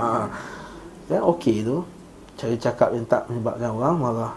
Kan 1.13 1.23
okey 1.37 1.57
tu. 1.61 1.85
Cara 2.41 2.55
cakap 2.57 2.89
yang 2.97 3.05
tak 3.05 3.29
menyebabkan 3.29 3.71
orang 3.73 3.97
marah. 4.01 4.33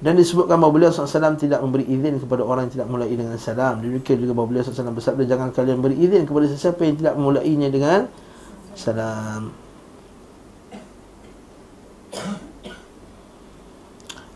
Dan 0.00 0.16
disebutkan 0.16 0.56
bahawa 0.56 0.72
beliau 0.72 0.88
SAW 0.88 1.36
tidak 1.36 1.60
memberi 1.60 1.84
izin 1.84 2.24
kepada 2.24 2.40
orang 2.40 2.66
yang 2.66 2.80
tidak 2.80 2.88
mulai 2.88 3.12
dengan 3.12 3.36
salam. 3.36 3.84
Demikian 3.84 4.16
juga 4.16 4.32
bahawa 4.32 4.48
beliau 4.48 4.64
SAW 4.64 4.96
bersabda, 4.96 5.28
jangan 5.28 5.52
kalian 5.52 5.84
beri 5.84 5.96
izin 6.00 6.24
kepada 6.24 6.48
sesiapa 6.48 6.80
yang 6.88 6.96
tidak 6.96 7.14
memulainya 7.20 7.68
dengan 7.68 8.08
salam. 8.72 9.52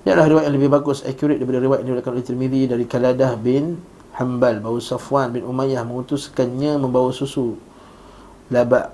Ini 0.05 0.12
adalah 0.12 0.28
riwayat 0.36 0.46
yang 0.52 0.57
lebih 0.61 0.68
bagus, 0.68 1.00
accurate 1.00 1.40
daripada 1.40 1.64
riwayat 1.64 1.80
yang 1.80 1.96
diriwayatkan 1.96 2.12
oleh 2.12 2.24
Tirmizi 2.28 2.62
dari 2.68 2.84
Kaladah 2.84 3.40
bin 3.40 3.80
Hambal 4.20 4.61
bahawa 4.61 4.76
Safwan 4.76 5.32
bin 5.32 5.48
Umayyah 5.48 5.80
mengutuskannya 5.80 6.76
membawa 6.76 7.09
susu 7.09 7.57
labak 8.52 8.92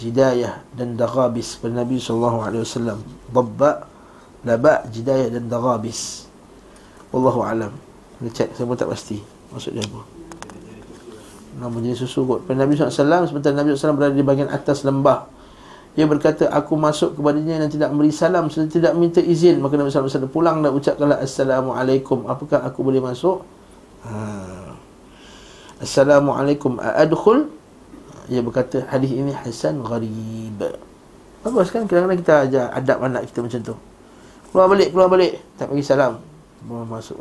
jidayah 0.00 0.64
dan 0.72 0.96
daghabis 0.96 1.60
kepada 1.60 1.84
Nabi 1.84 2.00
wasallam. 2.00 3.04
Dabba 3.28 3.84
labak 4.48 4.88
jidayah 4.88 5.28
dan 5.28 5.44
daghabis. 5.52 6.24
Wallahu 7.12 7.44
alam. 7.44 7.76
Kita 8.24 8.48
cek 8.48 8.48
saya 8.56 8.64
pun 8.64 8.80
tak 8.80 8.88
pasti 8.88 9.20
maksud 9.52 9.76
dia 9.76 9.84
apa. 9.84 10.00
Nama 11.60 11.76
jenis 11.84 12.00
susu 12.00 12.24
kot. 12.24 12.48
Pada 12.48 12.64
Nabi 12.64 12.80
SAW, 12.80 13.28
sebentar 13.28 13.52
Nabi 13.52 13.76
SAW 13.76 13.92
berada 13.92 14.16
di 14.16 14.24
bahagian 14.24 14.48
atas 14.48 14.88
lembah 14.88 15.28
dia 15.90 16.06
berkata, 16.06 16.46
aku 16.46 16.78
masuk 16.78 17.18
kepadanya 17.18 17.66
dan 17.66 17.68
tidak 17.68 17.90
memberi 17.90 18.14
salam 18.14 18.46
serta 18.46 18.70
tidak 18.70 18.92
minta 18.94 19.18
izin. 19.18 19.58
Maka 19.58 19.74
Nabi 19.74 19.90
SAW 19.90 20.30
pulang 20.30 20.62
dan 20.62 20.70
ucapkanlah 20.70 21.18
Assalamualaikum. 21.18 22.30
Apakah 22.30 22.62
aku 22.62 22.86
boleh 22.86 23.02
masuk? 23.02 23.42
Ha. 24.06 24.70
Assalamualaikum. 25.82 26.78
Adkhul. 26.78 27.50
Dia 28.30 28.38
berkata, 28.46 28.86
hadis 28.86 29.10
ini 29.10 29.34
Hasan 29.34 29.82
Gharib. 29.82 30.62
Bagus 31.42 31.74
kan? 31.74 31.90
Kadang-kadang 31.90 32.20
kita 32.22 32.34
ajar 32.46 32.64
adab 32.70 32.98
anak 33.02 33.26
kita 33.26 33.42
macam 33.42 33.60
tu. 33.64 33.74
Keluar 34.54 34.66
balik, 34.70 34.88
keluar 34.94 35.08
balik. 35.10 35.42
Tak 35.58 35.74
bagi 35.74 35.82
salam. 35.82 36.22
Bawa 36.62 36.86
masuk. 36.86 37.18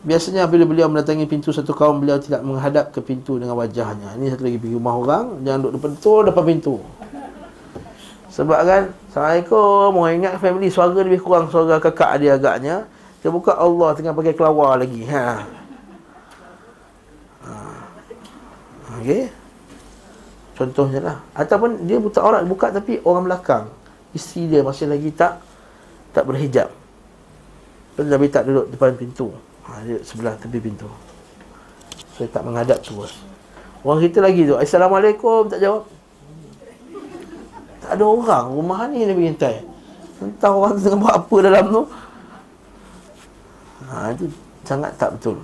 Biasanya 0.00 0.48
bila 0.48 0.64
beliau 0.64 0.88
mendatangi 0.88 1.28
pintu 1.28 1.52
satu 1.52 1.76
kaum 1.76 2.00
beliau 2.00 2.16
tidak 2.16 2.40
menghadap 2.40 2.88
ke 2.88 3.04
pintu 3.04 3.36
dengan 3.36 3.52
wajahnya. 3.60 4.16
Ini 4.16 4.32
satu 4.32 4.48
lagi 4.48 4.56
pergi 4.56 4.74
rumah 4.80 4.96
orang, 4.96 5.44
jangan 5.44 5.58
duduk 5.60 5.72
depan 5.76 5.90
tu 6.00 6.12
depan 6.24 6.44
pintu. 6.48 6.74
Sebab 8.30 8.58
kan, 8.62 8.82
Assalamualaikum, 9.10 9.90
orang 9.98 10.14
ingat 10.22 10.34
family 10.38 10.70
suara 10.70 10.94
lebih 10.94 11.18
kurang 11.18 11.50
suara 11.50 11.82
kakak 11.82 12.22
dia 12.22 12.38
agaknya. 12.38 12.86
Dia 13.20 13.28
buka 13.28 13.58
Allah 13.58 13.92
tengah 13.92 14.14
pakai 14.14 14.32
kelawar 14.32 14.78
lagi. 14.78 15.02
Ha. 15.10 15.26
ha. 17.44 17.52
Okey. 19.02 19.28
Contohnya 20.54 21.00
lah. 21.02 21.16
Ataupun 21.34 21.84
dia 21.84 21.98
buta 21.98 22.22
aurat 22.22 22.46
buka 22.46 22.70
tapi 22.70 23.02
orang 23.02 23.26
belakang. 23.26 23.64
Isteri 24.14 24.56
dia 24.56 24.60
masih 24.62 24.86
lagi 24.86 25.10
tak 25.10 25.42
tak 26.14 26.26
berhijab. 26.26 26.70
Tapi 28.08 28.26
tak 28.32 28.48
duduk 28.48 28.66
depan 28.72 28.96
pintu 28.96 29.28
ha, 29.68 29.82
Dia 29.84 30.00
sebelah 30.00 30.32
tepi 30.40 30.56
pintu 30.62 30.88
Saya 32.16 32.32
tak 32.32 32.42
menghadap 32.46 32.80
terus 32.80 33.20
Orang 33.84 34.00
kita 34.00 34.24
lagi 34.24 34.48
tu 34.48 34.56
Assalamualaikum 34.56 35.50
Tak 35.52 35.60
jawab 35.60 35.84
ada 37.96 38.04
orang 38.06 38.46
Rumah 38.54 38.78
ni 38.90 39.06
pergi 39.08 39.30
hentai 39.30 39.56
Entah 40.20 40.52
orang 40.52 40.76
tengah 40.76 41.00
buat 41.00 41.14
apa 41.16 41.36
dalam 41.40 41.64
tu. 41.72 41.82
Ha, 43.88 44.12
Itu 44.12 44.28
sangat 44.68 44.92
tak 45.00 45.16
betul. 45.16 45.40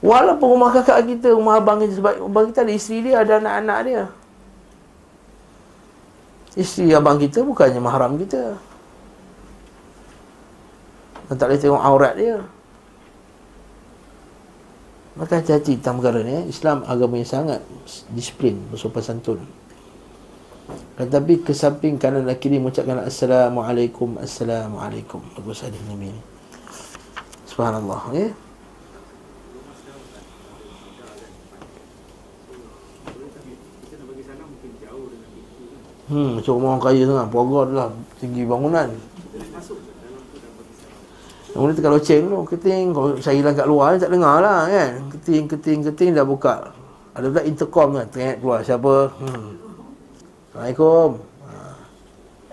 Walaupun 0.00 0.46
rumah 0.56 0.72
kakak 0.72 1.04
kita 1.04 1.36
Rumah 1.36 1.60
abang 1.60 1.78
kita 1.84 1.92
Sebab 2.00 2.12
abang 2.24 2.48
kita 2.48 2.64
ada 2.64 2.72
isteri 2.72 2.98
dia 3.04 3.20
Ada 3.20 3.38
anak-anak 3.44 3.78
dia. 3.84 4.02
Isteri 6.56 6.96
abang 6.96 7.20
kita 7.20 7.46
bukannya 7.46 7.78
mahram 7.78 8.18
kita. 8.18 8.58
Dan 11.30 11.34
tak 11.38 11.46
boleh 11.46 11.62
tengok 11.62 11.78
aurat 11.78 12.18
dia. 12.18 12.42
Maka 15.14 15.38
hati-hati 15.38 15.78
tentang 15.78 16.02
perkara 16.02 16.26
ni 16.26 16.32
eh. 16.32 16.44
Islam 16.50 16.82
agama 16.88 17.20
yang 17.20 17.28
sangat 17.28 17.60
disiplin 18.10 18.56
Bersopan 18.72 19.04
santun 19.04 19.59
Tetapi 21.00 21.46
kesamping 21.46 21.96
kanan 21.96 22.28
dan 22.28 22.36
kiri 22.36 22.60
Mengucapkan 22.60 23.02
Assalamualaikum 23.02 24.20
Assalamualaikum. 24.20 25.20
Bagus 25.38 25.64
hadis 25.64 25.80
Nabi 25.88 26.12
ni 26.12 26.20
Subhanallah 27.48 28.00
okay? 28.10 28.30
Hmm, 36.10 36.42
macam 36.42 36.58
rumah 36.58 36.74
orang 36.74 36.82
kaya 36.82 37.02
sangat. 37.06 37.26
Puaga 37.30 37.58
adalah 37.70 37.88
tinggi 38.18 38.42
bangunan. 38.42 38.90
Yang 41.54 41.60
boleh 41.62 41.74
tekan 41.78 41.92
loceng 41.94 42.24
tu 42.26 42.38
Keting. 42.50 42.86
Kalau 42.90 43.08
saya 43.22 43.34
hilang 43.38 43.54
kat 43.54 43.66
luar 43.66 43.98
Tak 43.98 44.10
dengar 44.10 44.42
lah 44.42 44.66
kan? 44.66 44.90
Keting 45.14 45.44
Keting 45.46 45.78
Keting 45.86 46.10
Dah 46.18 46.26
buka. 46.26 46.74
Ada 47.14 47.26
pula 47.30 47.42
intercom 47.46 47.88
kan 47.94 48.06
Tengok 48.10 48.36
keluar. 48.42 48.60
Siapa? 48.66 48.94
Hmm. 49.22 49.69
Assalamualaikum. 50.50 51.22
Ha. 51.46 51.54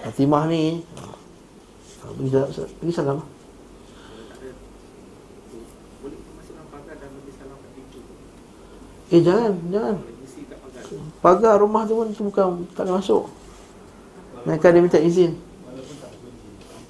Fatimah 0.05 0.45
ni. 0.45 0.85
Ha. 1.01 1.01
Pergi 2.13 2.29
salam 2.29 2.69
Pergi 2.77 2.93
salam. 2.93 3.17
Eh 9.09 9.21
jangan 9.25 9.53
Jangan. 9.73 9.95
Pagar? 11.25 11.57
Rumah 11.57 11.89
tu 11.89 11.97
pun 11.97 12.13
tu 12.13 12.21
bukan 12.29 12.69
Tak 12.77 12.85
boleh 12.85 13.01
masuk. 13.01 13.25
Mereka 14.45 14.69
dia 14.69 14.81
minta 14.85 15.01
izin. 15.01 15.33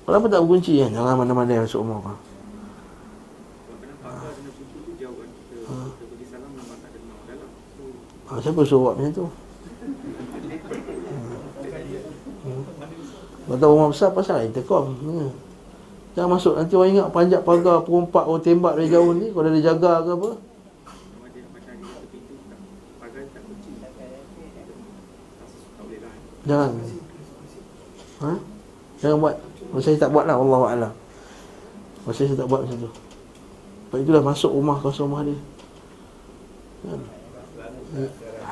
Kenapa 0.04 0.28
tak 0.28 0.44
berkunci 0.44 0.84
kan? 0.84 0.92
Jangan 0.92 1.16
mana-mana 1.24 1.56
yang 1.56 1.64
masuk 1.64 1.88
rumah 1.88 2.04
kau. 2.04 2.20
Ha, 8.28 8.44
siapa 8.44 8.60
suruh 8.68 8.92
buat 8.92 9.00
macam 9.00 9.16
tu? 9.16 9.26
Hmm. 13.48 13.58
Tahu 13.58 13.72
rumah 13.72 13.90
besar 13.90 14.12
pasal 14.12 14.44
intercom. 14.44 14.92
Hmm. 15.00 15.30
Jangan 16.14 16.30
masuk 16.36 16.54
nanti 16.60 16.74
orang 16.76 16.92
ingat 16.98 17.08
panjat 17.14 17.42
pagar 17.46 17.86
perompak 17.86 18.26
orang 18.26 18.44
tembak 18.44 18.74
dari 18.76 18.90
jauh 18.92 19.12
ni 19.16 19.32
kalau 19.32 19.50
dia 19.54 19.64
jaga 19.74 20.04
ke 20.04 20.12
apa. 20.14 20.32
Jangan. 26.48 26.72
Ha? 28.24 28.32
Jangan 29.04 29.18
buat. 29.20 29.36
Masa 29.72 29.92
saya 29.92 30.00
tak 30.00 30.12
buat 30.16 30.26
lah 30.28 30.40
Allah 30.40 30.62
Alam 30.72 30.94
Masa 32.08 32.24
saya 32.24 32.40
tak 32.40 32.48
buat 32.48 32.64
macam 32.64 32.88
tu 32.88 32.92
Lepas 33.88 33.98
itulah 34.04 34.24
masuk 34.24 34.52
rumah 34.52 34.78
kawasan 34.80 35.04
rumah 35.08 35.22
dia 35.28 35.40
kan? 36.88 37.02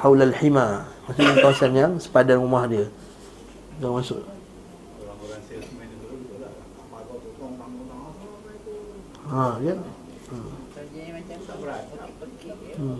Haulal 0.03 0.35
Hima 0.35 0.87
Maksudnya 1.07 1.33
kawasan 1.39 1.71
yang 1.75 1.91
sepadan 1.99 2.43
rumah 2.43 2.67
dia 2.67 2.87
Jangan 3.79 3.95
masuk 4.03 4.19
Ha, 9.35 9.59
ya. 9.59 9.75
Hmm. 10.31 10.47
hmm. 12.79 12.99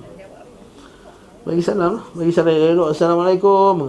Bagi 1.48 1.64
salam 1.64 1.96
lah. 1.96 2.06
Bagi 2.12 2.34
salam. 2.36 2.92
Assalamualaikum. 2.92 3.88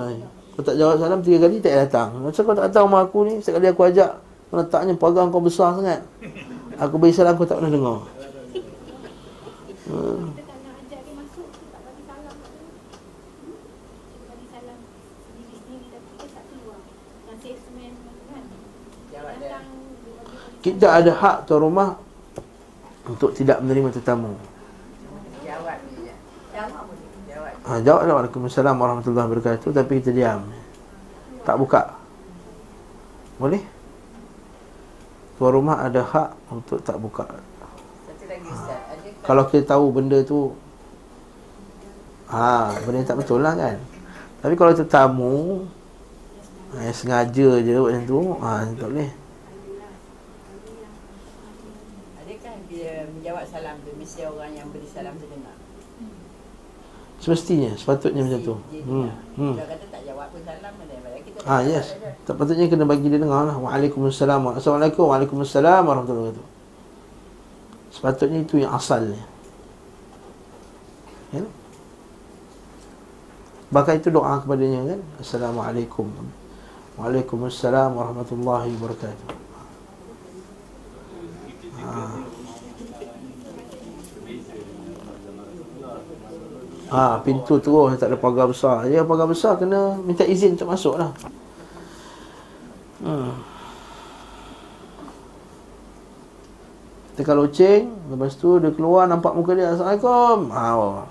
Kau 0.54 0.62
tak 0.62 0.78
jawab 0.78 1.02
salam 1.02 1.26
tiga 1.26 1.50
kali 1.50 1.58
tak 1.58 1.74
datang. 1.74 2.22
Macam 2.22 2.42
kau 2.46 2.54
tak 2.54 2.70
datang 2.70 2.86
rumah 2.86 3.02
aku 3.02 3.26
ni, 3.26 3.42
sekali 3.42 3.66
aku 3.66 3.90
ajak 3.90 4.22
letaknya 4.54 4.94
pagar 4.94 5.26
kau 5.26 5.42
besar 5.42 5.74
sangat. 5.74 6.06
Aku 6.78 7.02
bagi 7.02 7.18
salam 7.18 7.34
kau 7.34 7.42
tak 7.42 7.58
pernah 7.58 7.74
dengar. 7.74 7.98
Hmm. 9.90 10.30
Kita 20.62 20.98
ada 20.98 21.10
hak 21.10 21.46
tuan 21.46 21.62
rumah 21.62 22.05
untuk 23.06 23.30
tidak 23.32 23.62
menerima 23.62 23.94
tetamu. 23.94 24.34
Ha, 27.66 27.82
jawab 27.82 28.02
lah. 28.06 28.14
Waalaikumsalam 28.22 28.78
warahmatullahi 28.78 29.26
wabarakatuh. 29.26 29.70
Tapi 29.74 29.98
kita 29.98 30.14
diam. 30.14 30.46
Tak 31.42 31.58
buka. 31.58 31.98
Boleh? 33.42 33.62
Tuan 35.36 35.52
rumah 35.52 35.82
ada 35.82 36.00
hak 36.00 36.30
untuk 36.48 36.78
tak 36.80 36.96
buka. 36.96 37.26
Ha. 37.26 37.66
Kalau 39.26 39.42
kita 39.50 39.74
tahu 39.74 39.90
benda 39.90 40.22
tu 40.22 40.54
ha, 42.30 42.70
Benda 42.86 43.02
tak 43.02 43.18
betul 43.18 43.42
lah 43.42 43.58
kan? 43.58 43.76
Tapi 44.38 44.54
kalau 44.54 44.70
tu 44.70 44.86
tamu 44.86 45.66
ha, 46.74 46.90
Sengaja 46.94 47.58
je 47.58 47.74
macam 47.74 48.02
tu 48.06 48.20
ha, 48.38 48.62
Tak 48.78 48.86
boleh 48.86 49.10
Adakah 52.22 52.54
dia 52.70 53.10
menjawab 53.26 53.42
salam 53.50 53.74
tu 53.82 53.90
Mesti 53.98 54.22
orang 54.22 54.54
yang 54.54 54.70
beri 54.70 54.86
salam 54.86 55.18
sedengar 55.18 55.58
Semestinya, 57.16 57.72
sepatutnya 57.72 58.28
macam 58.28 58.40
tu. 58.44 58.54
Hmm. 58.84 59.08
Hmm. 59.40 59.56
Ah, 61.48 61.64
yes. 61.64 61.96
Sepatutnya 62.28 62.68
kena 62.68 62.84
bagi 62.84 63.08
dia 63.08 63.16
dengar 63.16 63.48
lah. 63.48 63.56
Waalaikumsalam. 63.56 64.60
Assalamualaikum. 64.60 65.08
Waalaikumsalam 65.08 65.80
warahmatullahi 65.80 66.36
wabarakatuh. 66.36 66.46
Sepatutnya 67.88 68.44
itu 68.44 68.60
yang 68.60 68.76
asalnya. 68.76 69.24
Ya? 71.32 71.40
Bahkan 73.72 73.96
itu 73.96 74.12
doa 74.12 74.36
kepadanya 74.44 74.84
kan. 74.84 75.00
Assalamualaikum. 75.16 76.12
Waalaikumsalam 77.00 77.96
warahmatullahi 77.96 78.76
wabarakatuh. 78.76 79.28
Ah. 81.80 82.25
Ha, 86.86 87.18
pintu 87.26 87.58
terus 87.58 87.98
tak 87.98 88.14
ada 88.14 88.18
pagar 88.18 88.46
besar. 88.46 88.86
Ya 88.86 89.02
pagar 89.02 89.26
besar 89.26 89.58
kena 89.58 89.98
minta 89.98 90.22
izin 90.22 90.54
untuk 90.54 90.70
masuk 90.70 90.94
lah. 90.94 91.10
Hmm. 93.02 93.34
Tekan 97.16 97.36
loceng, 97.40 97.96
lepas 98.12 98.36
tu 98.36 98.60
dia 98.60 98.70
keluar 98.70 99.08
nampak 99.08 99.32
muka 99.32 99.56
dia. 99.56 99.72
Assalamualaikum. 99.72 100.38
Ha, 100.52 100.62
oh. 100.76 101.02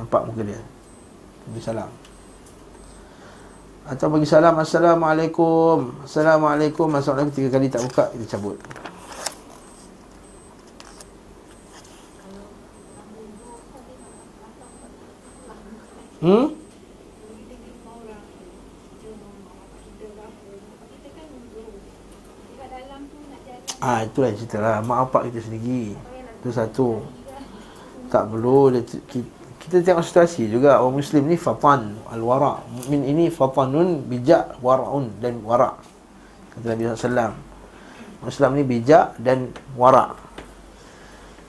Nampak 0.00 0.22
muka 0.30 0.42
dia. 0.46 0.60
Bagi 1.50 1.60
salam. 1.60 1.90
Atau 3.84 4.08
bagi 4.08 4.24
salam 4.24 4.56
Assalamualaikum. 4.56 5.92
Assalamualaikum. 6.08 6.88
Assalamualaikum 6.88 7.36
tiga 7.36 7.48
kali 7.52 7.68
tak 7.68 7.84
buka, 7.84 8.08
kita 8.16 8.38
cabut. 8.38 8.56
Hmm? 16.24 16.56
Ah 23.84 24.00
itulah 24.08 24.32
yang 24.32 24.38
cerita 24.40 24.56
lah. 24.64 24.80
Mak 24.80 25.12
bapak 25.12 25.28
kita 25.28 25.44
sendiri. 25.44 25.92
Itu 26.40 26.48
satu. 26.48 27.04
Tak 28.08 28.32
perlu. 28.32 28.72
Dia, 28.72 28.80
kita, 28.88 29.28
kita 29.60 29.76
tengok 29.84 30.00
situasi 30.08 30.48
juga. 30.48 30.80
Orang 30.80 30.96
Muslim 31.04 31.28
ni 31.28 31.36
fatan 31.36 31.92
Al-wara' 32.08 32.64
Min 32.88 33.04
ini 33.04 33.28
fatanun 33.28 34.08
bijak 34.08 34.56
wara'un 34.64 35.12
Dan 35.20 35.44
wara' 35.44 35.76
Kata 36.56 36.72
Nabi 36.72 36.88
SAW 36.88 37.36
Islam 38.24 38.50
ni 38.56 38.64
bijak 38.64 39.20
dan 39.20 39.52
wara' 39.76 40.16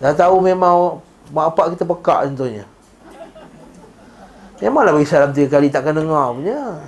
Dah 0.03 0.11
tahu 0.11 0.43
memang 0.43 0.99
Mak 1.31 1.55
bapak 1.55 1.79
kita 1.79 1.87
pekak 1.87 2.19
contohnya 2.27 2.67
Memanglah 4.63 4.95
bagi 4.95 5.07
salam 5.07 5.35
tiga 5.35 5.59
kali 5.59 5.67
takkan 5.67 5.95
dengar 5.99 6.31
punya 6.31 6.79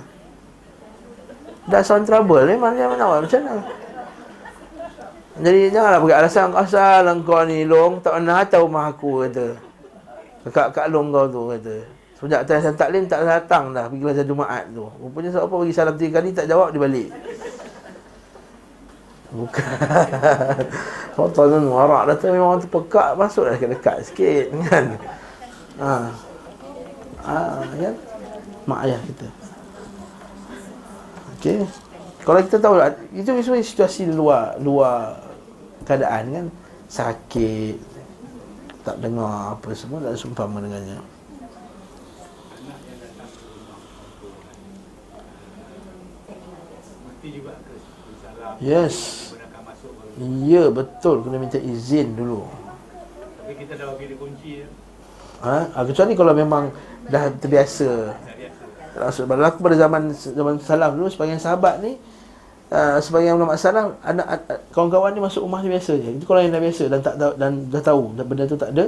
Dah 1.68 1.84
sound 1.84 2.08
trouble 2.08 2.48
Memang 2.48 2.72
dia 2.72 2.88
mana 2.88 3.20
macam 3.20 3.40
mana 3.44 3.60
jadi 5.38 5.70
janganlah 5.70 6.02
bagi 6.02 6.16
alasan 6.18 6.50
asal 6.50 7.06
kau 7.22 7.46
ni 7.46 7.62
long 7.62 8.02
tak 8.02 8.18
pernah 8.18 8.42
tahu 8.42 8.66
mah 8.66 8.90
aku 8.90 9.10
kata. 9.22 9.54
Kakak 10.50 10.68
kak 10.74 10.86
long 10.90 11.14
kau 11.14 11.30
tu 11.30 11.42
kata. 11.54 11.76
Sejak 12.18 12.42
atas 12.42 12.66
yang 12.66 12.74
taklim 12.74 13.04
tak 13.06 13.22
datang 13.22 13.70
dah 13.70 13.86
pergi 13.86 14.02
belajar 14.02 14.24
Jumaat 14.26 14.66
tu. 14.74 14.90
Rupanya 14.98 15.30
sebab 15.30 15.46
apa 15.46 15.54
bagi 15.62 15.74
salam 15.74 15.94
tiga 15.94 16.18
kali 16.18 16.34
tak 16.34 16.50
jawab 16.50 16.74
dia 16.74 16.82
balik. 16.82 17.10
Bukan. 19.30 19.76
Fotonan 21.14 21.64
warak 21.70 22.02
datang 22.10 22.34
memang 22.34 22.58
orang 22.58 22.62
tu 22.66 22.70
pekak 22.74 23.14
masuk 23.14 23.46
dah 23.46 23.54
dekat 23.62 23.96
sikit 24.10 24.46
kan. 24.66 24.84
Ha. 25.78 25.90
Ha, 27.28 27.60
kan? 27.60 27.94
Mak 28.64 28.80
ayah 28.88 29.00
kita. 29.04 29.28
Okey. 31.36 31.60
Kalau 32.24 32.40
kita 32.44 32.58
tahu 32.60 32.74
itu 33.12 33.28
sebenarnya 33.40 33.64
situasi 33.64 34.02
luar 34.08 34.56
luar 34.60 35.16
keadaan 35.88 36.24
kan 36.28 36.46
sakit 36.88 37.76
tak 38.84 39.00
dengar 39.00 39.56
apa 39.56 39.72
semua 39.72 40.00
tak 40.04 40.16
seumpama 40.16 40.60
dengannya 40.60 41.00
Yes. 48.58 49.30
Ya 50.18 50.66
betul 50.66 51.22
kena 51.22 51.38
minta 51.38 51.62
izin 51.62 52.18
dulu. 52.18 52.42
Tapi 53.38 53.54
kita 53.54 53.78
dah 53.78 53.94
bagi 53.94 54.18
kunci 54.18 54.64
ya. 54.64 54.68
Ha? 55.46 55.70
ha 55.70 55.80
kecuali 55.86 56.18
kalau 56.18 56.34
memang 56.34 56.74
dah 57.08 57.32
terbiasa. 57.36 58.14
Tak 58.94 59.02
masuk 59.12 59.24
berlaku 59.28 59.58
pada 59.62 59.76
zaman 59.76 60.02
zaman 60.14 60.54
salam 60.60 60.90
dulu 60.96 61.08
sebagian 61.12 61.38
sahabat 61.38 61.80
ni 61.84 62.00
uh, 62.72 62.98
sebagai 62.98 63.32
ulama 63.36 63.54
salam 63.54 63.94
anak 64.02 64.44
kawan-kawan 64.72 65.12
ni 65.12 65.20
masuk 65.20 65.44
rumah 65.44 65.60
biasa 65.60 65.92
je. 65.96 66.10
Itu 66.20 66.24
kalau 66.24 66.40
yang 66.44 66.52
dah 66.52 66.62
biasa 66.62 66.84
dan 66.88 67.00
tak 67.04 67.14
tahu 67.20 67.32
dan 67.36 67.50
dah 67.68 67.82
tahu 67.82 68.02
dan 68.16 68.24
benda 68.24 68.44
tu 68.48 68.58
tak 68.58 68.70
ada. 68.74 68.86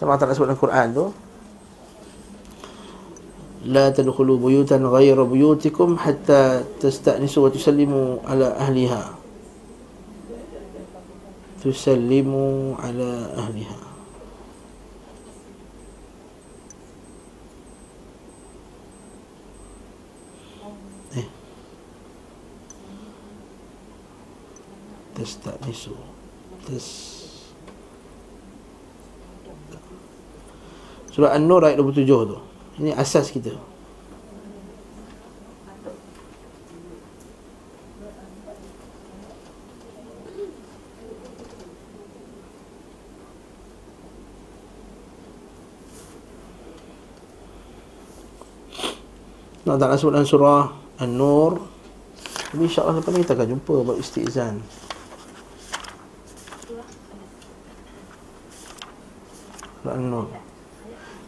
Kalau 0.00 0.18
Allah 0.18 0.34
sebut 0.34 0.50
dalam 0.50 0.58
Quran 0.58 0.88
tu 0.90 1.06
La 3.62 3.94
tadkhulu 3.94 4.42
buyutan 4.42 4.82
ghayra 4.82 5.22
buyutikum 5.22 5.94
hatta 5.94 6.66
tasta'nisu 6.82 7.46
wa 7.46 7.50
tusallimu 7.54 8.18
ala 8.26 8.58
ahliha. 8.58 9.14
Tusallimu 11.62 12.74
ala 12.82 13.30
ahliha. 13.38 13.91
Tastanisu 25.22 25.94
tas 26.66 27.22
Surah 31.12 31.36
An-Nur 31.36 31.60
ayat 31.60 31.76
27 31.76 32.08
tu. 32.08 32.40
Ini 32.80 32.96
asas 32.96 33.28
kita. 33.28 33.52
Nak 49.62 49.78
tak 49.78 49.94
sebut 49.94 50.10
dalam 50.10 50.26
surah 50.26 50.74
An-Nur 50.98 51.54
Tapi 52.50 52.66
insyaAllah 52.66 52.98
lepas 52.98 53.14
ni 53.14 53.22
kita 53.22 53.38
akan 53.38 53.48
jumpa 53.56 53.74
Buat 53.86 54.02
istiqzan 54.02 54.58
An-Nur. 59.94 60.28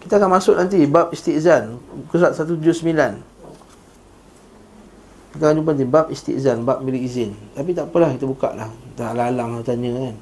Kita 0.04 0.20
akan 0.20 0.36
masuk 0.36 0.60
nanti 0.60 0.84
bab 0.84 1.12
istizan 1.16 1.80
surat 2.12 2.36
179. 2.36 2.60
Kita 5.34 5.42
akan 5.50 5.54
jumpa 5.58 5.70
nanti 5.72 5.86
bab 5.88 6.06
istizan, 6.12 6.62
bab 6.62 6.84
beri 6.84 7.02
izin. 7.02 7.32
Tapi 7.56 7.72
tak 7.72 7.88
apalah 7.88 8.12
kita 8.12 8.28
buka 8.28 8.52
lah. 8.52 8.68
Tak 8.94 9.16
lalang 9.16 9.58
lah 9.58 9.62
tanya 9.64 9.90
kan. 9.96 10.16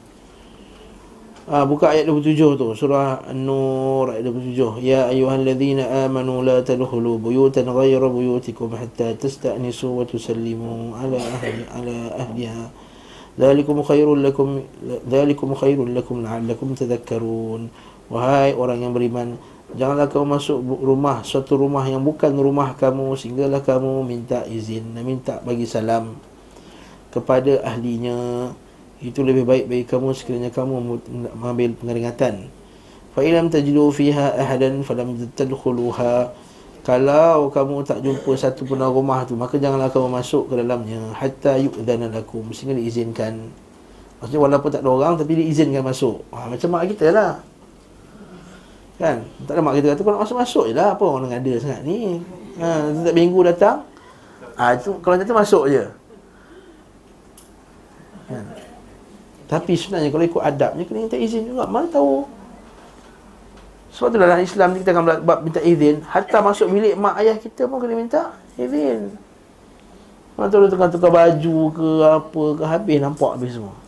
Ha, 1.43 1.67
buka 1.67 1.91
ayat 1.91 2.07
27 2.07 2.55
tu 2.55 2.71
surah 2.79 3.27
An-Nur 3.27 4.15
ayat 4.15 4.31
27 4.31 4.79
ya 4.79 5.11
ayyuhallazina 5.11 6.07
amanu 6.07 6.39
la 6.47 6.63
tadkhulu 6.63 7.19
buyutan 7.19 7.67
ghayra 7.67 8.07
buyutikum 8.07 8.71
hatta 8.79 9.19
tasta'nisu 9.19 9.91
wa 9.91 10.07
tusallimu 10.07 10.95
ala 10.95 11.19
ahli 11.19 11.67
ala 11.75 11.99
ahliha 12.15 12.71
dhalikum 13.35 13.83
khairul 13.83 14.23
lakum 14.23 14.63
dhalikum 15.03 15.59
khairul 15.59 15.91
lakum 15.91 16.23
la'allakum 16.23 16.79
tadhakkarun 16.79 17.75
Wahai 18.13 18.53
orang 18.53 18.85
yang 18.85 18.93
beriman 18.93 19.41
Janganlah 19.73 20.13
kamu 20.13 20.37
masuk 20.37 20.61
rumah 20.61 21.25
Suatu 21.25 21.57
rumah 21.57 21.81
yang 21.89 22.05
bukan 22.05 22.37
rumah 22.37 22.77
kamu 22.77 23.17
Sehinggalah 23.17 23.65
kamu 23.65 24.05
minta 24.05 24.45
izin 24.45 24.93
Minta 25.01 25.41
bagi 25.41 25.65
salam 25.65 26.13
Kepada 27.09 27.65
ahlinya. 27.65 28.53
Itu 29.01 29.25
lebih 29.25 29.49
baik 29.49 29.65
bagi 29.65 29.85
kamu 29.89 30.13
Sekiranya 30.13 30.53
kamu 30.53 31.01
mengambil 31.41 31.73
pengeringatan. 31.81 32.53
Fa'ilam 33.17 33.49
tajidu 33.49 33.89
fiha 33.89 34.37
ahadan 34.37 34.85
Falam 34.85 35.17
tadkhuluha. 35.33 36.37
Kalau 36.85 37.49
kamu 37.49 37.87
tak 37.87 38.05
jumpa 38.05 38.33
satu 38.37 38.69
pun 38.69 38.77
rumah 38.77 39.25
tu 39.25 39.41
Maka 39.41 39.57
janganlah 39.57 39.89
kamu 39.89 40.21
masuk 40.21 40.53
ke 40.53 40.61
dalamnya. 40.61 41.01
Hatta 41.17 41.57
yu'dhana 41.57 42.13
lakum 42.13 42.45
Sehingga 42.53 42.77
diizinkan. 42.77 43.49
Maksudnya 44.21 44.41
walaupun 44.45 44.69
tak 44.69 44.85
ada 44.85 44.91
orang 44.93 45.15
Tapi 45.17 45.33
diizinkan 45.33 45.81
masuk. 45.81 46.21
Ha, 46.29 46.53
Macam 46.53 46.69
mak 46.77 46.93
kita 46.93 47.09
lah 47.09 47.52
Kan? 49.01 49.25
Tak 49.49 49.53
ada 49.57 49.61
mak 49.65 49.75
kita 49.81 49.87
kata 49.97 50.01
kau 50.05 50.13
nak 50.13 50.23
masuk-masuk 50.25 50.65
je 50.71 50.75
lah. 50.77 50.95
Apa 50.95 51.05
orang 51.05 51.31
nak 51.33 51.41
ada 51.41 51.55
sangat 51.61 51.81
ni? 51.85 52.21
Ha, 52.61 52.93
setiap 52.93 53.15
minggu 53.17 53.41
datang. 53.47 53.87
Ha, 54.57 54.77
itu, 54.77 54.97
kalau 55.01 55.15
nanti 55.17 55.33
masuk 55.33 55.65
je. 55.73 55.85
Kan? 58.29 58.45
Tapi 59.49 59.73
sebenarnya 59.77 60.09
kalau 60.09 60.25
ikut 60.25 60.43
adabnya 60.43 60.85
kena 60.89 61.05
minta 61.05 61.19
izin 61.21 61.45
juga. 61.45 61.69
Mana 61.69 61.89
tahu? 61.93 62.25
Sebab 63.93 64.09
tu 64.09 64.17
dalam 64.17 64.41
Islam 64.41 64.73
ni 64.73 64.81
kita 64.81 64.97
akan 64.97 65.05
bab 65.21 65.39
minta 65.45 65.61
izin. 65.61 66.01
Hatta 66.09 66.41
masuk 66.41 66.73
bilik 66.73 66.97
mak 66.97 67.21
ayah 67.21 67.37
kita 67.37 67.69
pun 67.69 67.77
kena 67.77 67.93
minta 67.93 68.33
izin. 68.57 69.13
Mana 70.33 70.49
tahu 70.49 70.65
dia 70.65 70.73
tukar-tukar 70.73 71.13
baju 71.13 71.59
ke 71.77 71.89
apa 72.01 72.45
ke 72.57 72.65
habis 72.65 72.99
nampak 73.05 73.37
habis 73.37 73.53
semua. 73.53 73.82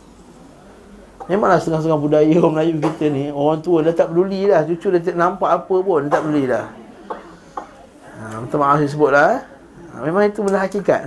Memanglah 1.25 1.57
setengah-setengah 1.57 2.01
budaya 2.01 2.35
orang 2.37 2.53
Melayu 2.53 2.75
kita 2.85 3.05
ni 3.09 3.33
Orang 3.33 3.59
tua 3.65 3.81
dah 3.81 3.93
tak 3.97 4.13
peduli 4.13 4.45
lah. 4.45 4.61
Cucu 4.61 4.93
dah 4.93 5.01
tak 5.01 5.17
nampak 5.17 5.49
apa 5.49 5.75
pun 5.81 6.05
Dia 6.05 6.11
tak 6.13 6.21
peduli 6.21 6.43
dah 6.45 6.65
ha, 8.13 8.21
Minta 8.45 8.55
maaf 8.61 8.77
saya 8.77 8.89
sebut 8.93 9.09
lah 9.09 9.25
eh. 9.33 9.39
ha, 9.89 9.93
Memang 10.05 10.21
itu 10.29 10.39
benda 10.45 10.61
hakikat. 10.61 11.01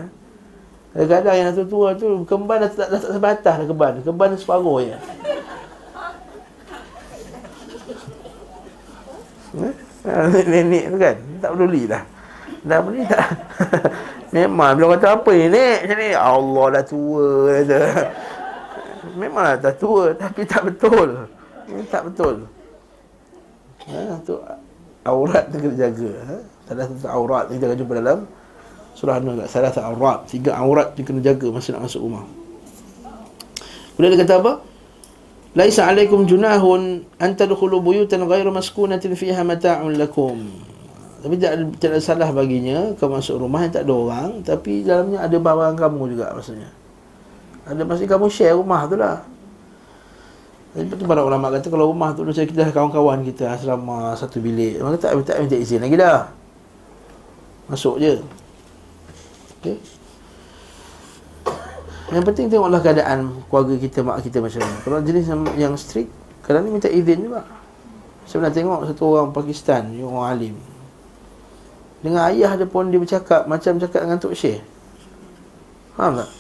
Kadang-kadang 0.90 1.36
yang 1.38 1.50
tua-tua 1.54 1.88
tu 1.94 2.08
Kemban 2.26 2.66
dah, 2.66 2.70
dah, 2.74 2.88
dah 2.90 2.98
tak 2.98 3.12
sebatas 3.14 3.54
dah 3.62 3.66
kemban. 3.70 3.92
Kemban 4.02 4.34
separuh 4.34 4.78
je. 4.82 4.98
Eh? 9.58 9.74
Ha, 10.08 10.12
nenek 10.30 10.84
tu 10.94 10.96
kan 10.98 11.16
Tak 11.38 11.50
peduli 11.54 11.82
dah. 11.86 12.02
Dah 12.66 12.78
peduli 12.82 13.06
tak. 13.06 13.26
Memang 14.34 14.74
bila 14.74 14.98
kata 14.98 15.14
apa 15.14 15.30
ni 15.30 15.46
Nek 15.46 15.78
macam 15.86 15.96
ni? 16.02 16.10
Allah 16.10 16.66
dah 16.74 16.84
tua 16.84 17.26
kata 17.62 17.80
memanglah 19.28 19.56
dah 19.60 19.74
tua 19.76 20.12
tapi 20.22 20.42
tak 20.48 20.66
betul. 20.66 21.28
Ini 21.68 21.84
tak 21.92 22.02
betul. 22.08 22.48
Ha, 23.88 24.20
tu 24.24 24.36
aurat 25.04 25.44
tu 25.48 25.56
kena 25.60 25.76
jaga. 25.76 26.10
Ha? 26.28 26.36
Salah 26.68 26.84
satu 26.88 27.08
aurat 27.08 27.44
kita 27.48 27.64
akan 27.68 27.76
jumpa 27.80 27.94
dalam 27.96 28.18
surah 28.92 29.16
An-Nur. 29.20 29.44
Salah 29.48 29.70
satu 29.72 29.84
aurat. 29.84 30.18
Tiga 30.28 30.56
aurat 30.56 30.92
tu 30.92 31.00
kena 31.04 31.20
jaga 31.24 31.48
masa 31.48 31.76
nak 31.76 31.88
masuk 31.88 32.04
rumah. 32.04 32.24
Kemudian 33.96 34.14
dia 34.16 34.20
kata 34.24 34.34
apa? 34.40 34.52
Laisa 35.56 35.88
alaikum 35.88 36.28
junahun 36.28 37.08
an 37.18 37.30
tadkhulu 37.34 37.80
buyutan 37.80 38.22
ghayra 38.28 38.52
maskunatin 38.52 39.16
fiha 39.16 39.40
mata'un 39.42 39.96
lakum. 39.96 40.44
Tapi 41.18 41.34
tidak, 41.34 41.82
tidak 41.82 41.98
salah 41.98 42.30
baginya 42.30 42.94
kau 42.94 43.10
masuk 43.10 43.42
rumah 43.42 43.66
yang 43.66 43.74
tak 43.74 43.90
ada 43.90 43.94
orang 43.94 44.30
tapi 44.46 44.86
dalamnya 44.86 45.18
ada 45.18 45.34
barang 45.34 45.74
kamu 45.74 46.14
juga 46.14 46.30
maksudnya 46.30 46.70
Ada 47.68 47.84
masa 47.84 48.08
kamu 48.08 48.26
share 48.32 48.56
rumah 48.56 48.88
tu 48.88 48.96
lah 48.96 49.20
Lepas 50.76 51.00
tu 51.00 51.04
para 51.08 51.24
ulama 51.24 51.48
kata 51.48 51.66
kalau 51.72 51.88
rumah 51.88 52.12
tu 52.12 52.22
macam 52.28 52.44
kita 52.44 52.68
kawan-kawan 52.70 53.24
kita 53.24 53.56
asrama 53.56 54.12
satu 54.14 54.38
bilik, 54.38 54.78
maka 54.84 55.00
tak 55.00 55.16
tak 55.24 55.40
minta 55.40 55.56
izin 55.56 55.80
lagi 55.80 55.96
dah. 55.96 56.28
Masuk 57.72 57.96
je. 57.98 58.20
Okey. 59.58 59.76
Yang 62.14 62.24
penting 62.24 62.46
tengoklah 62.52 62.80
keadaan 62.84 63.42
keluarga 63.48 63.74
kita, 63.80 63.98
mak 64.04 64.20
kita 64.22 64.38
macam 64.38 64.60
mana. 64.60 64.76
Kalau 64.80 64.98
jenis 65.04 65.24
yang, 65.56 65.74
strict, 65.76 66.08
kadang 66.44 66.68
ni 66.68 66.72
minta 66.72 66.88
izin 66.88 67.26
juga. 67.26 67.42
Saya 68.28 68.44
pernah 68.44 68.54
tengok 68.54 68.80
satu 68.92 69.02
orang 69.18 69.32
Pakistan, 69.32 69.92
orang 69.98 70.26
alim. 70.30 70.54
Dengan 72.04 72.28
ayah 72.30 72.54
dia 72.54 72.68
pun 72.70 72.92
dia 72.92 73.00
bercakap 73.00 73.48
macam 73.50 73.82
cakap 73.82 74.00
dengan 74.06 74.20
Tok 74.20 74.36
Syekh. 74.36 74.62
Faham 75.98 76.22
tak? 76.22 76.37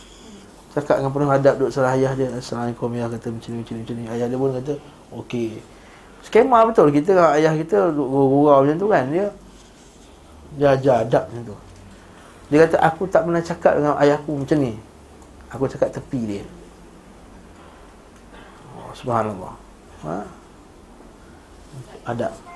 Cakap 0.78 1.02
dengan 1.02 1.10
penuh 1.10 1.26
adab 1.26 1.54
duduk 1.58 1.74
salah 1.74 1.98
ayah 1.98 2.14
dia 2.14 2.30
Assalamualaikum 2.30 2.94
ya 2.94 3.10
kata 3.10 3.34
macam 3.34 3.50
ni 3.50 3.58
macam 3.66 3.74
ni 3.74 3.80
macam 3.82 3.96
ni. 3.98 4.04
Ayah 4.06 4.26
dia 4.30 4.38
pun 4.38 4.50
kata 4.54 4.74
okey. 5.10 5.50
Skema 6.22 6.58
betul 6.62 6.94
kita 6.94 7.10
ayah 7.34 7.50
kita 7.58 7.90
duduk 7.90 8.06
gurau 8.06 8.62
macam 8.62 8.78
tu 8.78 8.86
kan 8.86 9.04
Dia 9.10 9.26
Dia 10.54 10.66
ajar 10.78 10.96
adab 11.02 11.24
macam 11.26 11.44
tu. 11.50 11.56
Dia 12.54 12.58
kata 12.62 12.76
aku 12.78 13.02
tak 13.10 13.26
pernah 13.26 13.42
cakap 13.42 13.72
dengan 13.74 13.94
ayahku 13.98 14.32
macam 14.38 14.58
ni. 14.62 14.72
Aku 15.50 15.66
cakap 15.66 15.90
tepi 15.90 16.20
dia. 16.22 16.44
Oh, 18.78 18.94
Subhanallah. 18.94 19.54
Ha? 20.06 20.16
Adab 22.06 22.47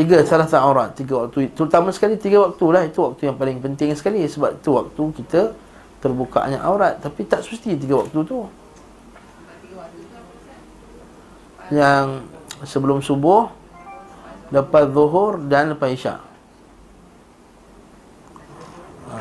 Tiga 0.00 0.24
salah 0.24 0.48
aurat. 0.64 0.96
Tiga 0.96 1.28
waktu 1.28 1.52
Terutama 1.52 1.92
sekali 1.92 2.16
tiga 2.16 2.48
waktu 2.48 2.64
lah. 2.72 2.88
Itu 2.88 3.04
waktu 3.04 3.28
yang 3.28 3.36
paling 3.36 3.60
penting 3.60 3.92
sekali 3.92 4.24
Sebab 4.24 4.56
itu 4.56 4.72
waktu 4.72 5.02
kita 5.20 5.52
Terbukanya 6.00 6.64
aurat. 6.64 6.96
Tapi 7.04 7.28
tak 7.28 7.44
semesti 7.44 7.76
tiga 7.76 8.00
waktu 8.00 8.16
tu. 8.24 8.48
Yang 11.68 12.24
Sebelum 12.64 13.04
subuh 13.04 13.52
Lepas 14.48 14.88
zuhur 14.88 15.36
Dan 15.44 15.76
lepas 15.76 15.92
isyak. 15.92 16.16
Ha. 19.12 19.16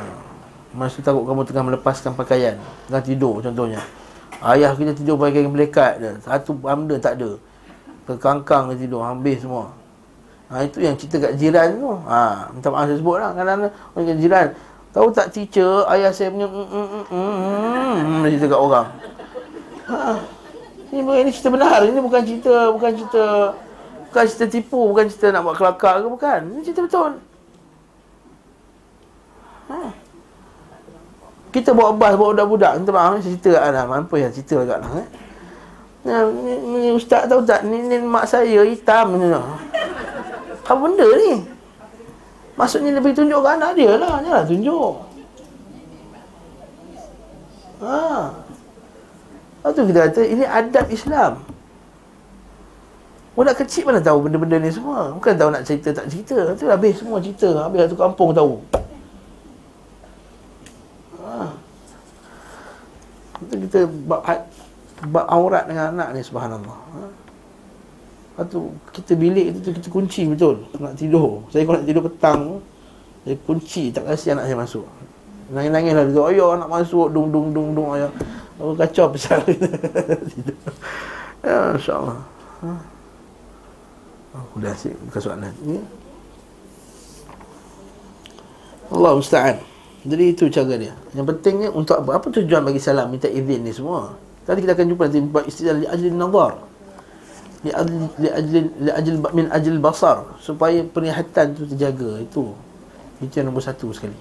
Masa 0.80 1.04
takut 1.04 1.28
kamu 1.28 1.44
tengah 1.44 1.76
melepaskan 1.76 2.16
pakaian. 2.16 2.56
Tengah 2.88 3.04
tidur 3.04 3.44
contohnya. 3.44 3.84
Ayah 4.40 4.72
kita 4.80 4.96
tidur 4.96 5.20
pakai 5.20 5.44
kain 5.44 5.52
melekat 5.52 6.00
Satu 6.24 6.56
benda 6.56 6.96
tak 7.04 7.20
ada. 7.20 7.36
Kekangkang 8.08 8.72
dia 8.72 8.88
tidur. 8.88 9.04
Habis 9.04 9.44
semua 9.44 9.79
Ha, 10.50 10.66
itu 10.66 10.82
yang 10.82 10.98
cerita 10.98 11.22
kat 11.22 11.38
jiran 11.38 11.78
tu. 11.78 11.94
Ha, 12.10 12.50
minta 12.50 12.68
maaf 12.74 12.90
saya 12.90 12.98
sebut 12.98 13.18
lah. 13.22 13.32
Kadang-kadang 13.38 13.74
orang 13.94 14.20
jiran. 14.20 14.48
Tahu 14.90 15.08
tak 15.14 15.30
teacher, 15.30 15.86
ayah 15.94 16.10
saya 16.10 16.34
punya 16.34 16.50
mm, 16.50 16.66
mm, 16.66 16.88
mm, 16.90 17.06
mm, 17.14 17.94
mm, 18.02 18.22
cerita 18.34 18.46
kat 18.50 18.60
orang. 18.60 18.88
Ha, 19.86 20.18
ini, 20.90 21.02
ini 21.06 21.30
cerita 21.30 21.50
benar. 21.54 21.80
Ini 21.86 22.00
bukan 22.02 22.22
cerita, 22.26 22.56
bukan 22.74 22.92
cerita, 22.98 23.26
bukan 24.10 24.24
cerita 24.26 24.46
tipu, 24.50 24.80
bukan 24.90 25.06
cerita 25.06 25.28
nak 25.30 25.46
buat 25.46 25.56
kelakar 25.62 26.02
ke, 26.02 26.08
bukan. 26.10 26.40
Ini 26.58 26.62
cerita 26.66 26.82
betul. 26.90 27.12
Ha. 29.70 29.78
Kita 31.54 31.78
bawa 31.78 31.94
bas, 31.94 32.14
bawa 32.18 32.34
budak-budak. 32.34 32.82
Minta 32.82 32.92
maaf, 32.94 33.22
saya 33.22 33.30
cerita 33.38 33.50
kat 33.58 33.64
Anam. 33.70 33.86
Mampu 33.94 34.18
yang 34.18 34.34
cerita 34.34 34.66
kat 34.66 34.82
Anam. 34.82 35.06
Eh? 35.06 35.08
Ni, 36.10 36.54
ni, 36.58 36.90
ustaz 36.98 37.30
tahu 37.30 37.46
tak, 37.46 37.62
ni, 37.70 37.86
ni 37.86 38.02
mak 38.02 38.26
saya 38.26 38.66
hitam. 38.66 39.22
Ni. 39.22 39.30
Apa 40.70 40.78
benda 40.78 41.08
ni? 41.18 41.42
Maksudnya 42.54 42.94
lebih 42.94 43.18
tunjuk 43.18 43.42
ke 43.42 43.50
anak 43.50 43.74
dia 43.74 43.98
lah. 43.98 44.22
Janganlah 44.22 44.46
tunjuk. 44.46 44.94
Ha. 47.82 47.98
Lepas 49.60 49.72
tu 49.74 49.82
kita 49.90 50.00
kata, 50.06 50.22
ini 50.30 50.46
adab 50.46 50.86
Islam. 50.94 51.34
Budak 53.34 53.64
kecil 53.64 53.88
mana 53.88 54.04
tahu 54.04 54.28
benda-benda 54.28 54.62
ni 54.62 54.70
semua. 54.70 55.16
Bukan 55.16 55.34
tahu 55.34 55.50
nak 55.50 55.64
cerita, 55.66 55.90
tak 55.96 56.06
cerita. 56.12 56.54
Itu 56.54 56.70
habis 56.70 57.00
semua 57.02 57.18
cerita. 57.18 57.50
Habis 57.66 57.90
satu 57.90 57.98
kampung 57.98 58.30
tahu. 58.36 58.62
Ha. 61.24 61.50
Itu 63.48 63.56
kita 63.66 63.80
bab, 64.06 64.22
bab 65.10 65.26
aurat 65.32 65.66
dengan 65.66 65.98
anak 65.98 66.14
ni, 66.14 66.22
subhanallah. 66.22 66.78
Ha. 66.78 67.19
Lepas 68.40 68.56
tu 68.56 68.72
kita 68.96 69.20
bilik 69.20 69.52
itu 69.52 69.76
kita 69.76 69.92
kunci 69.92 70.24
betul 70.24 70.64
nak 70.80 70.96
tidur. 70.96 71.44
Saya 71.52 71.68
kalau 71.68 71.84
nak 71.84 71.88
tidur 71.92 72.04
petang 72.08 72.64
saya 73.28 73.36
kunci 73.44 73.92
tak 73.92 74.08
kasi 74.08 74.32
anak 74.32 74.48
saya 74.48 74.56
masuk. 74.56 74.88
Nangis-nangis 75.52 75.92
lah 75.92 76.06
dia 76.08 76.24
ayah 76.32 76.56
anak 76.56 76.70
masuk 76.72 77.12
dung 77.12 77.36
dung 77.36 77.52
dung 77.52 77.76
dung 77.76 77.92
ayah. 78.00 78.08
Oh, 78.64 78.72
kacau 78.80 79.12
besar. 79.12 79.44
ya 81.44 81.76
insya-Allah. 81.76 82.16
Ha. 82.64 82.72
Aku 84.40 84.64
dah 84.64 84.72
asyik 84.72 84.96
bukan 85.12 85.20
soalan. 85.20 85.52
Ya. 85.68 85.84
Allah 88.88 89.12
musta'an. 89.20 89.60
Jadi 90.08 90.24
itu 90.32 90.48
cara 90.48 90.80
dia. 90.80 90.96
Yang 91.12 91.28
pentingnya 91.36 91.76
untuk 91.76 92.00
apa? 92.00 92.24
Apa 92.24 92.32
tujuan 92.32 92.64
bagi 92.64 92.80
salam 92.80 93.12
minta 93.12 93.28
izin 93.28 93.68
ni 93.68 93.76
semua? 93.76 94.16
Tadi 94.48 94.64
kita 94.64 94.80
akan 94.80 94.86
jumpa 94.96 95.04
nanti 95.12 95.20
istilah 95.52 95.76
li 95.76 95.86
ajli 95.92 96.08
nazar 96.16 96.70
li 97.60 97.72
ajli 97.76 98.62
li 98.80 98.90
ajli 98.92 99.18
min 99.36 99.46
ajli 99.52 99.80
basar. 99.80 100.24
Supaya 100.40 100.80
penglihatan 100.88 101.56
tu 101.56 101.68
terjaga 101.68 102.24
itu. 102.24 102.56
Itu 103.20 103.34
yang 103.36 103.52
nombor 103.52 103.64
satu 103.64 103.92
sekali. 103.92 104.16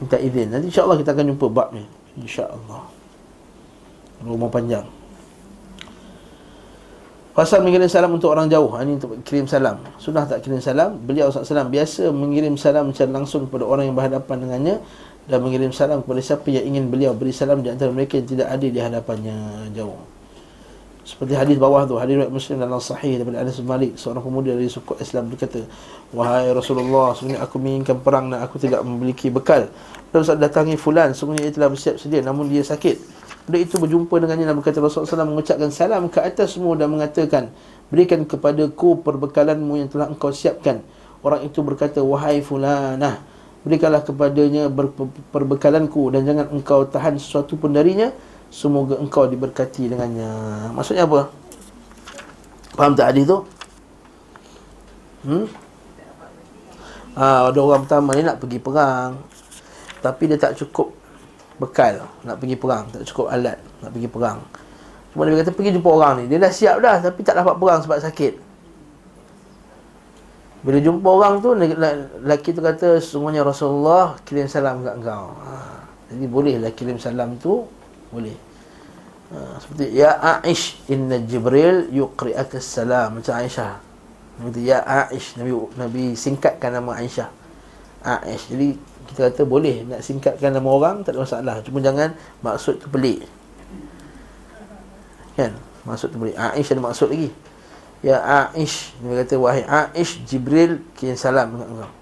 Minta 0.00 0.20
izin. 0.20 0.52
Nanti 0.52 0.68
insyaallah 0.68 1.00
kita 1.00 1.16
akan 1.16 1.32
jumpa 1.32 1.46
bab 1.48 1.72
ni. 1.72 1.84
Insyaallah. 2.20 2.82
Rumah 4.20 4.50
panjang. 4.52 4.84
Pasal 7.32 7.64
mengirim 7.64 7.88
salam 7.88 8.12
untuk 8.12 8.28
orang 8.36 8.52
jauh. 8.52 8.68
Ini 8.76 9.00
untuk 9.00 9.16
kirim 9.24 9.48
salam. 9.48 9.80
Sudah 9.96 10.28
tak 10.28 10.44
kirim 10.44 10.60
salam? 10.60 11.00
Beliau 11.00 11.32
SAW 11.32 11.72
biasa 11.72 12.12
mengirim 12.12 12.60
salam 12.60 12.92
secara 12.92 13.16
langsung 13.16 13.48
kepada 13.48 13.64
orang 13.64 13.88
yang 13.88 13.96
berhadapan 13.96 14.36
dengannya 14.44 14.76
Dan 15.24 15.38
mengirim 15.40 15.72
salam 15.72 16.04
kepada 16.04 16.20
siapa 16.20 16.52
yang 16.52 16.68
ingin 16.68 16.92
beliau 16.92 17.16
beri 17.16 17.32
salam 17.32 17.64
Di 17.64 17.72
antara 17.72 17.94
mereka 17.94 18.18
yang 18.20 18.28
tidak 18.28 18.48
ada 18.50 18.66
di 18.66 18.80
hadapannya 18.82 19.36
jauh 19.72 20.19
seperti 21.00 21.32
hadis 21.32 21.56
bawah 21.56 21.88
tu 21.88 21.96
hadis 21.96 22.20
riwayat 22.20 22.32
Muslim 22.32 22.60
dalam 22.60 22.76
sahih 22.76 23.16
daripada 23.16 23.40
Anas 23.40 23.56
bin 23.56 23.68
Malik 23.68 23.96
seorang 23.96 24.20
pemuda 24.20 24.52
dari 24.52 24.68
suku 24.68 25.00
Islam 25.00 25.32
berkata 25.32 25.64
wahai 26.12 26.52
Rasulullah 26.52 27.16
sebenarnya 27.16 27.40
aku 27.40 27.56
menginginkan 27.56 27.96
perang 28.04 28.28
dan 28.28 28.44
aku 28.44 28.60
tidak 28.60 28.84
memiliki 28.84 29.32
bekal. 29.32 29.72
Lalu 30.12 30.24
saat 30.26 30.38
datangi 30.38 30.76
fulan 30.76 31.16
sebenarnya 31.16 31.48
ia 31.48 31.52
telah 31.56 31.68
bersiap 31.72 31.96
sedia 31.96 32.20
namun 32.20 32.52
dia 32.52 32.60
sakit. 32.60 33.00
Pada 33.48 33.58
itu 33.58 33.80
berjumpa 33.80 34.12
dengannya 34.20 34.46
dan 34.46 34.54
berkata 34.60 34.78
Rasulullah 34.78 35.24
SAW 35.24 35.30
mengucapkan 35.32 35.70
salam 35.72 36.06
ke 36.12 36.20
atas 36.20 36.54
semua 36.54 36.76
dan 36.76 36.92
mengatakan 36.92 37.48
berikan 37.88 38.22
kepadaku 38.28 39.00
perbekalanmu 39.00 39.80
yang 39.80 39.88
telah 39.88 40.06
engkau 40.12 40.30
siapkan. 40.30 40.84
Orang 41.24 41.48
itu 41.48 41.64
berkata 41.64 42.04
wahai 42.04 42.44
fulanah 42.44 43.24
berikanlah 43.60 44.00
kepadanya 44.00 44.72
perbekalanku 45.32 46.08
dan 46.12 46.24
jangan 46.24 46.46
engkau 46.48 46.88
tahan 46.88 47.20
sesuatu 47.20 47.60
pun 47.60 47.76
darinya 47.76 48.08
Semoga 48.50 48.98
engkau 48.98 49.30
diberkati 49.30 49.86
dengannya. 49.86 50.28
Maksudnya 50.74 51.06
apa? 51.06 51.30
Faham 52.74 52.98
tak 52.98 53.14
hadis 53.14 53.30
tu? 53.30 53.38
Hmm? 55.22 55.46
Ha, 57.14 57.46
ada 57.46 57.58
orang 57.62 57.86
pertama 57.86 58.10
ni 58.18 58.26
nak 58.26 58.42
pergi 58.42 58.58
perang. 58.58 59.22
Tapi 60.02 60.22
dia 60.26 60.38
tak 60.38 60.58
cukup 60.58 60.90
bekal. 61.62 62.02
Nak 62.26 62.42
pergi 62.42 62.58
perang. 62.58 62.90
Tak 62.90 63.06
cukup 63.06 63.30
alat 63.30 63.62
Nak 63.86 63.90
pergi 63.94 64.08
perang. 64.10 64.42
Cuma 65.14 65.26
dia 65.26 65.38
kata 65.46 65.54
pergi 65.54 65.70
jumpa 65.78 65.90
orang 65.90 66.14
ni. 66.22 66.24
Dia 66.26 66.38
dah 66.42 66.50
siap 66.50 66.76
dah 66.82 66.96
Tapi 66.98 67.20
tak 67.22 67.38
dapat 67.38 67.54
perang 67.54 67.80
sebab 67.86 67.98
sakit. 68.02 68.34
Bila 70.66 70.78
jumpa 70.82 71.08
orang 71.08 71.34
tu 71.38 71.54
Lelaki 71.56 72.52
tu 72.52 72.60
kata 72.60 73.00
Semuanya 73.00 73.40
Rasulullah 73.40 74.20
Kirim 74.26 74.44
salam 74.44 74.82
kat 74.82 74.98
engkau. 74.98 75.32
Ha, 75.38 75.52
Jadi 76.10 76.24
bolehlah 76.26 76.70
kirim 76.74 76.98
salam 76.98 77.38
tu 77.38 77.79
boleh. 78.10 78.36
Ha, 79.30 79.62
seperti 79.62 79.94
ya 79.94 80.18
Aish 80.42 80.82
inna 80.90 81.22
Jibril 81.22 81.86
yuqri'aka 81.94 82.58
salam. 82.58 83.22
Macam 83.22 83.38
Aisyah. 83.38 83.78
Nabi 84.42 84.66
ya 84.66 84.82
Aish 84.82 85.38
Nabi 85.38 85.54
Nabi 85.78 86.04
singkatkan 86.18 86.74
nama 86.74 86.98
Aisyah. 86.98 87.30
Aish. 88.02 88.50
Jadi 88.50 88.74
kita 89.10 89.30
kata 89.30 89.42
boleh 89.46 89.86
nak 89.86 90.02
singkatkan 90.02 90.50
nama 90.50 90.66
orang 90.66 91.06
tak 91.06 91.14
ada 91.14 91.22
masalah. 91.22 91.54
Cuma 91.62 91.78
jangan 91.78 92.14
maksud 92.42 92.82
tu 92.82 92.90
pelik 92.90 93.22
kan? 95.38 95.54
Maksud 95.86 96.12
tu 96.12 96.18
pelik 96.18 96.36
Aish 96.36 96.68
ada 96.74 96.82
maksud 96.82 97.08
lagi. 97.14 97.30
Ya 98.02 98.18
Aish. 98.50 98.90
Nabi 98.98 99.14
kata 99.22 99.34
wahai 99.38 99.62
Aish 99.94 100.18
Jibril 100.26 100.82
kirim 100.98 101.14
salam 101.14 101.54
dekat 101.54 101.68
engkau. 101.70 101.92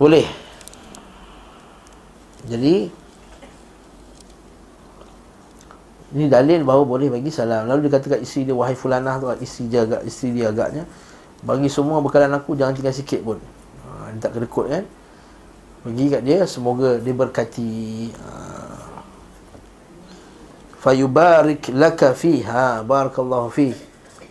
Boleh. 0.00 0.26
Jadi 2.48 3.03
Ini 6.14 6.30
dalil 6.30 6.62
bahawa 6.62 6.86
boleh 6.86 7.10
bagi 7.10 7.34
salam. 7.34 7.66
Lalu 7.66 7.90
dia 7.90 7.98
kata 7.98 8.06
kat 8.14 8.20
isteri 8.22 8.46
dia 8.46 8.54
wahai 8.54 8.78
fulanah 8.78 9.18
tu 9.18 9.26
isteri 9.42 9.66
dia 9.66 9.82
agak 9.82 10.06
isteri 10.06 10.30
dia 10.38 10.54
agaknya. 10.54 10.86
Bagi 11.44 11.68
semua 11.68 12.00
bekalan 12.00 12.32
aku 12.32 12.56
Jangan 12.56 12.72
tinggal 12.72 12.96
sikit 12.96 13.20
pun. 13.20 13.36
Ha, 13.84 14.16
Dia 14.16 14.20
tak 14.24 14.40
kedekut 14.40 14.66
kan? 14.72 14.84
Bagi 15.84 16.04
kat 16.08 16.22
dia 16.24 16.48
Semoga 16.48 16.96
dia 16.96 17.12
berkati 17.12 18.08
ha. 18.16 18.30
Fayubarik 20.80 21.68
laka 21.76 22.16
fiha 22.16 22.80
Barakallahu 22.80 23.52
fi 23.52 23.76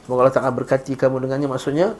Semoga 0.04 0.28
Allah 0.28 0.36
Ta'ala 0.36 0.52
berkati 0.52 0.98
kamu 0.98 1.30
dengannya. 1.30 1.46
Maksudnya 1.46 1.94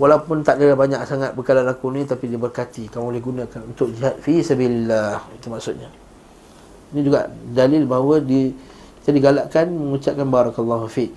Walaupun 0.00 0.42
tak 0.42 0.58
ada 0.58 0.74
banyak 0.74 0.98
sangat 1.06 1.30
bekalan 1.38 1.68
aku 1.70 1.94
ni 1.94 2.02
Tapi 2.02 2.26
dia 2.26 2.40
berkati 2.40 2.90
Kamu 2.90 3.14
boleh 3.14 3.22
gunakan 3.22 3.60
untuk 3.62 3.94
jihad 3.94 4.18
Fi 4.18 4.42
sabilillah. 4.42 5.30
Itu 5.38 5.46
maksudnya. 5.46 5.86
Ini 6.90 7.06
juga 7.06 7.30
dalil 7.30 7.86
bahawa 7.86 8.18
di, 8.18 8.50
Kita 9.00 9.10
digalakkan 9.16 9.66
mengucapkan 9.72 10.28
Barakallahu 10.28 10.86
fiqh 10.86 11.16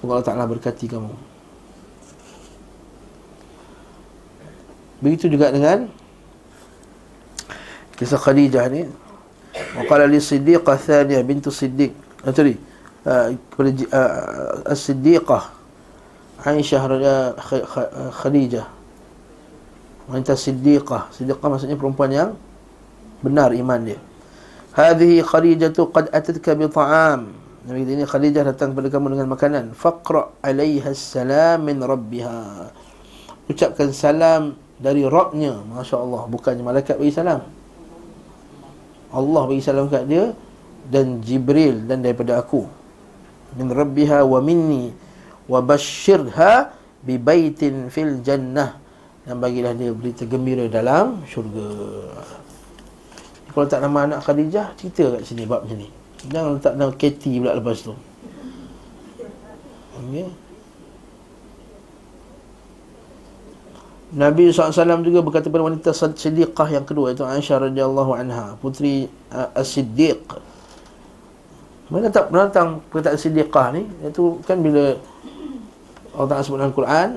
Semoga 0.00 0.20
Allah 0.20 0.26
Ta'ala 0.26 0.44
berkati 0.48 0.88
kamu 0.88 1.34
Begitu 5.04 5.28
juga 5.28 5.52
dengan 5.52 5.84
kisah 8.00 8.16
Khadijah 8.16 8.64
ni. 8.72 8.88
Waqala 9.76 10.08
li 10.08 10.16
Siddiqah 10.16 10.80
thaniyah 10.80 11.20
bintu 11.20 11.52
Siddiq. 11.52 11.92
Ah 12.24 12.32
tadi. 12.32 12.56
Uh, 13.04 13.36
uh, 13.36 14.72
As-Siddiqah 14.72 15.52
Aisyah 16.40 16.82
uh, 16.88 18.12
Khadijah. 18.16 18.64
Wanita 20.08 20.40
Siddiqah. 20.40 21.12
Siddiqah 21.12 21.48
maksudnya 21.52 21.76
perempuan 21.76 22.08
yang 22.08 22.30
benar 23.20 23.52
iman 23.52 23.80
dia. 23.84 24.00
Hadhihi 24.74 25.22
Khadijah 25.22 25.70
tu 25.70 25.86
qad 25.88 26.10
atatka 26.10 26.58
bi 26.58 26.66
ta'am. 26.66 27.30
Nabi 27.64 27.86
ini 27.86 28.04
Khadijah 28.04 28.42
datang 28.42 28.74
kepada 28.74 28.90
kamu 28.90 29.14
dengan 29.14 29.30
makanan. 29.30 29.64
Faqra 29.72 30.34
'alaiha 30.42 30.90
salam 30.92 31.62
min 31.62 31.78
rabbiha. 31.78 32.74
Ucapkan 33.44 33.92
salam 33.92 34.56
dari 34.80 35.04
Rabbnya 35.04 35.60
Masya 35.68 35.96
Allah 36.00 36.22
Bukannya 36.26 36.64
malaikat 36.64 36.96
bagi 36.96 37.12
salam 37.12 37.44
Allah 39.12 39.42
bagi 39.44 39.62
salam 39.62 39.86
kat 39.92 40.08
dia 40.08 40.32
Dan 40.88 41.20
Jibril 41.20 41.84
Dan 41.84 42.00
daripada 42.00 42.40
aku 42.40 42.64
Min 43.54 43.68
Rabbiha 43.68 44.24
wa 44.24 44.40
minni 44.40 44.90
Wa 45.46 45.60
bashirha 45.60 46.72
Bi 47.04 47.20
baitin 47.20 47.92
fil 47.92 48.24
jannah 48.24 48.80
Dan 49.28 49.38
bagilah 49.38 49.76
dia 49.76 49.92
berita 49.92 50.24
gembira 50.24 50.64
dalam 50.72 51.22
syurga 51.28 51.68
Kalau 53.54 53.66
tak 53.70 53.80
nama 53.86 53.98
anak 54.10 54.20
Khadijah 54.26 54.74
Cerita 54.74 55.14
kat 55.14 55.22
sini 55.22 55.46
bab 55.46 55.62
macam 55.62 55.78
ni. 55.78 55.88
Jangan 56.26 56.58
letak 56.58 56.74
nama 56.74 56.92
Katie 56.92 57.38
pula 57.38 57.54
lepas 57.54 57.78
tu. 57.86 57.94
Okay 59.94 60.26
Nabi 64.14 64.54
SAW 64.54 65.02
juga 65.02 65.26
berkata 65.26 65.50
kepada 65.50 65.66
wanita 65.66 65.90
siddiqah 65.90 66.70
yang 66.70 66.86
kedua 66.86 67.10
Iaitu 67.10 67.26
Aisyah 67.26 67.66
radhiyallahu 67.66 68.14
anha 68.14 68.54
Putri 68.62 69.10
uh, 69.34 69.50
As-Siddiq. 69.58 70.22
Mana 71.90 72.08
tak 72.14 72.30
pernah 72.30 72.46
datang 72.46 72.78
perkataan 72.94 73.18
siddiqah 73.18 73.74
ni 73.74 73.90
Iaitu 74.06 74.38
kan 74.46 74.62
bila 74.62 74.94
Allah 76.14 76.28
Ta'ala 76.30 76.46
sebut 76.46 76.58
dalam 76.62 76.74
Quran 76.74 77.08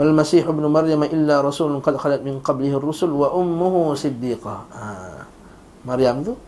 Bal 0.00 0.16
Masih 0.16 0.40
ibn 0.48 0.64
Maryam 0.72 1.04
illa 1.04 1.44
rasul 1.44 1.76
qad 1.84 2.00
khalat 2.00 2.24
min 2.24 2.40
qablihi 2.40 2.72
rusul 2.72 3.12
wa 3.12 3.36
ummuhu 3.36 3.92
siddiqah. 3.92 4.60
Ha. 4.72 4.84
Maryam 5.84 6.24
tu 6.24 6.40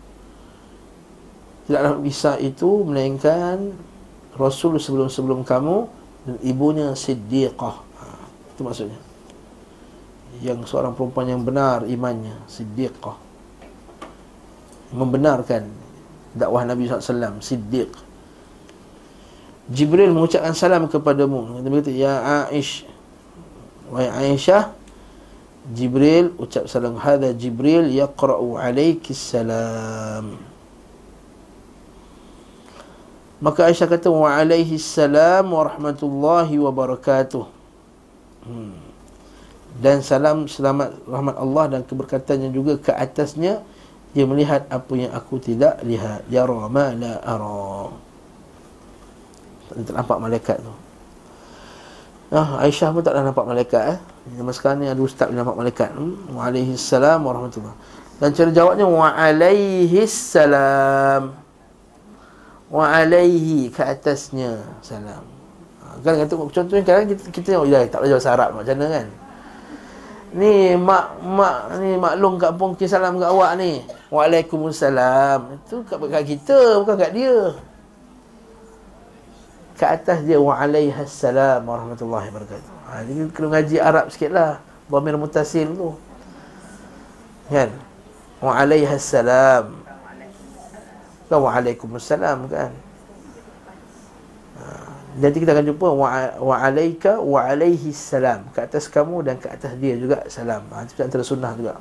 tidaklah 1.69 2.01
bisa 2.01 2.33
itu 2.41 2.81
melainkan 2.81 3.77
rasul 4.41 4.81
sebelum-sebelum 4.81 5.45
kamu 5.45 5.85
dan 6.25 6.35
ibunya 6.41 6.97
siddiqah 6.97 7.77
ha, 7.77 8.05
itu 8.57 8.61
maksudnya. 8.65 8.97
Yang 10.41 10.73
seorang 10.73 10.97
perempuan 10.97 11.29
yang 11.29 11.45
benar 11.45 11.85
imannya 11.85 12.33
siddiqah 12.49 13.21
membenarkan 14.97 15.69
dakwah 16.33 16.65
Nabi 16.65 16.89
SAW 16.89 17.37
siddiq. 17.37 17.93
Jibril 19.69 20.09
mengucapkan 20.09 20.57
salam 20.57 20.89
kepadamu. 20.89 21.61
Dia 21.61 21.69
berkata 21.69 21.93
ya 21.93 22.13
Aish 22.49 22.89
wahai 23.93 24.33
Aisyah 24.33 24.73
Jibril 25.69 26.33
ucap 26.41 26.65
salam 26.65 26.97
hadha 26.97 27.31
Jibril 27.31 27.93
yaqra'u 27.93 28.57
alaiki 28.57 29.13
salam 29.13 30.41
Maka 33.43 33.67
Aisyah 33.67 33.91
kata 33.91 34.07
wa 34.07 34.31
alaihi 34.31 34.79
salam 34.79 35.51
wa 35.51 35.67
rahmatullahi 35.67 36.55
wa 36.63 36.71
barakatuh. 36.71 37.43
Hmm. 38.47 38.79
Dan 39.83 39.99
salam 39.99 40.47
selamat 40.47 40.95
rahmat 41.03 41.35
Allah 41.35 41.65
dan 41.67 41.81
keberkatannya 41.83 42.55
juga 42.55 42.79
ke 42.79 42.95
atasnya 42.95 43.59
dia 44.15 44.23
melihat 44.23 44.63
apa 44.71 44.93
yang 44.95 45.11
aku 45.11 45.43
tidak 45.43 45.75
lihat. 45.83 46.23
Yara 46.31 46.71
ma 46.71 46.95
la 46.95 47.19
ara. 47.19 47.91
Tak 49.75 49.91
nampak 49.91 50.17
malaikat 50.23 50.57
tu. 50.63 50.73
Ah, 52.33 52.65
Aisyah 52.65 52.89
pun 52.89 53.05
tak 53.05 53.13
nampak 53.13 53.45
malaikat 53.45 53.93
eh. 53.93 53.99
Zaman 54.41 54.53
sekarang 54.57 54.77
ni 54.81 54.89
ada 54.89 54.97
ustaz 55.05 55.29
yang 55.29 55.45
nampak 55.45 55.53
malaikat. 55.53 55.93
Hmm. 55.93 56.33
Alaihi 56.33 56.73
salam 56.73 57.21
wa 57.21 57.29
rahmatullah. 57.29 57.77
Dan 58.17 58.33
cara 58.33 58.49
jawabnya 58.49 58.89
wa 58.89 59.13
alaihi 59.13 60.01
salam 60.09 61.37
wa 62.73 62.85
alaihi 62.89 63.69
ke 63.69 63.85
atasnya 63.85 64.65
salam. 64.81 65.21
Ha, 65.85 66.01
kan 66.01 66.25
kata 66.25 66.33
contohnya 66.33 66.81
kadang 66.81 67.05
kita 67.13 67.23
kita 67.29 67.49
ya 67.69 67.85
tak 67.85 68.01
belajar 68.01 68.17
bahasa 68.17 68.31
Arab 68.33 68.49
macam 68.57 68.73
mana 68.81 68.87
kan. 68.89 69.07
Ni 70.33 70.73
mak 70.73 71.05
mak 71.21 71.57
ni 71.77 71.89
maklum 72.01 72.41
kat 72.41 72.51
pun 72.57 72.73
salam 72.89 73.21
kat 73.21 73.29
awak 73.29 73.61
ni. 73.61 73.85
Waalaikumsalam. 74.09 75.61
Itu 75.61 75.85
kat 75.85 76.25
kita 76.25 76.81
bukan 76.81 76.95
kat 76.97 77.13
dia. 77.13 77.53
Ke 79.83 79.99
atas 79.99 80.23
dia 80.23 80.39
wa 80.39 80.55
alaihassalam 80.55 81.59
warahmatullahi 81.67 82.31
wabarakatuh. 82.31 82.71
Ha, 82.87 83.03
jadi 83.03 83.21
kena 83.35 83.47
ngaji 83.51 83.75
Arab 83.83 84.05
sikitlah. 84.15 84.63
Dhamir 84.87 85.19
mutasil 85.19 85.67
tu. 85.75 85.91
Kan? 87.51 87.67
Wa 88.39 88.63
alaihassalam. 88.63 89.75
Kan 91.27 91.35
waalaikumsalam 91.35 92.47
kan 92.47 92.71
ha, 94.55 94.63
Nanti 95.19 95.43
kita 95.43 95.51
akan 95.51 95.65
jumpa 95.67 95.87
wa 96.39 96.55
alaika 96.63 97.19
wa 97.19 97.43
alaihi 97.43 97.91
salam 97.91 98.47
ke 98.55 98.63
atas 98.63 98.87
kamu 98.87 99.19
dan 99.27 99.35
ke 99.35 99.51
atas 99.51 99.75
dia 99.83 99.99
juga 99.99 100.23
salam. 100.31 100.63
Ha, 100.71 100.87
itu 100.87 101.03
antara 101.03 101.27
sunnah 101.27 101.51
juga. 101.59 101.75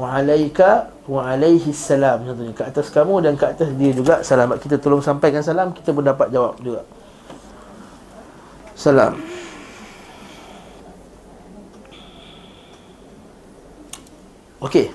Wa 0.00 0.18
alaika 0.18 0.88
wa 1.04 1.28
alaihi 1.28 1.68
salam 1.76 2.24
contohnya 2.24 2.54
ke 2.56 2.64
atas 2.64 2.88
kamu 2.88 3.14
dan 3.20 3.34
ke 3.36 3.44
atas 3.44 3.68
dia 3.76 3.92
juga 3.92 4.24
salam. 4.24 4.56
Kita 4.56 4.80
tolong 4.80 5.04
sampaikan 5.04 5.44
salam, 5.44 5.70
kita 5.76 5.92
pun 5.92 6.02
dapat 6.02 6.32
jawab 6.32 6.56
juga. 6.64 6.82
Salam. 8.72 9.14
Okey. 14.62 14.94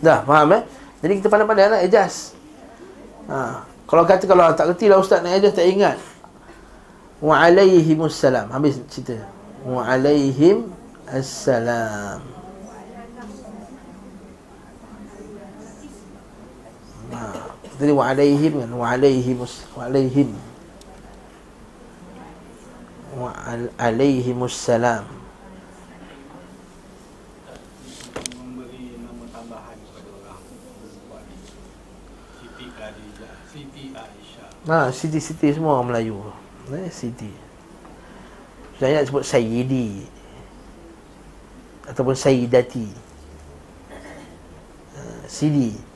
Dah 0.00 0.24
faham 0.24 0.56
eh? 0.56 0.62
Jadi 1.04 1.12
kita 1.20 1.28
pandai-pandai 1.28 1.68
nak 1.68 1.84
adjust. 1.84 2.34
Ha. 3.28 3.62
Kalau 3.86 4.02
kata 4.08 4.24
kalau 4.24 4.50
tak 4.56 4.72
kerti 4.72 4.88
lah 4.88 4.98
ustaz 4.98 5.20
nak 5.20 5.36
adjust 5.36 5.60
tak 5.60 5.68
ingat. 5.68 6.00
Wa 7.22 7.44
alaihim 7.44 8.02
assalam. 8.08 8.50
Habis 8.50 8.80
cerita. 8.88 9.20
Wa 9.62 9.84
alaihim 9.84 10.72
assalam. 11.06 12.24
Ha. 17.12 17.20
Jadi 17.82 17.98
wa 17.98 18.06
alaihim 18.06 18.62
kan 18.62 18.70
wa 18.78 18.86
alaihim 18.94 19.42
wa 19.42 19.82
alaihim. 19.82 20.30
Wa 23.18 23.34
alaihim 23.74 24.38
assalam. 24.46 25.02
Ha, 34.62 34.94
Siti-Siti 34.94 35.50
semua 35.50 35.74
orang 35.74 35.90
Melayu. 35.90 36.22
Eh, 36.70 36.86
Siti. 36.86 37.34
Saya 38.78 39.02
nak 39.02 39.10
sebut 39.10 39.26
Sayyidi. 39.26 40.06
Ataupun 41.90 42.14
Sayyidati. 42.14 42.86
Ha, 44.94 45.26
Sidi 45.26 45.91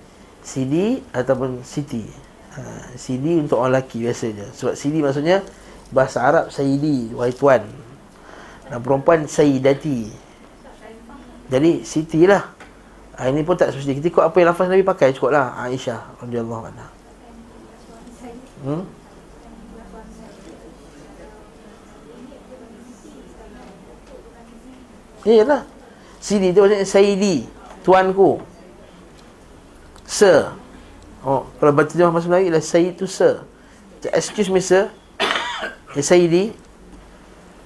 CD 0.47 1.03
ataupun 1.11 1.67
CT. 1.67 2.07
Ha, 2.55 2.95
CD 2.95 3.43
untuk 3.43 3.59
orang 3.59 3.83
lelaki 3.83 4.07
biasanya. 4.07 4.47
Sebab 4.55 4.79
CD 4.79 5.03
maksudnya 5.03 5.43
bahasa 5.91 6.23
Arab 6.23 6.55
Sayyidi, 6.55 7.11
wahai 7.19 7.35
tuan. 7.35 7.67
Dan 8.71 8.79
perempuan 8.79 9.27
Sayyidati. 9.27 10.07
Jadi 11.51 11.83
CT 11.83 12.31
lah. 12.31 12.47
Ha, 13.19 13.27
ini 13.27 13.43
pun 13.43 13.59
tak 13.59 13.75
semestinya. 13.75 13.99
Kita 13.99 14.07
ikut 14.15 14.23
apa 14.23 14.37
yang 14.39 14.49
lafaz 14.55 14.71
Nabi 14.71 14.87
pakai 14.87 15.11
cukup 15.11 15.35
lah. 15.35 15.51
Ha, 15.59 15.67
Aisyah. 15.67 16.01
Alhamdulillah. 16.23 16.95
Hmm? 18.63 18.83
Yelah. 25.27 25.63
Sidi 26.23 26.55
tu 26.55 26.63
maksudnya 26.63 26.87
Sayyidi. 26.87 27.51
Tuanku. 27.83 28.56
Sir. 30.07 30.55
Oh, 31.27 31.51
kalau 31.59 31.75
baca 31.75 31.91
terjemah 31.91 32.15
bahasa 32.15 32.31
Melayu 32.31 32.55
ialah 32.55 32.63
Sayyid 32.63 32.95
tu 32.95 33.11
sir. 33.11 33.43
Excuse 34.15 34.47
me 34.47 34.63
sir. 34.63 34.87
Ya 35.99 36.03
Sayyidi. 36.03 36.55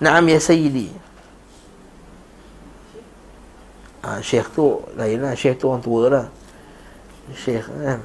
Naam 0.00 0.24
ya 0.32 0.40
Sayyidi. 0.40 0.88
Ah, 4.00 4.24
Syekh 4.24 4.48
tu 4.56 4.80
lain 4.96 5.20
lah. 5.20 5.36
Syekh 5.36 5.60
tu 5.60 5.68
orang 5.68 5.84
tua 5.84 6.02
lah. 6.08 6.26
Syekh 7.36 7.68
kan. 7.68 8.00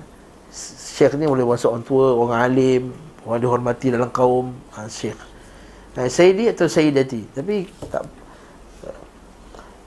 Syekh 0.51 1.15
ni 1.15 1.23
boleh 1.23 1.47
masuk 1.47 1.71
orang 1.71 1.87
tua, 1.87 2.07
orang 2.11 2.39
alim, 2.43 2.83
orang 3.23 3.39
dihormati 3.39 3.87
dalam 3.95 4.11
kaum. 4.11 4.51
Ha, 4.75 4.91
syekh. 4.91 5.15
Nah, 5.95 6.11
Sayyidi 6.11 6.51
atau 6.51 6.67
Sayyidati. 6.67 7.31
Tapi 7.31 7.71
tak 7.87 8.03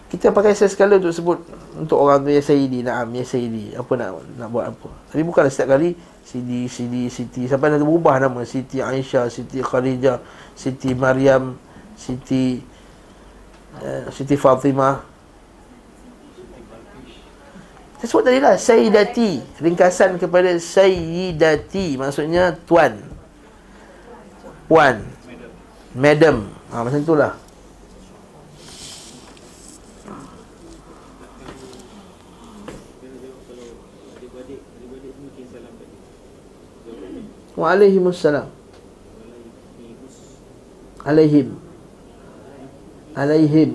kita 0.08 0.32
pakai 0.32 0.56
saya 0.56 0.72
sekali 0.72 0.96
untuk 0.96 1.12
sebut 1.12 1.38
untuk 1.76 2.00
orang 2.00 2.24
tu 2.24 2.32
ya 2.32 2.40
Sayyidi, 2.40 2.80
naam 2.80 3.12
ya 3.12 3.24
Sayyidi. 3.28 3.76
Apa 3.76 3.92
nak 3.92 4.24
nak 4.40 4.48
buat 4.48 4.64
apa. 4.72 4.88
Tapi 5.12 5.20
bukanlah 5.20 5.52
setiap 5.52 5.76
kali 5.76 5.92
Sidi, 6.24 6.64
Sidi, 6.64 7.12
Siti. 7.12 7.44
Sampai 7.44 7.68
nanti 7.68 7.84
berubah 7.84 8.16
nama. 8.16 8.40
Siti 8.48 8.80
Aisyah, 8.80 9.28
Siti 9.28 9.60
Khadijah, 9.60 10.24
Siti 10.56 10.96
Maryam, 10.96 11.60
Siti 11.92 12.64
uh, 13.84 14.08
Siti 14.08 14.36
Fatimah. 14.40 15.04
Saya 17.98 18.06
sebut 18.14 18.22
tadi 18.30 18.38
lah 18.38 18.54
Sayyidati 18.54 19.58
Ringkasan 19.58 20.22
kepada 20.22 20.54
Sayyidati 20.54 21.98
Maksudnya 21.98 22.54
Tuan 22.62 22.94
Puan 24.70 25.02
Madam 25.98 26.46
ha, 26.70 26.86
Macam 26.86 27.02
itulah 37.58 37.74
Waalaikumsalam. 37.74 38.46
Alaihim. 41.02 41.48
Alaihim. 43.18 43.70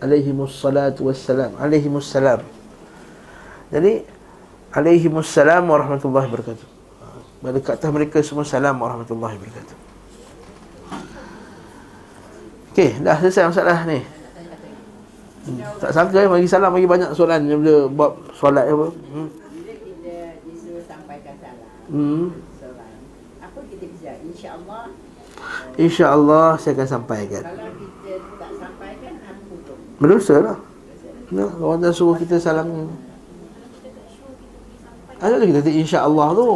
Alaihimussalatu 0.00 1.08
wassalam. 1.08 1.56
Alaihimussalam. 1.56 2.44
Jadi 3.72 4.04
alaihimussalam 4.72 5.64
warahmatullahi 5.64 6.28
wabarakatuh. 6.28 6.68
Pada 7.40 7.60
kata 7.64 7.88
mereka 7.88 8.20
semua 8.20 8.44
salam 8.44 8.76
warahmatullahi 8.76 9.40
wabarakatuh. 9.40 9.76
Okey, 12.76 13.00
dah 13.00 13.16
selesai 13.16 13.48
masalah 13.48 13.88
ni. 13.88 14.19
Hmm. 15.40 15.56
Tak 15.80 15.90
sangka 15.96 16.20
eh, 16.20 16.28
bagi 16.28 16.44
salam 16.44 16.76
bagi 16.76 16.84
banyak 16.84 17.16
soalan 17.16 17.48
bila 17.48 17.88
buat 17.88 18.12
solat 18.36 18.68
apa. 18.68 18.92
Hmm. 18.92 19.28
Bila 19.32 19.72
kita 19.72 20.14
disuruh 20.44 20.84
sampaikan 20.84 21.34
salam. 21.40 21.68
Hmm. 21.88 22.24
Soalan. 22.60 22.92
Apa 23.40 23.58
kita 23.72 23.84
bisa? 23.88 24.10
Insya-Allah. 24.20 24.82
Insya-Allah 25.80 26.46
saya 26.60 26.72
akan 26.76 26.88
sampaikan. 26.92 27.42
Kalau 27.48 27.72
kita 27.72 28.12
tak 28.36 28.52
sampaikan 28.60 29.12
apa 29.24 29.42
hukum? 29.48 29.76
Berdosa 29.96 30.36
lah. 30.44 30.58
Nah, 31.30 31.50
orang 31.62 31.78
dah 31.88 31.92
suruh 31.94 32.20
kita 32.20 32.36
salam. 32.36 32.92
Ada 35.20 35.40
lagi 35.40 35.52
kata 35.56 35.70
insya-Allah 35.72 36.28
tu. 36.36 36.48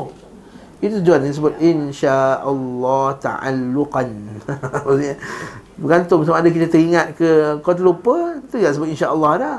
Itu 0.84 1.00
tujuan 1.00 1.24
yang 1.24 1.32
sebut 1.32 1.54
insya-Allah 1.56 3.16
ta'alluqan. 3.16 4.08
Maksudnya 4.84 5.16
bergantung 5.74 6.22
sama 6.22 6.38
ada 6.38 6.50
kita 6.50 6.70
teringat 6.70 7.18
ke 7.18 7.58
kau 7.62 7.74
terlupa, 7.74 8.38
tu 8.46 8.62
yang 8.62 8.70
sebut 8.70 8.90
insya-Allah 8.94 9.32
dah. 9.38 9.58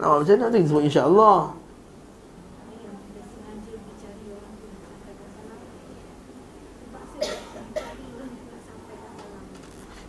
Nak 0.00 0.06
buat 0.08 0.18
macam 0.24 0.34
mana 0.40 0.46
tu 0.50 0.58
sebut 0.64 0.84
insya-Allah. 0.88 1.38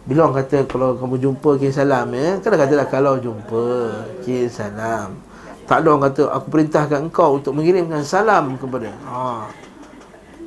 Bila 0.06 0.30
orang 0.30 0.46
kata 0.46 0.70
kalau 0.70 0.94
kamu 1.02 1.18
jumpa 1.18 1.50
kirim 1.58 1.74
salam 1.74 2.14
ya, 2.14 2.38
kan 2.38 2.54
kata 2.54 2.74
dah 2.78 2.88
kalau 2.88 3.18
jumpa 3.18 3.66
kirim 4.22 4.54
salam. 4.54 5.18
Tak 5.66 5.82
ada 5.82 5.88
orang 5.90 6.14
kata 6.14 6.30
aku 6.30 6.48
perintahkan 6.54 7.10
engkau 7.10 7.42
untuk 7.42 7.58
mengirimkan 7.58 8.06
salam 8.06 8.54
kepada. 8.54 8.94
Ha. 9.10 9.50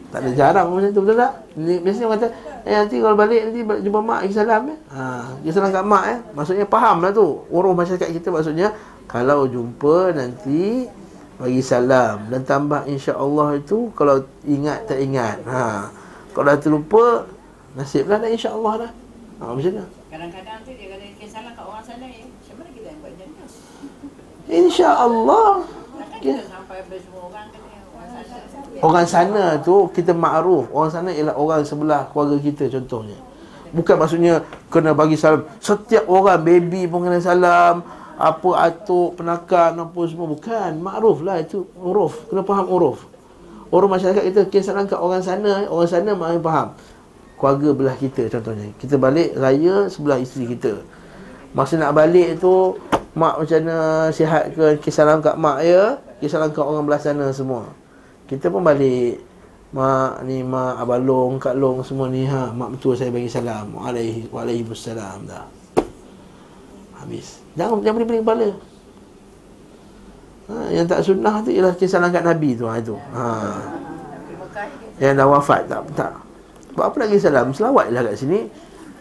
Tak 0.09 0.25
ada 0.25 0.31
jarang 0.33 0.73
macam 0.73 0.89
tu 0.89 1.01
betul 1.05 1.21
tak? 1.21 1.33
Biasanya 1.55 2.07
orang 2.09 2.17
kata 2.17 2.29
eh 2.65 2.75
nanti 2.75 2.97
kalau 2.97 3.13
balik 3.13 3.41
nanti 3.45 3.61
jumpa 3.85 4.01
mak 4.01 4.21
kirim 4.25 4.37
salam 4.37 4.63
ya. 4.65 4.77
Ha, 4.89 5.03
kirim 5.45 5.53
salam 5.53 5.69
kat 5.69 5.85
mak 5.85 6.05
ya. 6.05 6.17
Maksudnya 6.33 6.65
fahamlah 6.65 7.11
tu. 7.13 7.27
Urus 7.53 7.77
masyarakat 7.77 8.09
kita 8.17 8.29
maksudnya 8.33 8.69
kalau 9.05 9.45
jumpa 9.45 10.17
nanti 10.17 10.89
bagi 11.37 11.61
salam 11.61 12.25
dan 12.33 12.41
tambah 12.43 12.83
insya-Allah 12.85 13.61
itu 13.61 13.93
kalau 13.93 14.17
ingat 14.43 14.89
tak 14.89 14.97
ingat. 14.99 15.45
Ha. 15.45 15.93
Kalau 16.33 16.45
dah 16.47 16.57
terlupa 16.57 17.29
nasiblah 17.77 18.17
dah 18.17 18.31
insya-Allah 18.33 18.89
dah. 18.89 18.93
Ha, 19.39 19.53
macam 19.53 19.61
mana? 19.61 19.85
Kadang-kadang 20.09 20.59
tu 20.65 20.73
dia 20.73 20.87
kata 20.89 21.05
kirim 21.15 21.29
salam 21.29 21.53
kat 21.53 21.65
orang 21.69 21.85
sana 21.85 22.05
ya. 22.09 22.25
Macam 22.25 22.55
mana 22.57 22.69
kita 22.73 22.87
yang 22.89 22.99
buat 23.05 23.13
macam 23.13 23.29
tu? 23.29 23.47
Insya-Allah. 24.49 25.51
Takkan 25.99 26.19
Ya. 26.19 26.35
kita 26.35 26.49
sampai 26.49 26.79
ber 26.89 26.99
semua 26.99 27.21
orang 27.23 27.31
orang 27.31 27.49
sana. 27.53 27.58
Orang 28.79 29.07
sana 29.11 29.59
tu 29.59 29.91
kita 29.91 30.15
makruf. 30.15 30.71
Orang 30.71 30.91
sana 30.95 31.11
ialah 31.11 31.35
orang 31.35 31.67
sebelah 31.67 32.07
keluarga 32.15 32.39
kita 32.39 32.71
contohnya. 32.71 33.19
Bukan 33.75 34.01
maksudnya 34.01 34.47
kena 34.73 34.97
bagi 34.97 35.19
salam 35.19 35.45
setiap 35.61 36.09
orang 36.09 36.41
baby 36.41 36.89
pun 36.89 37.05
kena 37.05 37.21
salam, 37.21 37.85
apa 38.17 38.51
atuk, 38.65 39.19
penakan 39.19 39.83
apa 39.83 40.01
semua 40.07 40.27
bukan. 40.31 40.71
Makruf 40.79 41.27
lah 41.27 41.43
itu 41.43 41.67
uruf. 41.75 42.31
Kena 42.31 42.47
faham 42.47 42.67
uruf. 42.71 43.05
Orang 43.69 43.93
masyarakat 43.93 44.25
kita 44.33 44.41
kirim 44.49 44.65
salam 44.65 44.89
kat 44.89 44.97
orang 44.97 45.21
sana, 45.21 45.69
orang 45.69 45.91
sana 45.91 46.11
mahu 46.17 46.39
faham. 46.41 46.73
Keluarga 47.37 47.69
belah 47.75 47.97
kita 47.99 48.31
contohnya. 48.31 48.73
Kita 48.79 48.95
balik 48.97 49.35
raya 49.37 49.91
sebelah 49.91 50.19
isteri 50.23 50.55
kita. 50.55 50.81
Masa 51.53 51.77
nak 51.77 51.93
balik 51.99 52.39
tu 52.39 52.79
mak 53.19 53.43
macam 53.43 53.59
mana 53.59 54.09
sihat 54.15 54.55
ke 54.55 54.91
salam 54.95 55.19
kat 55.19 55.35
mak 55.35 55.67
ya, 55.67 55.99
salam 56.31 56.55
kat 56.55 56.63
orang 56.63 56.87
belah 56.87 57.03
sana 57.03 57.29
semua. 57.35 57.67
Kita 58.29 58.53
pun 58.53 58.61
balik 58.61 59.29
Mak 59.69 60.25
ni 60.25 60.41
mak 60.41 60.81
abang 60.81 61.05
long, 61.05 61.33
kak 61.37 61.53
long 61.53 61.85
semua 61.85 62.09
ni 62.09 62.25
ha 62.25 62.49
mak 62.57 62.73
betul 62.73 62.97
saya 62.97 63.13
bagi 63.13 63.29
salam. 63.29 63.69
Waalaihi 63.77 64.33
waalaikumsalam 64.33 65.29
dah. 65.29 65.45
Habis. 66.97 67.45
Jangan 67.53 67.85
jangan 67.85 68.09
pening 68.09 68.25
kepala. 68.25 68.49
Ha, 70.49 70.73
yang 70.73 70.89
tak 70.89 71.05
sunnah 71.05 71.45
tu 71.45 71.53
ialah 71.53 71.77
kisah 71.77 72.01
salam 72.01 72.09
kat 72.09 72.25
Nabi 72.25 72.57
tu 72.57 72.65
ha 72.65 72.81
itu. 72.81 72.97
Ha. 72.97 73.25
Yang 74.97 75.15
dah 75.21 75.27
wafat 75.29 75.69
tak 75.69 75.81
tak. 75.93 76.13
Buat 76.73 76.89
apa 76.89 76.97
lagi 77.05 77.21
salam? 77.21 77.53
Selawatlah 77.53 78.09
kat 78.09 78.17
sini. 78.17 78.49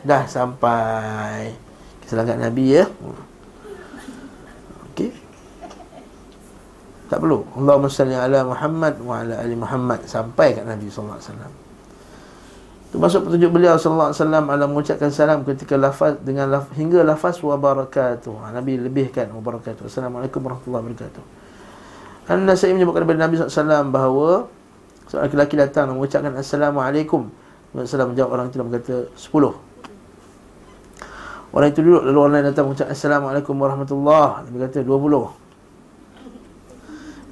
Dah 0.03 0.27
sampai 0.27 1.55
kisah 2.03 2.19
salam 2.19 2.27
kat 2.27 2.43
Nabi 2.43 2.75
ya. 2.75 2.83
Tak 7.07 7.23
perlu. 7.23 7.47
Allahumma 7.55 7.87
salli 7.87 8.15
ala 8.15 8.43
Muhammad 8.43 8.99
wa 8.99 9.23
ala 9.23 9.39
ali 9.39 9.55
Muhammad 9.55 10.03
sampai 10.03 10.59
kat 10.59 10.67
Nabi 10.67 10.91
sallallahu 10.91 11.15
alaihi 11.15 11.31
wasallam. 11.31 11.53
Itu 12.87 12.95
masuk 12.99 13.19
petunjuk 13.27 13.51
beliau 13.51 13.75
sallallahu 13.79 14.11
alaihi 14.11 14.19
wasallam 14.19 14.43
dalam 14.51 14.67
mengucapkan 14.75 15.09
salam 15.11 15.39
ketika 15.47 15.75
lafaz 15.79 16.19
dengan 16.19 16.51
laf, 16.51 16.67
hingga 16.75 17.07
lafaz 17.07 17.39
wa 17.39 17.55
barakatuh. 17.55 18.33
Ha, 18.43 18.51
Nabi 18.51 18.75
lebihkan 18.75 19.31
wa 19.31 19.39
barakatuh. 19.39 19.87
Assalamualaikum 19.87 20.43
warahmatullahi 20.43 20.83
wabarakatuh. 20.83 21.23
An-Nasai 22.27 22.75
menyebutkan 22.75 23.07
kepada 23.07 23.19
Nabi 23.23 23.39
SAW 23.39 23.87
bahawa 23.87 24.51
seorang 25.07 25.31
lelaki 25.31 25.55
datang 25.55 25.95
mengucapkan 25.95 26.35
Assalamualaikum. 26.35 27.31
Nabi 27.71 27.87
SAW 27.87 28.11
menjawab 28.11 28.35
orang 28.35 28.51
itu 28.51 28.59
dan 28.59 28.67
berkata 28.67 28.95
10. 29.15 31.55
Orang 31.55 31.67
itu 31.71 31.79
duduk 31.79 32.03
lalu 32.03 32.19
orang 32.19 32.33
lain 32.35 32.51
datang 32.51 32.67
mengucap 32.67 32.91
Assalamualaikum 32.91 33.55
warahmatullahi 33.55 34.51
Nabi 34.51 34.57
kata 34.67 34.83
20. 34.83 35.46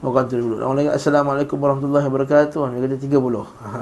Tu 0.06 0.38
dulu. 0.38 0.62
Orang 0.62 0.78
lagi 0.78 0.94
Assalamualaikum 0.94 1.58
warahmatullahi 1.58 2.06
wabarakatuh. 2.06 2.62
Dia 2.78 2.80
kata 2.86 2.98
30. 3.02 3.42
Ha, 3.42 3.82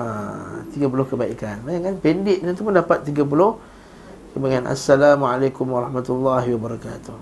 30 0.71 1.11
kebaikan. 1.11 1.55
Bayangkan 1.67 1.99
pendek 1.99 2.39
dia 2.39 2.55
tu 2.55 2.63
pun 2.63 2.71
dapat 2.71 3.03
30 3.03 3.27
kebaikan. 4.31 4.63
Assalamualaikum 4.63 5.67
warahmatullahi 5.67 6.47
wabarakatuh. 6.55 7.15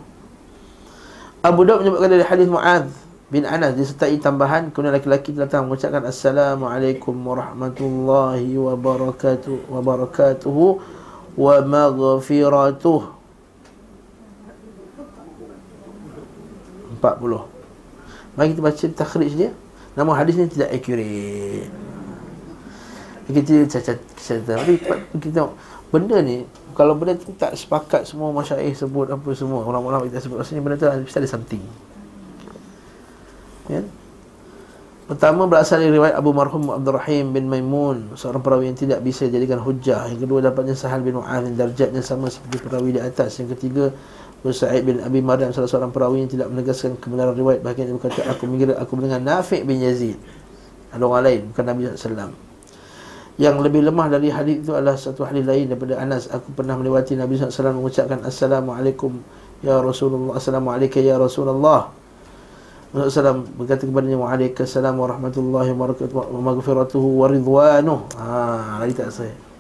Abu 1.42 1.66
Daud 1.66 1.82
menyebutkan 1.82 2.14
dari 2.14 2.22
hadis 2.22 2.46
Muadz 2.46 2.94
bin 3.34 3.50
Anas 3.50 3.74
disertai 3.74 4.22
tambahan 4.22 4.70
kemudian 4.70 4.94
laki-laki 4.94 5.34
datang 5.34 5.66
mengucapkan 5.66 6.06
Assalamualaikum 6.06 7.16
warahmatullahi 7.16 8.60
wabarakatuh 8.60 9.72
wabarakatuh 9.72 10.60
wa 11.40 11.56
maghfiratuh 11.64 13.02
40 17.00 17.51
Mari 18.40 18.56
kita 18.56 18.62
baca 18.64 18.86
takhrij 18.96 19.34
dia. 19.36 19.52
Namun 19.96 20.16
hadis 20.16 20.40
ni 20.40 20.48
tidak 20.48 20.72
accurate. 20.72 21.68
Kita 23.32 23.64
cacat 23.80 23.98
cerita 24.20 24.60
Tapi 24.60 24.76
kita 25.24 25.48
Benda 25.92 26.18
ni 26.24 26.44
Kalau 26.76 26.96
benda 26.96 27.20
tu 27.20 27.32
tak 27.36 27.56
sepakat 27.56 28.08
semua 28.08 28.32
masyaih 28.32 28.72
sebut 28.76 29.08
apa 29.12 29.30
semua 29.36 29.64
Orang-orang 29.64 30.08
kita 30.12 30.24
sebut 30.24 30.40
Rasanya 30.40 30.62
benda 30.64 30.76
tu 30.80 30.88
mesti 30.88 31.20
ada 31.20 31.30
something. 31.30 31.64
Ya? 33.70 33.84
Pertama 35.08 35.44
berasal 35.44 35.84
dari 35.84 35.92
riwayat 35.92 36.16
Abu 36.16 36.32
Marhum 36.32 36.72
Abdul 36.72 36.96
Rahim 36.96 37.36
bin 37.36 37.52
Maimun 37.52 38.16
Seorang 38.16 38.40
perawi 38.40 38.72
yang 38.72 38.80
tidak 38.80 39.00
bisa 39.04 39.28
dijadikan 39.28 39.60
hujah 39.60 40.08
Yang 40.08 40.24
kedua 40.24 40.40
dapatnya 40.40 40.76
Sahal 40.76 41.04
bin 41.04 41.20
Mu'ad 41.20 41.52
darjatnya 41.60 42.00
sama 42.00 42.32
seperti 42.32 42.64
perawi 42.64 42.96
di 42.96 43.02
atas. 43.04 43.36
Yang 43.44 43.60
ketiga 43.60 43.92
Sa'id 44.50 44.82
bin 44.82 44.98
Abi 44.98 45.22
Maryam 45.22 45.54
salah 45.54 45.70
seorang 45.70 45.94
perawi 45.94 46.26
yang 46.26 46.32
tidak 46.34 46.50
menegaskan 46.50 46.98
kebenaran 46.98 47.38
riwayat 47.38 47.62
Bahkan 47.62 47.84
dia 47.86 47.94
berkata 47.94 48.22
aku 48.26 48.50
mengira 48.50 48.74
aku 48.82 48.98
mendengar 48.98 49.22
Nafi' 49.22 49.62
bin 49.62 49.78
Yazid. 49.86 50.18
Ada 50.90 51.06
orang 51.06 51.24
lain 51.30 51.42
bukan 51.54 51.64
Nabi 51.70 51.82
SAW 51.94 52.34
Yang 53.38 53.56
lebih 53.62 53.86
lemah 53.86 54.10
dari 54.10 54.34
hadis 54.34 54.66
itu 54.66 54.74
adalah 54.74 54.98
satu 54.98 55.30
hadis 55.30 55.46
lain 55.46 55.70
daripada 55.70 56.02
Anas. 56.02 56.26
Aku 56.34 56.58
pernah 56.58 56.74
melewati 56.74 57.14
Nabi 57.14 57.38
SAW 57.38 57.78
mengucapkan 57.78 58.26
Assalamualaikum 58.26 59.22
Ya 59.62 59.78
Rasulullah 59.78 60.42
Assalamualaikum 60.42 61.02
Ya 61.06 61.22
Rasulullah. 61.22 61.94
Rasulullah 62.98 63.14
SAW 63.38 63.46
berkata 63.62 63.86
kepadanya 63.86 64.18
Waalaikumsalam 64.26 64.98
warahmatullahi 64.98 65.70
wabarakatuh 65.70 66.18
Wa 66.18 66.42
maghfiratuhu 66.42 67.08
wa 67.22 67.30
ridwanuh 67.30 68.00
Haa, 68.18 68.82
lagi 68.82 68.98
tak 68.98 69.14
saya 69.14 69.51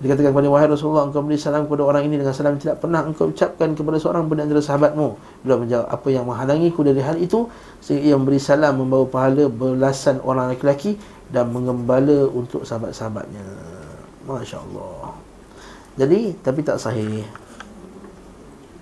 Dia 0.00 0.16
katakan 0.16 0.32
kepada 0.32 0.48
Wahai 0.48 0.68
Rasulullah 0.72 1.04
Engkau 1.04 1.20
beri 1.20 1.36
salam 1.36 1.68
kepada 1.68 1.84
orang 1.84 2.08
ini 2.08 2.16
dengan 2.16 2.32
salam 2.32 2.56
Tidak 2.56 2.80
pernah 2.80 3.04
engkau 3.04 3.28
ucapkan 3.28 3.76
kepada 3.76 4.00
seorang 4.00 4.24
pun 4.32 4.40
antara 4.40 4.64
sahabatmu. 4.64 5.08
Beliau 5.44 5.60
menjawab 5.60 5.86
Apa 5.92 6.08
yang 6.08 6.24
menghalangiku 6.24 6.80
dari 6.80 7.04
hal 7.04 7.20
itu? 7.20 7.52
Sehingga 7.84 8.02
ia 8.08 8.14
memberi 8.16 8.40
salam 8.40 8.80
Membawa 8.80 9.04
pahala 9.04 9.52
belasan 9.52 10.24
orang 10.24 10.56
lelaki 10.56 10.96
Dan 11.28 11.52
mengembala 11.52 12.32
untuk 12.32 12.64
sahabat-sahabatnya. 12.64 13.44
Masya 14.24 14.56
Allah 14.56 15.20
Jadi, 16.00 16.32
tapi 16.40 16.64
tak 16.64 16.80
sahih. 16.80 17.20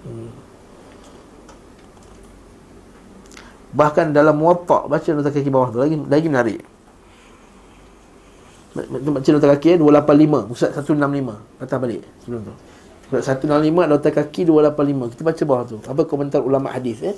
Hmm. 0.06 0.30
Bahkan 3.68 4.16
dalam 4.16 4.40
muwatta 4.40 4.88
baca 4.88 5.08
nota 5.12 5.28
kaki 5.28 5.52
bawah 5.52 5.68
tu 5.68 5.78
lagi 5.82 5.96
lagi 6.08 6.26
menarik. 6.30 6.60
Baca 8.86 9.28
nota 9.34 9.46
kaki 9.56 9.80
285, 9.80 10.50
pusat 10.50 10.70
165. 10.76 11.62
Atas 11.62 11.76
balik 11.80 12.00
sebelum 12.22 12.40
tu. 12.46 12.54
Pusat 13.10 13.36
165 13.42 13.90
nota 13.90 14.08
kaki 14.14 14.40
285. 14.46 15.12
Kita 15.16 15.22
baca 15.26 15.42
bawah 15.48 15.64
tu. 15.66 15.76
Apa 15.82 16.02
komentar 16.06 16.40
ulama 16.44 16.70
hadis 16.70 17.02
eh? 17.02 17.16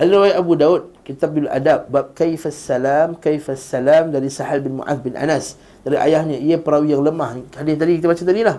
Riwayat 0.00 0.40
Abu 0.40 0.56
Daud, 0.56 0.96
Kitabul 1.04 1.44
Adab, 1.50 1.92
bab 1.92 2.16
kaifas 2.16 2.56
salam, 2.56 3.20
kaifas 3.20 3.60
salam 3.60 4.08
dari 4.08 4.32
Sahal 4.32 4.64
bin 4.64 4.80
Mu'adz 4.80 5.04
bin 5.04 5.12
Anas. 5.12 5.60
Dari 5.84 6.00
ayahnya, 6.00 6.40
ia 6.40 6.56
perawi 6.56 6.96
yang 6.96 7.04
lemah. 7.04 7.36
Hadis 7.52 7.76
tadi 7.76 8.00
kita 8.00 8.08
baca 8.08 8.22
tadi 8.24 8.40
lah. 8.40 8.56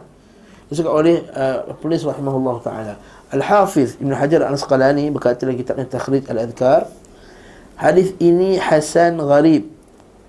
Disebut 0.70 0.92
oleh 0.92 1.26
uh, 1.34 1.74
penulis 1.82 2.06
rahimahullah 2.06 2.56
ta'ala. 2.62 2.94
Al-Hafiz 3.32 3.96
Ibn 4.04 4.12
Hajar 4.12 4.44
Al-Asqalani 4.44 5.08
berkata 5.08 5.48
dalam 5.48 5.56
kitabnya 5.56 5.88
Takhrij 5.88 6.28
Al-Adhkar 6.28 6.92
hadis 7.80 8.12
ini 8.20 8.60
hasan 8.60 9.18
gharib 9.24 9.72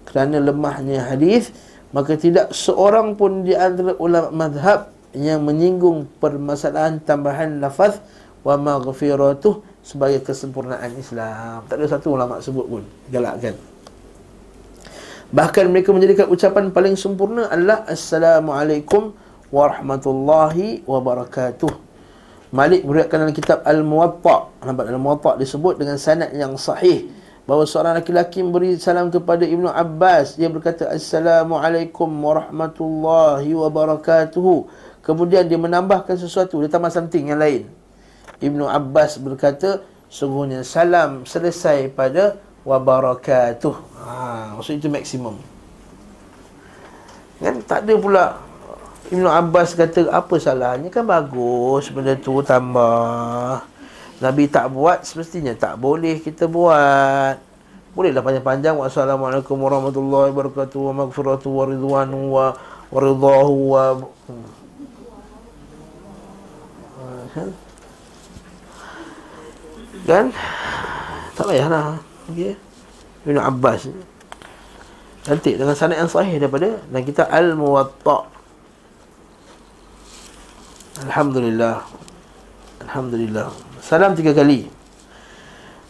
kerana 0.07 0.38
lemahnya 0.38 1.03
hadis 1.11 1.50
maka 1.93 2.16
tidak 2.16 2.57
seorang 2.57 3.14
pun 3.14 3.45
di 3.45 3.53
antara 3.53 3.93
ulama 4.01 4.32
mazhab 4.32 4.88
yang 5.12 5.45
menyinggung 5.45 6.09
permasalahan 6.18 6.99
tambahan 7.05 7.61
lafaz 7.61 8.01
wa 8.43 8.57
maghfiratuh 8.57 9.61
sebagai 9.84 10.24
kesempurnaan 10.24 10.97
Islam. 10.97 11.68
Tak 11.68 11.76
ada 11.76 11.86
satu 11.86 12.16
ulama 12.16 12.40
sebut 12.40 12.64
pun 12.64 12.82
galakkan. 13.12 13.55
Bahkan 15.32 15.64
mereka 15.68 15.93
menjadikan 15.93 16.28
ucapan 16.28 16.72
paling 16.72 16.97
sempurna 16.97 17.49
adalah 17.49 17.84
Assalamualaikum 17.88 19.12
warahmatullahi 19.53 20.84
wabarakatuh. 20.88 21.72
Malik 22.53 22.84
meriwayatkan 22.84 23.16
dalam 23.16 23.32
kitab 23.36 23.64
Al-Muwatta. 23.64 24.53
Nampak 24.61 24.84
dalam 24.93 25.01
Muwatta 25.01 25.40
disebut 25.40 25.80
dengan 25.80 25.97
sanad 25.97 26.36
yang 26.36 26.57
sahih 26.61 27.09
bahawa 27.43 27.66
seorang 27.66 27.99
lelaki 27.99 28.38
memberi 28.43 28.78
salam 28.78 29.11
kepada 29.11 29.43
Ibnu 29.43 29.66
Abbas. 29.66 30.38
Dia 30.38 30.47
berkata 30.47 30.86
assalamualaikum 30.90 32.07
warahmatullahi 32.07 33.51
wabarakatuh 33.51 34.47
kemudian 35.03 35.51
dia 35.51 35.59
menambahkan 35.59 36.14
sesuatu 36.14 36.62
dia 36.62 36.70
tambah 36.70 36.90
something 36.95 37.34
yang 37.34 37.43
lain. 37.43 37.66
Ibnu 38.38 38.66
Abbas 38.66 39.18
berkata 39.18 39.82
sungguhnya 40.07 40.62
salam 40.62 41.26
selesai 41.26 41.90
pada 41.90 42.38
wabarakatuh. 42.62 43.74
Ha 43.99 44.14
maksud 44.59 44.78
itu 44.78 44.86
maksimum. 44.86 45.34
Kan 47.43 47.59
tak 47.66 47.86
ada 47.86 47.95
pula. 47.99 48.26
Ibnu 49.11 49.28
Abbas 49.28 49.74
kata 49.74 50.09
apa 50.09 50.38
salahnya? 50.38 50.88
Kan 50.88 51.05
bagus 51.05 51.90
benda 51.90 52.14
tu 52.14 52.38
tambah 52.40 53.72
Nabi 54.23 54.47
tak 54.47 54.70
buat 54.70 55.03
semestinya 55.03 55.51
tak 55.59 55.83
boleh 55.83 56.23
kita 56.23 56.47
buat. 56.47 57.43
Bolehlah 57.91 58.23
panjang-panjang. 58.23 58.79
Wassalamualaikum 58.79 59.59
warahmatullahi 59.59 60.31
wabarakatuh. 60.31 60.79
Wa 60.79 60.93
maghfiratu 60.95 61.51
wa 61.51 61.64
ridwanu 61.66 62.20
wa 62.31 62.47
ridahu 62.95 63.55
wa 63.75 63.85
kan? 70.07 70.31
Tak 71.35 71.47
payahlah. 71.51 71.99
Okey. 72.31 72.55
Ibn 73.27 73.39
Abbas. 73.43 73.91
Cantik 75.27 75.59
dengan 75.59 75.75
sanad 75.75 75.99
yang 75.99 76.11
sahih 76.11 76.39
daripada 76.39 76.79
dan 76.79 77.03
kita 77.03 77.27
al-muwatta. 77.27 78.31
Alhamdulillah. 81.11 81.83
Alhamdulillah 82.87 83.72
Salam 83.83 84.14
tiga 84.14 84.30
kali. 84.30 84.70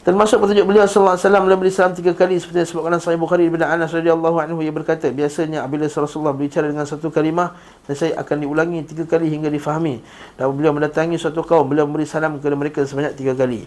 Termasuk 0.03 0.43
petunjuk 0.43 0.67
beliau 0.67 0.83
sallallahu 0.83 1.15
alaihi 1.15 1.27
wasallam 1.31 1.61
beri 1.63 1.71
salam 1.71 1.95
tiga 1.95 2.11
kali 2.11 2.35
seperti 2.35 2.59
yang 2.59 2.67
disebutkan 2.67 2.99
Sahih 2.99 3.23
Bukhari 3.23 3.47
bin 3.47 3.63
Anas 3.63 3.95
radhiyallahu 3.95 4.35
anhu. 4.43 4.59
Ia 4.59 4.75
berkata 4.75 5.07
biasanya 5.15 5.63
apabila 5.63 5.87
Rasulullah 5.87 6.35
berbicara 6.35 6.67
dengan 6.67 6.83
satu 6.83 7.15
kalimah 7.15 7.55
dan 7.87 7.95
saya 7.95 8.19
akan 8.19 8.43
diulangi 8.43 8.83
tiga 8.83 9.07
kali 9.07 9.31
hingga 9.31 9.47
difahami. 9.47 10.03
Dan 10.35 10.51
beliau 10.59 10.75
mendatangi 10.75 11.15
suatu 11.23 11.47
kaum 11.47 11.71
beliau 11.71 11.87
memberi 11.87 12.03
salam 12.03 12.43
kepada 12.43 12.59
mereka 12.59 12.83
sebanyak 12.83 13.15
tiga 13.15 13.39
kali. 13.39 13.63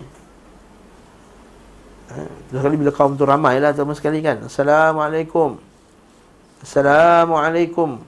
Ha, 2.12 2.60
kali 2.60 2.76
bila 2.84 2.92
kaum 2.92 3.16
tu 3.16 3.24
ramai 3.24 3.56
lah 3.64 3.72
teman 3.72 3.96
sekali 3.96 4.20
kan. 4.20 4.44
Assalamualaikum. 4.44 5.56
Assalamualaikum. 6.60 8.04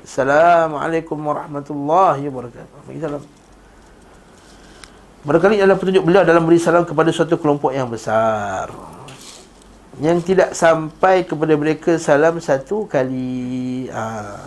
Assalamualaikum 0.00 1.18
warahmatullahi 1.20 2.24
wabarakatuh. 2.24 2.88
Salam 2.96 3.37
Barangkali 5.26 5.58
adalah 5.58 5.74
petunjuk 5.74 6.06
beliau 6.06 6.22
dalam 6.22 6.46
beri 6.46 6.62
salam 6.62 6.86
kepada 6.86 7.10
suatu 7.10 7.34
kelompok 7.42 7.74
yang 7.74 7.90
besar 7.90 8.70
Yang 9.98 10.18
tidak 10.30 10.50
sampai 10.54 11.26
kepada 11.26 11.58
mereka 11.58 11.98
salam 11.98 12.38
satu 12.38 12.86
kali 12.86 13.90
ha. 13.90 14.38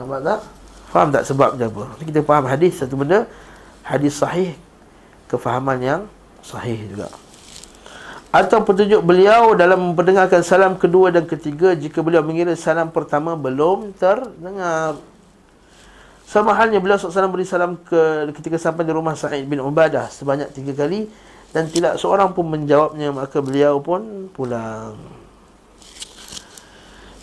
Nampak 0.00 0.20
tak? 0.24 0.40
Faham 0.88 1.08
tak 1.12 1.24
sebab 1.28 1.60
apa? 1.60 1.82
Kita 2.00 2.24
faham 2.24 2.48
hadis 2.48 2.80
satu 2.80 2.96
benda 2.96 3.28
Hadis 3.84 4.16
sahih 4.16 4.56
Kefahaman 5.28 5.76
yang 5.84 6.00
sahih 6.40 6.88
juga 6.88 7.12
Atau 8.32 8.64
petunjuk 8.64 9.04
beliau 9.04 9.52
dalam 9.52 9.92
mendengarkan 9.92 10.40
salam 10.40 10.80
kedua 10.80 11.12
dan 11.12 11.28
ketiga 11.28 11.76
Jika 11.76 12.00
beliau 12.00 12.24
mengira 12.24 12.56
salam 12.56 12.88
pertama 12.88 13.36
belum 13.36 13.92
terdengar 13.92 14.96
sama 16.28 16.52
halnya 16.52 16.76
beliau 16.76 17.00
SAW 17.00 17.32
beri 17.32 17.48
salam 17.48 17.80
ke, 17.80 18.28
ketika 18.36 18.60
sampai 18.60 18.84
di 18.84 18.92
rumah 18.92 19.16
Sa'id 19.16 19.48
bin 19.48 19.64
Ubadah 19.64 20.12
sebanyak 20.12 20.52
tiga 20.52 20.76
kali 20.76 21.08
dan 21.56 21.72
tidak 21.72 21.96
seorang 21.96 22.36
pun 22.36 22.52
menjawabnya 22.52 23.16
maka 23.16 23.40
beliau 23.40 23.80
pun 23.80 24.28
pulang. 24.36 24.92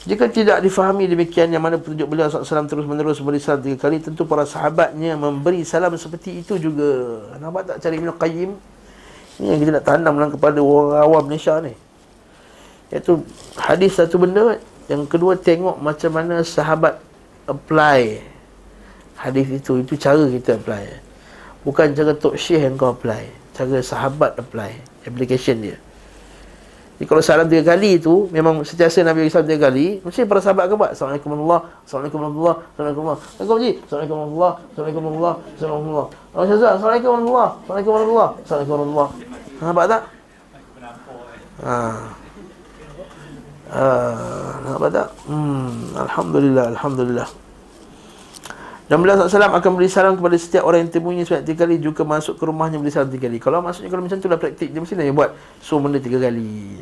Jika 0.10 0.26
tidak 0.34 0.58
difahami 0.66 1.06
demikian 1.06 1.54
yang 1.54 1.62
mana 1.62 1.78
petunjuk 1.78 2.10
beliau 2.10 2.34
SAW 2.34 2.66
terus 2.66 2.90
menerus 2.90 3.22
beri 3.22 3.38
salam 3.38 3.62
tiga 3.62 3.78
kali 3.78 4.02
tentu 4.02 4.26
para 4.26 4.42
sahabatnya 4.42 5.14
memberi 5.14 5.62
salam 5.62 5.94
seperti 6.02 6.42
itu 6.42 6.58
juga. 6.58 7.30
Nampak 7.38 7.78
tak 7.78 7.86
cari 7.86 8.02
Ibn 8.02 8.10
Qayyim? 8.10 8.52
Ini 9.38 9.46
yang 9.54 9.60
kita 9.62 9.72
nak 9.78 9.86
tanam 9.86 10.14
dalam 10.18 10.34
kepada 10.34 10.58
orang 10.58 10.98
awam 10.98 11.30
Malaysia 11.30 11.62
ni. 11.62 11.78
Iaitu 12.90 13.22
hadis 13.54 14.02
satu 14.02 14.18
benda 14.18 14.58
yang 14.90 15.06
kedua 15.06 15.38
tengok 15.38 15.78
macam 15.78 16.10
mana 16.10 16.42
sahabat 16.42 16.98
apply 17.46 18.34
hadis 19.20 19.48
itu 19.50 19.82
itu 19.82 19.94
cara 19.96 20.24
kita 20.28 20.60
apply. 20.60 20.86
Bukan 21.66 21.98
cara 21.98 22.12
tok 22.14 22.38
syekh 22.38 22.62
yang 22.62 22.78
kau 22.78 22.94
apply 22.94 23.46
cara 23.56 23.80
sahabat 23.80 24.36
apply 24.36 24.76
application 25.08 25.64
dia. 25.64 25.78
Jadi 26.96 27.12
kalau 27.12 27.20
salam 27.20 27.48
tiga 27.52 27.76
kali 27.76 28.00
itu 28.00 28.32
memang 28.32 28.64
sentiasa 28.64 29.04
Nabi 29.04 29.28
salam 29.28 29.48
tiga 29.48 29.68
kali 29.68 30.00
mesti 30.00 30.24
para 30.24 30.40
sahabat 30.40 30.68
akan 30.68 30.76
buat 30.80 30.92
assalamualaikum 30.96 31.28
warahmatullahi 31.32 31.64
assalamualaikum 31.84 32.20
warahmatullahi 32.24 32.60
assalamualaikum 32.64 33.04
warahmatullahi 33.04 33.76
assalamualaikum 33.84 34.16
warahmatullahi 34.16 34.56
assalamualaikum 34.72 35.02
warahmatullahi 35.04 35.36
assalamualaikum 35.56 35.92
warahmatullahi 35.92 36.72
assalamualaikum 36.72 37.12
warahmatullahi 37.12 37.52
assalamualaikum 37.60 37.92
warahmatullahi 37.92 38.32
assalamualaikum 38.44 38.96
warahmatullahi 38.96 39.64
nampak 39.64 39.86
tak 39.88 40.02
ha. 41.64 41.76
Uh, 43.66 44.78
apa 44.78 44.88
tak? 44.94 45.08
Hmm, 45.26 45.90
Alhamdulillah, 45.98 46.70
Alhamdulillah. 46.70 47.45
Dan 48.86 49.02
Nabi 49.02 49.18
SAW 49.18 49.50
akan 49.50 49.72
beri 49.82 49.90
salam 49.90 50.14
kepada 50.14 50.38
setiap 50.38 50.62
orang 50.62 50.86
yang 50.86 50.92
temuinya 50.94 51.26
sebanyak 51.26 51.50
tiga 51.50 51.66
kali 51.66 51.82
Juga 51.82 52.06
masuk 52.06 52.38
ke 52.38 52.44
rumahnya 52.46 52.78
beri 52.78 52.94
salam 52.94 53.10
tiga 53.10 53.26
kali. 53.26 53.42
Kalau 53.42 53.66
maksudnya 53.66 53.90
kalau 53.90 54.04
macam 54.06 54.18
tu 54.22 54.30
lah 54.30 54.38
praktik 54.38 54.70
Dia. 54.70 54.80
Mesti 54.82 54.94
nak 54.94 55.06
buat 55.18 55.32
So 55.58 55.82
benda 55.82 55.98
tiga 55.98 56.22
kali. 56.22 56.78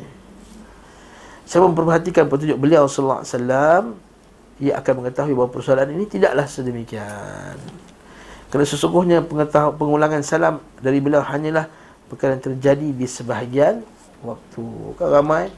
Saya 1.48 1.64
memperhatikan 1.64 2.28
petunjuk 2.28 2.60
beliau 2.60 2.84
Wasallam. 2.88 3.82
Ia 4.60 4.78
akan 4.78 4.92
mengetahui 5.02 5.32
bahawa 5.34 5.50
persoalan 5.50 5.88
ini 5.96 6.04
tidaklah 6.04 6.44
sedemikian. 6.44 7.56
Kerana 8.52 8.66
sesungguhnya 8.68 9.18
pengulangan 9.74 10.22
salam 10.22 10.62
dari 10.78 11.02
beliau 11.02 11.24
hanyalah 11.24 11.66
Perkara 12.04 12.36
yang 12.36 12.44
terjadi 12.44 12.88
di 12.92 13.06
sebahagian 13.08 13.80
waktu. 14.20 14.66
Kan 15.00 15.08
ramai. 15.08 15.48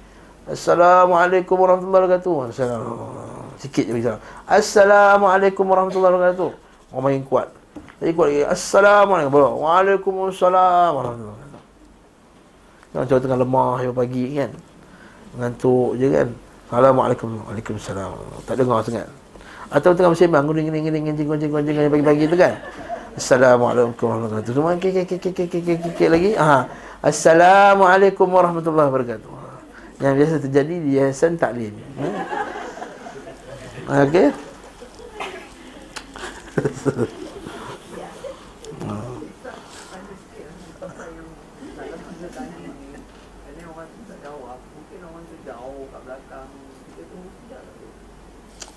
Assalamualaikum 0.46 1.58
warahmatullahi 1.58 2.06
wabarakatuh. 2.06 2.34
Assalamualaikum 2.54 3.45
Sikit 3.56 3.88
je 3.88 3.92
bagi 3.96 4.04
salam 4.04 4.20
Assalamualaikum 4.44 5.64
warahmatullahi 5.64 6.12
wabarakatuh. 6.12 6.50
Orang 6.92 7.04
main 7.08 7.22
kuat. 7.24 7.48
Jadi 8.00 8.12
kuat 8.12 8.28
lagi. 8.28 8.42
Assalamualaikum. 8.44 9.32
Warahmatullahi 9.32 10.92
wabarakatuh. 10.92 11.44
Macam 12.96 13.16
tengah 13.20 13.38
lemah 13.40 13.76
ya 13.84 13.90
pagi 13.92 14.24
kan. 14.36 14.50
Ngantuk 15.36 16.00
je 16.00 16.06
kan. 16.12 16.28
Assalamualaikum. 16.68 17.28
Waalaikumsalam. 17.48 18.10
Tak 18.44 18.54
dengar 18.60 18.84
sangat. 18.84 19.08
Atau 19.72 19.96
tengah 19.96 20.12
bersembang. 20.12 20.44
Guning 20.44 20.68
guning 20.68 20.84
guning 20.92 21.04
Guning 21.04 21.28
guning 21.28 21.50
guning 21.52 21.74
guning 21.76 21.92
Pagi-pagi 21.92 22.24
tu 22.28 22.36
kan. 22.36 22.52
Assalamualaikum 23.16 24.04
warahmatullahi 24.04 24.44
wabarakatuh. 24.44 24.52
Semua 24.52 25.92
kek 25.96 26.08
lagi. 26.12 26.30
Aha. 26.36 26.68
Assalamualaikum 27.00 28.28
warahmatullahi 28.28 28.88
wabarakatuh. 28.92 29.32
Yang 29.96 30.12
biasa 30.20 30.34
terjadi 30.44 30.74
di 30.76 30.90
Yayasan 31.00 31.40
Taklim. 31.40 31.72
Hmm? 31.96 32.55
Okey. 33.86 34.34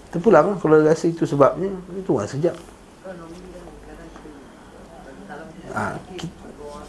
Terpulang 0.09 0.45
lah 0.53 0.57
kalau 0.57 0.81
rasa 0.81 1.05
itu 1.05 1.21
sebabnya 1.21 1.69
Itu 1.93 2.17
lah 2.17 2.25
sejak 2.25 2.57
ha, 5.69 6.01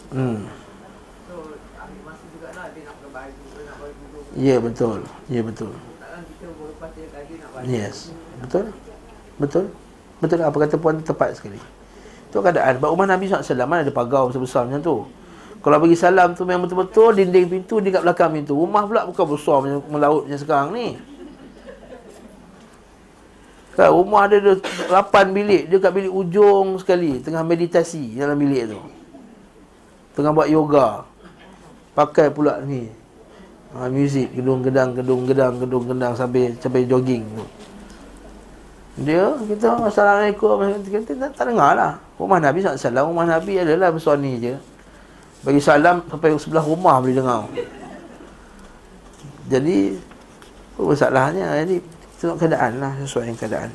hmm. 0.09 0.49
Ya 4.33 4.57
betul 4.57 5.05
Ya 5.29 5.41
betul 5.45 5.90
Yes. 7.65 8.09
Betul? 8.41 8.73
Betul? 9.37 9.65
Betul 10.21 10.37
apa 10.45 10.57
kata 10.65 10.75
puan 10.77 11.01
tepat 11.01 11.37
sekali. 11.37 11.57
Itu 12.29 12.39
keadaan. 12.39 12.77
Sebab 12.77 12.89
rumah 12.93 13.09
Nabi 13.09 13.27
SAW 13.27 13.65
mana 13.65 13.81
ada 13.81 13.93
pagar 13.93 14.29
besar-besar 14.29 14.69
macam 14.69 14.81
tu. 14.81 14.97
Kalau 15.61 15.77
bagi 15.77 15.97
salam 15.97 16.33
tu 16.33 16.41
memang 16.41 16.65
betul-betul 16.65 17.13
dinding 17.17 17.45
pintu 17.45 17.77
di 17.81 17.93
kat 17.93 18.01
belakang 18.01 18.33
pintu. 18.33 18.57
Rumah 18.57 18.81
pula 18.85 19.01
bukan 19.05 19.25
besar 19.29 19.57
macam 19.61 19.79
melaut 19.89 20.25
macam 20.25 20.39
sekarang 20.41 20.69
ni. 20.73 20.87
Kan 23.77 23.89
rumah 23.93 24.25
ada 24.25 24.37
8 24.57 25.37
bilik. 25.37 25.69
Dia 25.69 25.77
kat 25.77 25.91
bilik 25.93 26.13
ujung 26.13 26.81
sekali. 26.81 27.21
Tengah 27.21 27.45
meditasi 27.45 28.17
dalam 28.17 28.37
bilik 28.37 28.73
tu. 28.73 28.81
Tengah 30.17 30.31
buat 30.33 30.49
yoga. 30.49 31.05
Pakai 31.93 32.31
pula 32.31 32.63
ni 32.63 33.00
ha, 33.75 33.87
Muzik 33.87 34.31
Gedung 34.35 34.61
gedang 34.63 34.95
Gedung 34.95 35.23
gedang 35.27 35.53
Gedung 35.59 35.85
gedang 35.87 36.13
Sampai 36.15 36.51
sampai 36.59 36.87
jogging 36.87 37.23
tu. 37.35 37.45
Dia 39.07 39.35
Kita 39.47 39.79
Assalamualaikum 39.79 40.83
Kita 40.83 41.11
tak, 41.15 41.31
tak 41.35 41.45
dengar 41.47 41.71
lah 41.75 41.91
Rumah 42.19 42.39
Nabi 42.43 42.59
SAW 42.63 43.07
Rumah 43.11 43.25
Nabi 43.27 43.53
adalah 43.63 43.89
Besar 43.91 44.19
ni 44.19 44.39
je. 44.39 44.55
Bagi 45.41 45.61
salam 45.63 46.03
Sampai 46.11 46.35
sebelah 46.35 46.63
rumah 46.63 46.99
Boleh 46.99 47.15
dengar. 47.15 47.47
Jadi 49.47 49.95
Apa 50.75 50.81
masalahnya 50.83 51.45
Jadi 51.63 51.75
Tengok 52.21 52.37
keadaan 52.37 52.71
lah 52.77 52.91
Sesuai 53.01 53.31
dengan 53.31 53.39
keadaan. 53.39 53.71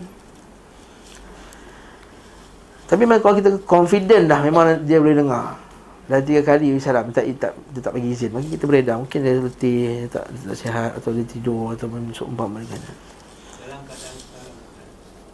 Tapi 2.87 3.03
kalau 3.19 3.35
kita 3.35 3.51
confident 3.67 4.31
dah 4.31 4.41
Memang 4.47 4.79
dia 4.87 5.03
boleh 5.03 5.19
dengar 5.19 5.66
Dah 6.07 6.23
tiga 6.23 6.39
kali 6.47 6.71
salam 6.79 7.11
tak, 7.11 7.27
tak, 7.35 7.51
dia 7.75 7.83
tak 7.83 7.91
bagi 7.91 8.15
izin. 8.15 8.31
Mungkin 8.31 8.55
kita 8.55 8.65
beredar 8.71 8.95
Mungkin 9.03 9.27
dia 9.27 9.43
letih 9.43 10.07
tak, 10.07 10.31
tak 10.31 10.55
sihat 10.55 10.95
Atau 10.95 11.11
dia 11.11 11.27
tidur 11.27 11.75
Atau 11.75 11.91
masuk 11.91 12.31
umpam 12.31 12.47
mereka 12.47 12.79
Dalam 12.79 13.83
keadaan 13.91 14.15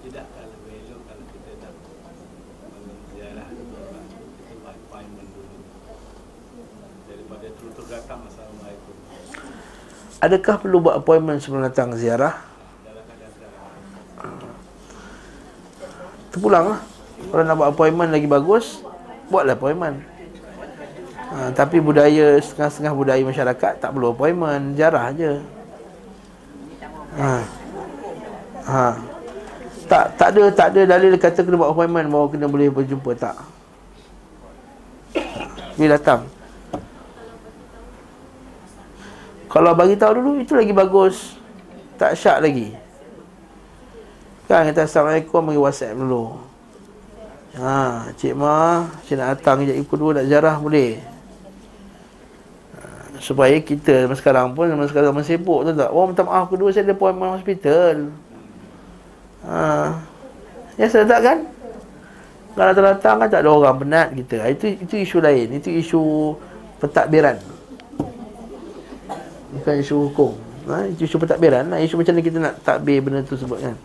Tidak 0.00 0.24
kalau 0.32 0.56
elok 0.72 1.00
Kalau 1.04 1.24
kita 1.28 1.50
tak 1.60 1.72
Menziarah 2.72 3.48
Daripada 7.04 7.46
terus 7.52 7.86
datang 7.92 8.20
Assalamualaikum. 8.32 8.94
Adakah 10.24 10.54
perlu 10.56 10.78
buat 10.80 10.96
appointment 10.96 11.38
sebelum 11.44 11.68
datang 11.68 11.92
ziarah? 12.00 12.40
Terpulang 16.32 16.64
lah. 16.64 16.80
Kalau 17.28 17.42
nak 17.44 17.56
buat 17.60 17.68
appointment 17.76 18.08
lagi 18.08 18.24
bagus 18.24 18.80
Buatlah 19.28 19.52
appointment 19.52 20.11
ha, 21.32 21.48
Tapi 21.56 21.80
budaya 21.80 22.36
Setengah-setengah 22.38 22.92
budaya 22.92 23.22
masyarakat 23.24 23.72
Tak 23.80 23.90
perlu 23.90 24.12
appointment 24.12 24.76
Jarah 24.76 25.08
je 25.16 25.40
ha. 27.16 27.34
Ha. 28.62 28.86
Tak 29.90 30.04
tak 30.16 30.28
ada 30.32 30.42
tak 30.54 30.68
ada 30.72 30.80
dalil 30.96 31.18
kata 31.18 31.44
kena 31.44 31.60
buat 31.60 31.70
appointment 31.74 32.08
bahawa 32.08 32.26
kena 32.30 32.46
boleh 32.48 32.72
berjumpa 32.72 33.12
tak. 33.18 33.36
Bila 35.76 35.98
datang. 35.98 36.24
Kalau 39.52 39.76
bagi 39.76 40.00
tahu 40.00 40.12
dulu 40.16 40.30
itu 40.40 40.56
lagi 40.56 40.72
bagus. 40.72 41.36
Tak 42.00 42.16
syak 42.16 42.40
lagi. 42.40 42.72
Kan 44.48 44.72
kata 44.72 44.88
assalamualaikum 44.88 45.44
bagi 45.44 45.60
WhatsApp 45.60 45.98
dulu. 45.98 46.40
Ha, 47.60 48.08
cik 48.16 48.32
Ma, 48.32 48.88
cik 49.04 49.20
nak 49.20 49.36
datang 49.36 49.60
kejap 49.60 49.76
ikut 49.76 49.96
dua 50.00 50.10
nak 50.16 50.24
jarah 50.24 50.56
boleh 50.56 51.11
supaya 53.22 53.54
kita 53.62 54.10
zaman 54.10 54.18
sekarang 54.18 54.46
pun 54.50 54.66
zaman 54.66 54.90
sekarang 54.90 55.14
zaman 55.14 55.22
sibuk 55.22 55.62
tu 55.62 55.70
tak? 55.78 55.94
Oh 55.94 56.10
minta 56.10 56.26
maaf 56.26 56.50
kedua 56.50 56.74
saya 56.74 56.90
ada 56.90 56.98
appointment 56.98 57.38
hospital. 57.38 58.10
Ha. 59.46 59.94
Ya 60.74 60.86
saya 60.90 61.06
tak 61.06 61.20
kan? 61.22 61.38
Kalau 62.58 62.72
datang 62.74 63.16
kan 63.22 63.28
tak 63.30 63.46
ada 63.46 63.50
orang 63.54 63.78
penat 63.78 64.10
kita. 64.10 64.42
Ha, 64.42 64.50
itu 64.50 64.74
itu 64.74 64.94
isu 65.06 65.22
lain. 65.22 65.54
Itu 65.54 65.70
isu 65.70 66.02
pentadbiran. 66.82 67.38
Bukan 69.54 69.74
isu 69.78 70.10
hukum. 70.10 70.34
Ha, 70.66 70.90
itu 70.90 71.06
isu 71.06 71.16
pentadbiran 71.22 71.70
lah. 71.70 71.78
Isu 71.78 71.94
macam 71.94 72.18
mana 72.18 72.26
kita 72.26 72.38
nak 72.42 72.54
takbir 72.66 72.98
benda 73.06 73.22
tu 73.22 73.38
sebut 73.38 73.62
kan? 73.62 73.78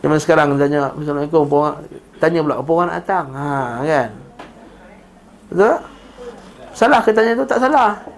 Zaman 0.00 0.18
sekarang 0.20 0.56
tanya 0.56 0.88
Assalamualaikum 0.92 1.48
orang 1.52 1.84
tanya 2.16 2.40
pula 2.40 2.56
apa 2.64 2.70
orang 2.72 2.88
nak 2.88 2.98
datang? 3.04 3.26
Ha 3.36 3.48
kan? 3.84 4.10
Betul 5.52 5.76
salah 6.74 7.00
ke 7.04 7.14
tanya 7.14 7.38
tu? 7.38 7.46
Tak 7.46 7.60
salah 7.62 8.13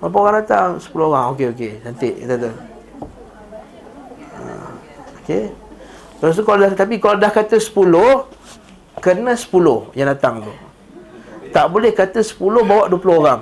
Berapa 0.00 0.16
orang 0.16 0.34
datang? 0.40 0.68
10 0.80 0.88
orang. 0.96 1.26
Okey, 1.36 1.46
okey. 1.52 1.72
Cantik. 1.84 2.14
Kata 2.24 2.34
tu. 2.40 2.50
Ha. 4.32 4.42
Okey. 5.20 5.44
Lepas 6.20 6.36
tu 6.36 6.44
kalau 6.44 6.58
dah, 6.64 6.72
tapi 6.72 7.00
kalau 7.00 7.16
dah 7.16 7.32
kata 7.32 7.56
10, 7.56 8.28
kena 9.00 9.32
10 9.36 9.92
yang 9.96 10.08
datang 10.08 10.44
tu. 10.44 10.52
Tak 11.52 11.66
boleh 11.68 11.92
kata 11.92 12.20
10 12.24 12.36
bawa 12.64 12.88
20 12.88 13.20
orang. 13.20 13.40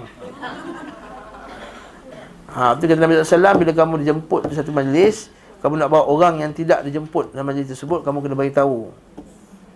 Ha, 2.55 2.75
tu 2.75 2.91
kata 2.91 2.99
Nabi 2.99 3.23
SAW, 3.23 3.55
bila 3.55 3.71
kamu 3.71 4.03
dijemput 4.03 4.51
di 4.51 4.55
satu 4.59 4.75
majlis, 4.75 5.31
kamu 5.63 5.79
nak 5.79 5.91
bawa 5.91 6.07
orang 6.11 6.43
yang 6.43 6.51
tidak 6.51 6.83
dijemput 6.83 7.35
dalam 7.35 7.51
majlis 7.51 7.71
tersebut, 7.71 8.03
kamu 8.03 8.19
kena 8.23 8.35
bagi 8.35 8.55
tahu. 8.55 8.91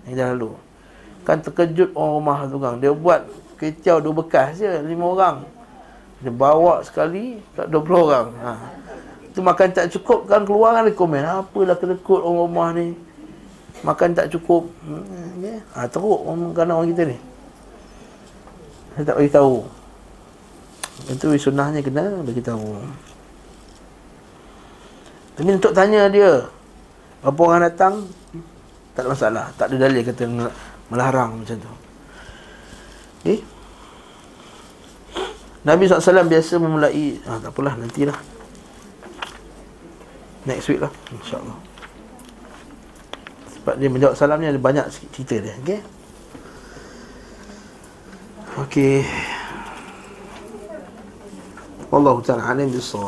Ini 0.06 0.18
dah 0.18 0.34
lalu. 0.34 0.50
Kan 1.22 1.38
terkejut 1.42 1.94
orang 1.94 2.12
rumah 2.18 2.38
tu 2.50 2.58
kan. 2.58 2.78
Dia 2.82 2.90
buat 2.90 3.26
kecau 3.58 4.02
dua 4.02 4.14
bekas 4.18 4.58
je, 4.58 4.66
lima 4.82 5.06
orang. 5.06 5.36
Dia 6.22 6.30
bawa 6.30 6.78
sekali 6.86 7.42
tak 7.58 7.66
20 7.68 8.06
orang. 8.06 8.28
Ha. 8.46 8.50
Itu 9.28 9.42
makan 9.42 9.68
tak 9.74 9.90
cukup 9.90 10.30
kan 10.30 10.46
keluar 10.46 10.78
kan 10.78 10.86
komen. 10.94 11.22
Apalah 11.26 11.74
kedekut 11.74 12.22
orang 12.22 12.38
rumah 12.46 12.68
ni. 12.72 12.94
Makan 13.82 14.14
tak 14.14 14.30
cukup. 14.30 14.70
Hmm, 14.86 15.42
yeah. 15.42 15.58
Ha, 15.74 15.90
teruk 15.90 16.22
orang 16.22 16.54
kerana 16.54 16.78
orang 16.78 16.94
kita 16.94 17.02
ni. 17.10 17.18
Saya 18.94 19.04
tak 19.10 19.16
bagi 19.18 19.32
tahu. 19.34 19.54
Itu 21.10 21.26
sunnahnya 21.34 21.82
kena 21.82 22.22
bagi 22.22 22.42
tahu. 22.44 22.78
Tapi 25.36 25.48
untuk 25.48 25.72
tanya 25.72 26.12
dia 26.12 26.44
Berapa 27.24 27.40
orang 27.40 27.62
datang 27.64 27.94
Tak 28.92 29.00
ada 29.04 29.08
masalah 29.08 29.46
Tak 29.56 29.72
ada 29.72 29.76
dalil 29.88 30.02
kata 30.04 30.22
melarang 30.92 31.40
macam 31.40 31.56
tu 31.56 31.72
Okay 33.24 33.40
Nabi 35.62 35.86
SAW 35.86 36.26
biasa 36.26 36.58
memulai 36.58 37.22
ah, 37.26 37.38
Tak 37.38 37.54
apalah 37.54 37.78
nantilah. 37.78 38.18
Next 40.42 40.66
week 40.68 40.82
lah 40.82 40.90
InsyaAllah. 41.14 41.58
Sebab 43.56 43.74
dia 43.78 43.88
menjawab 43.88 44.18
salam 44.18 44.42
ni 44.42 44.50
Ada 44.50 44.58
banyak 44.58 44.86
sikit 44.90 45.10
cerita 45.14 45.34
dia 45.38 45.54
Okay 45.62 45.80
Okay 48.58 48.96
Wallahu 51.88 52.20
ta'ala 52.20 52.52
alim 52.52 52.68
bisawab 52.68 53.00